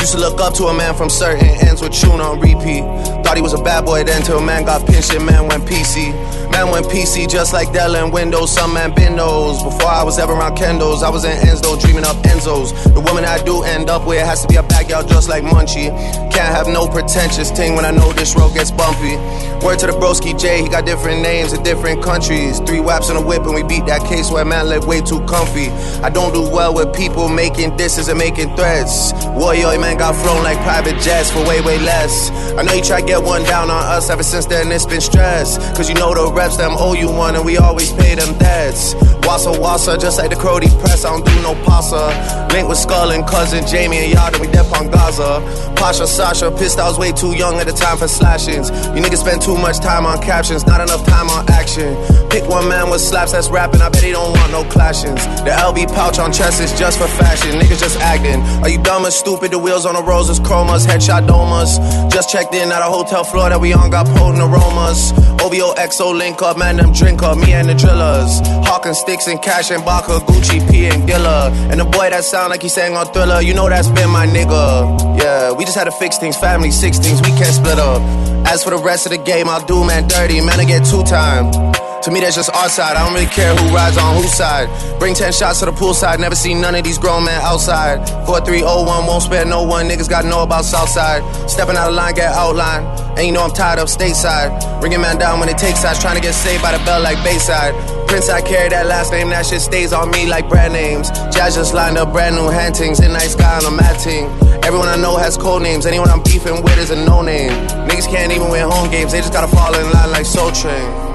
Used 0.00 0.12
to 0.12 0.18
look 0.18 0.40
up 0.40 0.52
to 0.54 0.64
a 0.64 0.74
man 0.74 0.94
from 0.96 1.08
certain 1.08 1.46
ends 1.66 1.80
with 1.80 1.92
tune 1.92 2.20
on 2.20 2.40
repeat. 2.40 2.82
Thought 3.26 3.34
he 3.34 3.42
was 3.42 3.54
a 3.54 3.62
bad 3.62 3.84
boy 3.84 4.04
then 4.04 4.22
till 4.22 4.40
man 4.40 4.64
got 4.64 4.86
pinched 4.86 5.12
and 5.12 5.26
man 5.26 5.48
went 5.48 5.64
PC. 5.64 6.14
Man 6.52 6.70
went 6.70 6.86
PC 6.86 7.28
just 7.28 7.52
like 7.52 7.72
Dell 7.72 7.96
and 7.96 8.12
Windows, 8.12 8.54
some 8.54 8.72
man 8.72 8.94
been. 8.94 9.16
Before 9.16 9.90
I 9.90 10.04
was 10.04 10.18
ever 10.18 10.32
around 10.32 10.56
Kendall's, 10.56 11.02
I 11.02 11.08
was 11.08 11.24
in 11.24 11.32
Enzo 11.32 11.80
dreaming 11.80 12.04
up 12.04 12.16
Enzo's. 12.16 12.70
The 12.92 13.00
woman 13.00 13.24
I 13.24 13.42
do 13.42 13.62
end 13.62 13.88
up 13.88 14.06
with 14.06 14.24
has 14.24 14.42
to 14.42 14.48
be 14.48 14.56
a 14.56 14.62
bad 14.62 14.76
backyard 14.86 15.08
just 15.08 15.28
like 15.28 15.42
Munchie. 15.42 15.88
Can't 16.32 16.54
have 16.54 16.68
no 16.68 16.86
pretentious 16.86 17.50
thing 17.50 17.74
when 17.74 17.84
I 17.84 17.90
know 17.90 18.12
this 18.12 18.36
road 18.36 18.54
gets 18.54 18.70
bumpy. 18.70 19.16
Word 19.64 19.78
to 19.80 19.86
the 19.86 19.92
broski 19.92 20.38
J, 20.38 20.62
he 20.62 20.68
got 20.68 20.84
different 20.84 21.22
names 21.22 21.52
in 21.52 21.62
different 21.62 22.02
countries. 22.02 22.60
Three 22.60 22.80
waps 22.80 23.08
in 23.08 23.16
a 23.16 23.22
whip 23.24 23.42
and 23.42 23.54
we 23.54 23.62
beat 23.62 23.86
that 23.86 24.06
case 24.06 24.30
where 24.30 24.44
man 24.44 24.68
live 24.68 24.86
way 24.86 25.00
too 25.00 25.24
comfy. 25.26 25.68
I 26.04 26.10
don't 26.10 26.32
do 26.32 26.42
well 26.42 26.74
with 26.74 26.94
people 26.94 27.28
making 27.28 27.76
disses 27.76 28.08
and 28.08 28.18
making 28.18 28.54
threats. 28.54 29.12
Warrior 29.34 29.78
man 29.80 29.96
got 29.96 30.14
flown 30.14 30.44
like 30.44 30.58
private 30.58 31.00
jets 31.00 31.30
for 31.30 31.40
way, 31.46 31.60
way 31.62 31.78
less. 31.78 32.30
I 32.58 32.62
know 32.62 32.74
you 32.74 32.82
try 32.82 33.00
to 33.00 33.06
get 33.06 33.15
one 33.22 33.42
down 33.44 33.70
on 33.70 33.82
us 33.84 34.10
ever 34.10 34.22
since 34.22 34.46
then 34.46 34.70
it's 34.72 34.86
been 34.86 35.00
stress. 35.00 35.58
Cause 35.76 35.88
you 35.88 35.94
know 35.94 36.14
the 36.14 36.32
reps 36.32 36.56
them 36.56 36.72
owe 36.74 36.94
you 36.94 37.10
one 37.10 37.34
and 37.36 37.44
we 37.44 37.56
always 37.56 37.92
pay 37.92 38.14
them 38.14 38.36
debts. 38.38 38.94
Wassa 39.26 39.52
wassa, 39.58 39.98
just 40.00 40.18
like 40.18 40.30
the 40.30 40.36
Crody 40.36 40.68
press, 40.80 41.04
I 41.04 41.10
don't 41.10 41.24
do 41.26 41.34
no 41.42 41.54
pasta. 41.64 42.46
Link 42.52 42.68
with 42.68 42.78
Skull 42.78 43.10
and 43.10 43.26
cousin 43.26 43.66
Jamie 43.66 43.98
and 43.98 44.12
Yada, 44.12 44.38
we 44.38 44.46
dep 44.46 44.70
on 44.72 44.88
Gaza. 44.90 45.42
Pasha 45.76 46.06
Sasha, 46.06 46.50
pissed 46.50 46.78
I 46.78 46.86
was 46.88 46.98
way 46.98 47.12
too 47.12 47.34
young 47.36 47.56
at 47.56 47.66
the 47.66 47.72
time 47.72 47.98
for 47.98 48.08
slashings. 48.08 48.70
You 48.94 49.02
niggas 49.02 49.18
spend 49.18 49.42
too 49.42 49.56
much 49.56 49.78
time 49.78 50.06
on 50.06 50.22
captions, 50.22 50.66
not 50.66 50.80
enough 50.80 51.04
time 51.06 51.28
on 51.28 51.48
action. 51.50 51.96
Pick 52.30 52.48
one 52.48 52.68
man 52.68 52.90
with 52.90 53.00
slaps 53.00 53.32
that's 53.32 53.48
rapping, 53.48 53.82
I 53.82 53.88
bet 53.88 54.02
he 54.02 54.12
don't 54.12 54.32
want 54.32 54.52
no 54.52 54.62
clashings. 54.64 55.22
The 55.44 55.50
LB 55.50 55.92
pouch 55.94 56.18
on 56.18 56.32
chest 56.32 56.60
is 56.60 56.72
just 56.78 56.98
for 56.98 57.08
fashion, 57.08 57.58
niggas 57.58 57.80
just 57.80 57.98
acting. 57.98 58.40
Are 58.62 58.68
you 58.68 58.78
dumb 58.82 59.06
or 59.06 59.10
stupid? 59.10 59.50
The 59.50 59.58
wheels 59.58 59.86
on 59.86 59.94
the 59.94 60.02
roses, 60.02 60.38
chromas, 60.38 60.86
headshot 60.86 61.26
domas. 61.26 61.78
Just 62.10 62.30
checked 62.30 62.54
in 62.54 62.70
at 62.70 62.80
a 62.80 62.84
hotel 62.84 63.05
floor 63.06 63.48
that 63.48 63.60
we 63.60 63.72
on, 63.72 63.90
got 63.90 64.06
potent 64.06 64.42
aromas. 64.42 65.12
OVO 65.40 65.74
XO 65.74 66.16
link 66.16 66.42
up, 66.42 66.58
man, 66.58 66.76
them 66.76 66.92
drink 66.92 67.22
up, 67.22 67.38
me 67.38 67.52
and 67.52 67.68
the 67.68 67.74
drillers. 67.74 68.40
Hawking 68.66 68.94
sticks 68.94 69.26
and 69.28 69.40
cash 69.40 69.70
and 69.70 69.84
Baka, 69.84 70.20
Gucci, 70.26 70.58
P 70.70 70.86
and 70.86 71.06
Gilla. 71.06 71.50
And 71.70 71.78
the 71.80 71.84
boy 71.84 72.10
that 72.10 72.24
sound 72.24 72.50
like 72.50 72.62
he 72.62 72.68
sang 72.68 72.94
on 72.94 73.06
Thriller, 73.12 73.40
you 73.40 73.54
know 73.54 73.68
that's 73.68 73.88
been 73.88 74.10
my 74.10 74.26
nigga. 74.26 75.18
Yeah, 75.18 75.52
we 75.52 75.64
just 75.64 75.76
had 75.76 75.84
to 75.84 75.92
fix 75.92 76.18
things, 76.18 76.36
family, 76.36 76.70
six 76.70 76.98
things, 76.98 77.20
we 77.22 77.28
can't 77.28 77.54
split 77.54 77.78
up. 77.78 78.02
As 78.46 78.64
for 78.64 78.70
the 78.70 78.78
rest 78.78 79.06
of 79.06 79.12
the 79.12 79.18
game, 79.18 79.48
I'll 79.48 79.64
do 79.64 79.84
man 79.86 80.08
dirty, 80.08 80.40
man, 80.40 80.58
I 80.58 80.64
get 80.64 80.84
two 80.84 81.02
time. 81.04 81.85
To 82.06 82.12
me, 82.12 82.20
that's 82.20 82.36
just 82.36 82.54
our 82.54 82.68
side. 82.68 82.94
I 82.94 83.02
don't 83.02 83.14
really 83.14 83.26
care 83.26 83.50
who 83.56 83.74
rides 83.74 83.98
on 83.98 84.14
whose 84.14 84.32
side. 84.32 84.70
Bring 85.00 85.12
10 85.12 85.32
shots 85.32 85.58
to 85.58 85.64
the 85.66 85.72
poolside. 85.72 86.20
Never 86.20 86.36
seen 86.36 86.60
none 86.60 86.76
of 86.76 86.84
these 86.84 86.98
grown 86.98 87.24
men 87.24 87.40
outside. 87.42 87.98
4301, 88.30 89.06
won't 89.08 89.24
spare 89.24 89.44
no 89.44 89.64
one. 89.64 89.88
Niggas 89.88 90.08
gotta 90.08 90.28
know 90.28 90.44
about 90.44 90.64
Southside. 90.64 91.26
Stepping 91.50 91.74
out 91.74 91.88
of 91.88 91.96
line, 91.96 92.14
get 92.14 92.30
outline. 92.30 92.86
And 93.18 93.26
you 93.26 93.32
know 93.32 93.42
I'm 93.42 93.50
tired 93.50 93.80
of 93.80 93.88
stateside. 93.88 94.54
Bringing 94.78 95.00
man 95.00 95.18
down 95.18 95.40
when 95.40 95.48
it 95.48 95.58
takes 95.58 95.80
sides. 95.80 95.98
Trying 95.98 96.14
to 96.14 96.22
get 96.22 96.34
saved 96.34 96.62
by 96.62 96.78
the 96.78 96.84
bell 96.84 97.02
like 97.02 97.18
Bayside. 97.24 97.74
Prince, 98.06 98.28
I 98.28 98.40
carry 98.40 98.68
that 98.68 98.86
last 98.86 99.10
name. 99.10 99.30
That 99.30 99.44
shit 99.44 99.60
stays 99.60 99.92
on 99.92 100.08
me 100.12 100.28
like 100.28 100.48
brand 100.48 100.74
names. 100.74 101.10
Jazz 101.34 101.56
just 101.56 101.74
lined 101.74 101.98
up 101.98 102.12
brand 102.12 102.36
new 102.36 102.46
hantings. 102.46 103.00
In 103.00 103.14
night 103.14 103.34
sky 103.34 103.58
on 103.58 103.66
a 103.66 103.76
mat 103.76 103.98
team. 103.98 104.30
Everyone 104.62 104.86
I 104.86 104.94
know 104.94 105.16
has 105.16 105.36
code 105.36 105.62
names. 105.62 105.86
Anyone 105.86 106.10
I'm 106.10 106.22
beefing 106.22 106.62
with 106.62 106.78
is 106.78 106.90
a 106.92 107.04
no 107.04 107.22
name. 107.22 107.50
Niggas 107.90 108.06
can't 108.06 108.30
even 108.30 108.48
win 108.48 108.70
home 108.70 108.92
games. 108.92 109.10
They 109.10 109.18
just 109.18 109.32
gotta 109.32 109.50
fall 109.50 109.74
in 109.74 109.90
line 109.90 110.12
like 110.12 110.24
Soul 110.24 110.52
Train. 110.52 111.05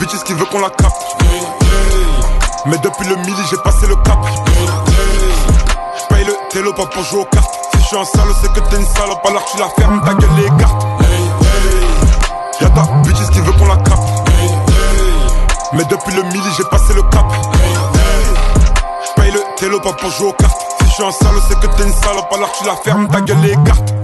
Bitches 0.00 0.24
qui 0.24 0.32
veut 0.32 0.46
qu'on 0.46 0.60
la 0.60 0.70
capte? 0.70 1.16
Mais 2.66 2.78
depuis 2.78 3.06
le 3.08 3.16
midi, 3.16 3.42
j'ai 3.50 3.56
passé 3.58 3.86
le 3.86 3.96
cap. 3.96 4.18
J'paye 5.98 6.24
le 6.24 6.34
télo 6.50 6.72
pas 6.72 6.86
pour 6.86 7.04
jouer 7.04 7.20
aux 7.20 7.24
cartes. 7.26 7.54
Si 7.74 7.80
je 7.80 7.86
suis 7.86 7.96
un 7.96 8.04
salaud, 8.04 8.34
c'est 8.42 8.52
que 8.52 8.60
t'es 8.60 8.76
une 8.76 8.86
salope, 8.86 9.24
alors 9.26 9.44
tu 9.44 9.58
la 9.58 9.68
fermes, 9.68 10.00
ta 10.04 10.14
gueule 10.14 10.30
les 10.36 10.50
cartes. 10.58 10.86
Y'a 12.60 12.70
ta 12.70 12.82
bitches 13.04 13.30
qui 13.30 13.40
veut 13.40 13.52
qu'on 13.52 13.66
la 13.66 13.76
capte? 13.76 14.08
Mais 15.72 15.84
depuis 15.84 16.14
le 16.14 16.22
midi, 16.24 16.48
j'ai 16.56 16.64
passé 16.64 16.94
le 16.94 17.02
cap. 17.02 17.26
J'paye 19.06 19.32
le 19.32 19.40
télo 19.56 19.80
pas 19.80 19.92
pour 19.92 20.10
jouer 20.10 20.28
aux 20.28 20.32
cartes. 20.32 20.60
Si 20.80 20.88
je 20.88 20.92
suis 20.94 21.04
un 21.04 21.12
salaud, 21.12 21.40
c'est 21.48 21.60
que 21.60 21.66
t'es 21.76 21.84
une 21.84 21.92
salope, 21.92 22.32
alors 22.32 22.50
tu 22.58 22.64
la 22.64 22.76
fermes, 22.76 23.08
ta 23.08 23.20
gueule 23.20 23.40
les 23.42 23.56
cartes. 23.64 23.94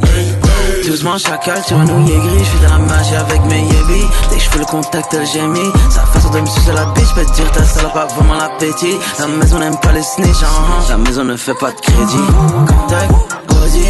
Doucement 0.86 1.18
chacal 1.18 1.60
sur 1.64 1.76
un 1.76 1.88
ouïe 1.88 2.16
gris, 2.16 2.44
j'fais 2.44 2.64
de 2.64 2.70
la 2.70 2.78
magie 2.78 3.16
avec 3.16 3.44
mes 3.46 3.60
yébis 3.60 4.06
Dès 4.30 4.36
que 4.36 4.42
j'fais 4.42 4.58
le 4.60 4.64
contact 4.66 5.16
j'ai 5.32 5.42
mis 5.42 5.72
Sa 5.90 6.02
façon 6.06 6.30
de 6.30 6.40
me 6.40 6.46
sucer 6.46 6.72
la 6.72 6.84
bitch, 6.86 7.12
peux 7.12 7.24
te 7.24 7.32
dire 7.32 7.50
ta 7.50 7.64
salope 7.64 7.96
a 7.96 8.06
vraiment 8.06 8.34
l'appétit. 8.34 8.94
La 9.18 9.26
maison 9.26 9.58
n'aime 9.58 9.76
pas 9.80 9.90
les 9.90 10.02
snitch, 10.04 10.42
hein. 10.44 10.84
la 10.88 10.96
maison 10.98 11.24
ne 11.24 11.36
fait 11.36 11.54
pas 11.54 11.72
de 11.72 11.80
crédit. 11.80 12.26
Contact, 12.68 13.12
Audi, 13.50 13.84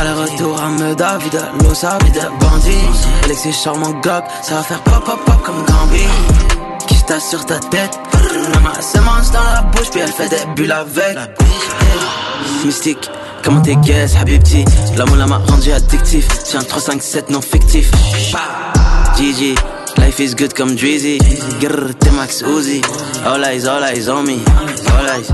aller-retour 0.00 0.60
à 0.60 0.68
Meda, 0.70 1.18
vide 1.18 1.40
l'osa, 1.62 1.98
vide 2.04 2.28
bandit. 2.40 2.88
Alexis 3.24 3.52
charmant 3.52 3.92
Glock, 4.02 4.24
ça 4.42 4.56
va 4.56 4.62
faire 4.64 4.80
pop 4.80 5.04
pop 5.04 5.24
pop 5.24 5.42
comme 5.44 5.64
Gambi 5.66 6.02
Qui 6.88 6.96
sur 7.20 7.46
ta 7.46 7.60
tête, 7.60 7.96
la 8.52 8.58
main 8.58 8.80
se 8.80 8.98
mange 8.98 9.30
dans 9.30 9.44
la 9.54 9.62
bouche 9.62 9.90
puis 9.90 10.00
elle 10.00 10.12
fait 10.12 10.28
des 10.28 10.44
bulles 10.56 10.72
avec. 10.72 11.16
Mystique 12.64 13.08
Comment 13.42 13.60
t'es 13.62 13.76
guess, 13.76 14.16
Habibti 14.16 14.64
La 14.96 15.04
moula 15.06 15.26
m'a 15.26 15.38
rendu 15.38 15.72
addictif 15.72 16.26
Tiens 16.44 16.62
3, 16.62 16.80
5, 16.80 17.02
7 17.02 17.30
non 17.30 17.40
fictif 17.40 17.90
GG. 19.16 19.54
Life 19.98 20.18
is 20.18 20.34
good 20.34 20.54
comme 20.54 20.74
Drizzy. 20.76 21.18
Grrr, 21.60 21.94
t'es 21.98 22.10
Max 22.12 22.42
Uzi. 22.42 22.80
All 23.26 23.44
eyes, 23.44 23.66
all 23.66 23.84
eyes 23.84 24.08
on 24.08 24.22
me. 24.22 24.38
All 24.98 25.08
eyes. 25.18 25.28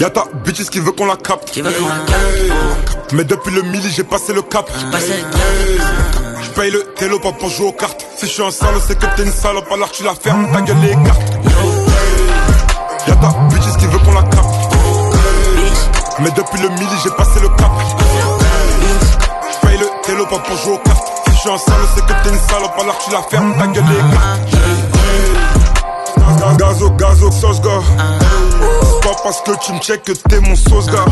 Y'a 0.00 0.08
ta 0.08 0.24
bitches 0.44 0.70
qui 0.70 0.80
veut 0.80 0.92
qu'on 0.92 1.04
la 1.04 1.16
capte. 1.16 1.50
Qui 1.50 1.60
veut 1.60 1.70
qu'on 1.70 1.86
la 1.86 1.98
capte. 2.06 3.12
Mais 3.12 3.24
depuis 3.24 3.54
le 3.54 3.62
mili, 3.62 3.90
j'ai 3.94 4.04
passé 4.04 4.32
le 4.32 4.40
cap. 4.40 4.70
Passé 4.90 5.12
le 5.18 5.22
cap. 5.22 6.42
J'paye 6.44 6.70
le 6.70 6.82
télo 6.96 7.18
pas 7.18 7.32
pour 7.32 7.50
jouer 7.50 7.66
aux 7.68 7.72
cartes. 7.72 8.06
Si 8.16 8.26
je 8.26 8.32
suis 8.32 8.42
un 8.42 8.50
sale, 8.50 8.74
c'est 8.86 8.98
que 8.98 9.06
t'es 9.16 9.22
une 9.24 9.32
salope, 9.32 9.70
alors 9.70 9.90
tu 9.90 10.02
la 10.02 10.14
fermes, 10.14 10.50
ta 10.50 10.62
gueule 10.62 10.76
les 10.80 10.92
cartes. 11.04 11.32
Y'a 13.06 13.16
ta 13.16 13.28
bitches 13.50 13.76
qui 13.78 13.86
veut 13.86 13.98
qu'on 13.98 14.14
la 14.14 14.22
capte. 14.22 14.41
Mais 16.22 16.30
depuis 16.30 16.62
le 16.62 16.68
mili, 16.68 16.86
j'ai 17.02 17.10
passé 17.10 17.40
le 17.40 17.48
cap. 17.48 17.70
J'paye 19.52 19.78
le 19.78 19.86
télo 20.04 20.24
pas 20.26 20.38
pour 20.38 20.56
jouer 20.58 20.74
aux 20.74 20.78
cartes. 20.78 21.08
Si 21.26 21.32
je 21.32 21.38
suis 21.38 21.50
un 21.50 21.58
sale, 21.58 21.74
c'est 21.94 22.06
que 22.06 22.12
t'es 22.12 22.28
une 22.28 22.38
salope, 22.48 22.78
alors 22.80 22.98
tu 22.98 23.10
la 23.10 23.22
fermes, 23.22 23.54
ta 23.58 23.66
gueule 23.66 23.84
cartes. 24.12 24.38
Gazo, 26.58 26.90
gazo, 26.90 27.30
sauce 27.30 27.60
gars. 27.60 27.80
C'est 28.82 29.00
pas 29.08 29.16
parce 29.22 29.40
que 29.42 29.52
tu 29.64 29.72
me 29.72 29.78
check 29.80 30.02
que 30.04 30.12
t'es 30.12 30.40
mon 30.40 30.54
sauce 30.54 30.86
gars. 30.86 31.04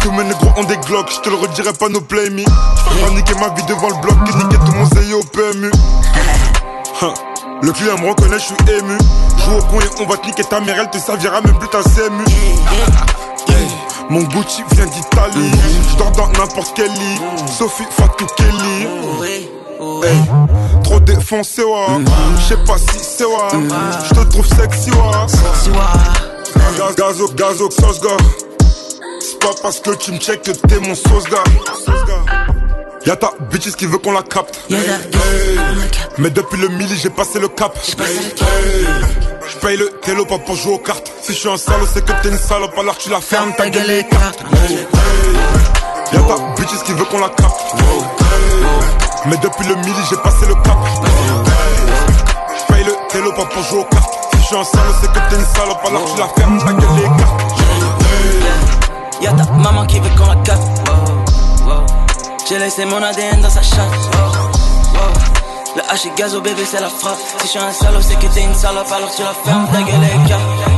Tous 0.00 0.10
mes 0.10 0.24
négros 0.24 0.50
ont 0.56 0.64
des 0.64 0.76
glocks, 0.78 1.10
je 1.10 1.20
te 1.20 1.28
le 1.30 1.36
redirai 1.36 1.72
pas 1.72 1.88
no 1.88 2.00
play 2.00 2.30
me. 2.30 2.40
J'peux 2.40 3.00
pas 3.00 3.10
niquer 3.14 3.34
ma 3.34 3.48
vie 3.54 3.62
devant 3.64 3.88
le 3.88 3.94
bloc, 4.02 4.16
que 4.24 4.32
niquer 4.36 4.58
tout 4.58 4.72
mon 4.72 4.86
zéyo 4.86 5.20
au 5.20 5.24
PMU. 5.24 5.70
Le 7.62 7.72
client 7.72 7.96
me 7.98 8.08
reconnaît, 8.08 8.38
je 8.38 8.44
suis 8.44 8.56
ému. 8.76 8.98
Joue 9.44 9.56
au 9.56 9.62
con 9.62 9.80
et 9.80 9.88
on 10.02 10.06
va 10.06 10.16
te 10.16 10.26
niquer 10.26 10.44
ta 10.44 10.60
mère, 10.60 10.76
elle 10.78 10.90
te 10.90 10.98
servira 10.98 11.40
même 11.40 11.56
plus 11.58 11.68
ta 11.68 11.82
CMU. 11.82 12.24
Mon 14.10 14.22
Gucci 14.22 14.62
vient 14.72 14.86
d'Italie, 14.86 15.50
je 15.90 15.96
dors 15.96 16.10
dans 16.12 16.28
n'importe 16.28 16.72
quel 16.74 16.90
lit. 16.90 17.20
Sophie 17.58 17.84
Fatou 17.90 18.26
Kelly. 18.36 18.86
Hey, 20.04 20.20
trop 20.82 21.00
défoncé, 21.00 21.62
wa. 21.64 21.86
Je 22.38 22.42
sais 22.54 22.56
pas 22.64 22.78
si 22.78 22.98
c'est 23.00 23.24
wa. 23.24 23.48
Je 24.08 24.14
te 24.14 24.20
trouve 24.30 24.46
sexy, 24.46 24.90
wa. 24.90 25.26
Gaz- 26.78 26.94
Gazo, 26.96 27.28
gazo, 27.34 27.70
sauce 27.70 28.00
gars. 28.00 28.16
C'est 29.20 29.38
pas 29.40 29.54
parce 29.62 29.80
que 29.80 29.90
tu 29.94 30.12
me 30.12 30.18
check 30.18 30.42
que 30.42 30.50
t'es 30.52 30.78
mon 30.80 30.94
sauce 30.94 31.24
gars. 31.30 31.44
Y'a 33.06 33.16
ta 33.16 33.32
bitches 33.50 33.76
qui 33.76 33.86
veut 33.86 33.98
qu'on 33.98 34.12
la 34.12 34.22
capte. 34.22 34.58
Mais 36.18 36.30
depuis 36.30 36.58
le 36.60 36.68
mili, 36.68 36.96
j'ai 36.96 37.10
passé 37.10 37.38
le 37.38 37.48
cap. 37.48 37.74
Le 37.98 39.33
télo 40.02 40.26
pas 40.26 40.38
pour 40.38 40.56
jouer 40.56 40.74
aux 40.74 40.78
cartes. 40.78 41.10
Si 41.22 41.32
je 41.32 41.38
suis 41.38 41.48
un 41.48 41.56
salaud, 41.56 41.86
c'est 41.92 42.04
que 42.04 42.12
t'es 42.22 42.28
une 42.28 42.36
salope, 42.36 42.76
alors 42.78 42.98
tu 42.98 43.08
la 43.08 43.20
fermes, 43.20 43.52
ta 43.56 43.70
gueule 43.70 43.86
les 43.86 44.04
cartes. 44.04 44.44
Y'a 46.12 46.20
ta 46.20 46.36
bitches 46.56 46.82
qui 46.84 46.92
veut 46.92 47.04
qu'on 47.06 47.20
la 47.20 47.30
capte. 47.30 47.74
Mais 49.26 49.36
depuis 49.38 49.66
le 49.66 49.76
mili, 49.76 50.00
j'ai 50.10 50.16
passé 50.16 50.46
le 50.46 50.54
cap. 50.56 50.76
J'paye 52.58 52.84
le 52.84 52.92
télo 53.08 53.32
pas 53.32 53.46
pour 53.46 53.62
jouer 53.62 53.80
aux 53.80 53.84
cartes. 53.84 54.14
Si 54.32 54.40
je 54.40 54.46
suis 54.46 54.56
un 54.56 54.64
salaud, 54.64 54.92
c'est 55.00 55.08
que 55.08 55.18
t'es 55.30 55.36
une 55.36 55.46
salope, 55.46 55.80
alors 55.86 56.04
tu 56.12 56.20
la 56.20 56.28
fermes, 56.28 56.58
ta 56.58 56.72
gueule 56.72 56.96
les 56.96 57.22
cartes. 57.22 57.40
Y'a 59.22 59.32
ta 59.32 59.50
maman 59.52 59.86
qui 59.86 59.98
veut 59.98 60.10
qu'on 60.18 60.26
la 60.26 60.36
capte. 60.42 60.62
J'ai 62.46 62.58
laissé 62.58 62.84
mon 62.84 63.02
ADN 63.02 63.40
dans 63.40 63.48
sa 63.48 63.62
chatte. 63.62 64.33
Le 65.76 65.82
H 65.82 66.14
gaz 66.16 66.34
au 66.34 66.40
bébé, 66.40 66.62
c'est 66.64 66.80
la 66.80 66.88
frappe. 66.88 67.18
Si 67.18 67.46
je 67.46 67.50
suis 67.50 67.58
un 67.58 67.72
salaud, 67.72 68.00
c'est 68.00 68.18
que 68.18 68.26
t'es 68.32 68.42
une 68.42 68.54
salope, 68.54 68.90
alors 68.92 69.10
tu 69.14 69.22
la 69.22 69.34
fermes, 69.34 69.66
ta 69.72 69.82
gueule 69.82 70.04
est 70.04 70.73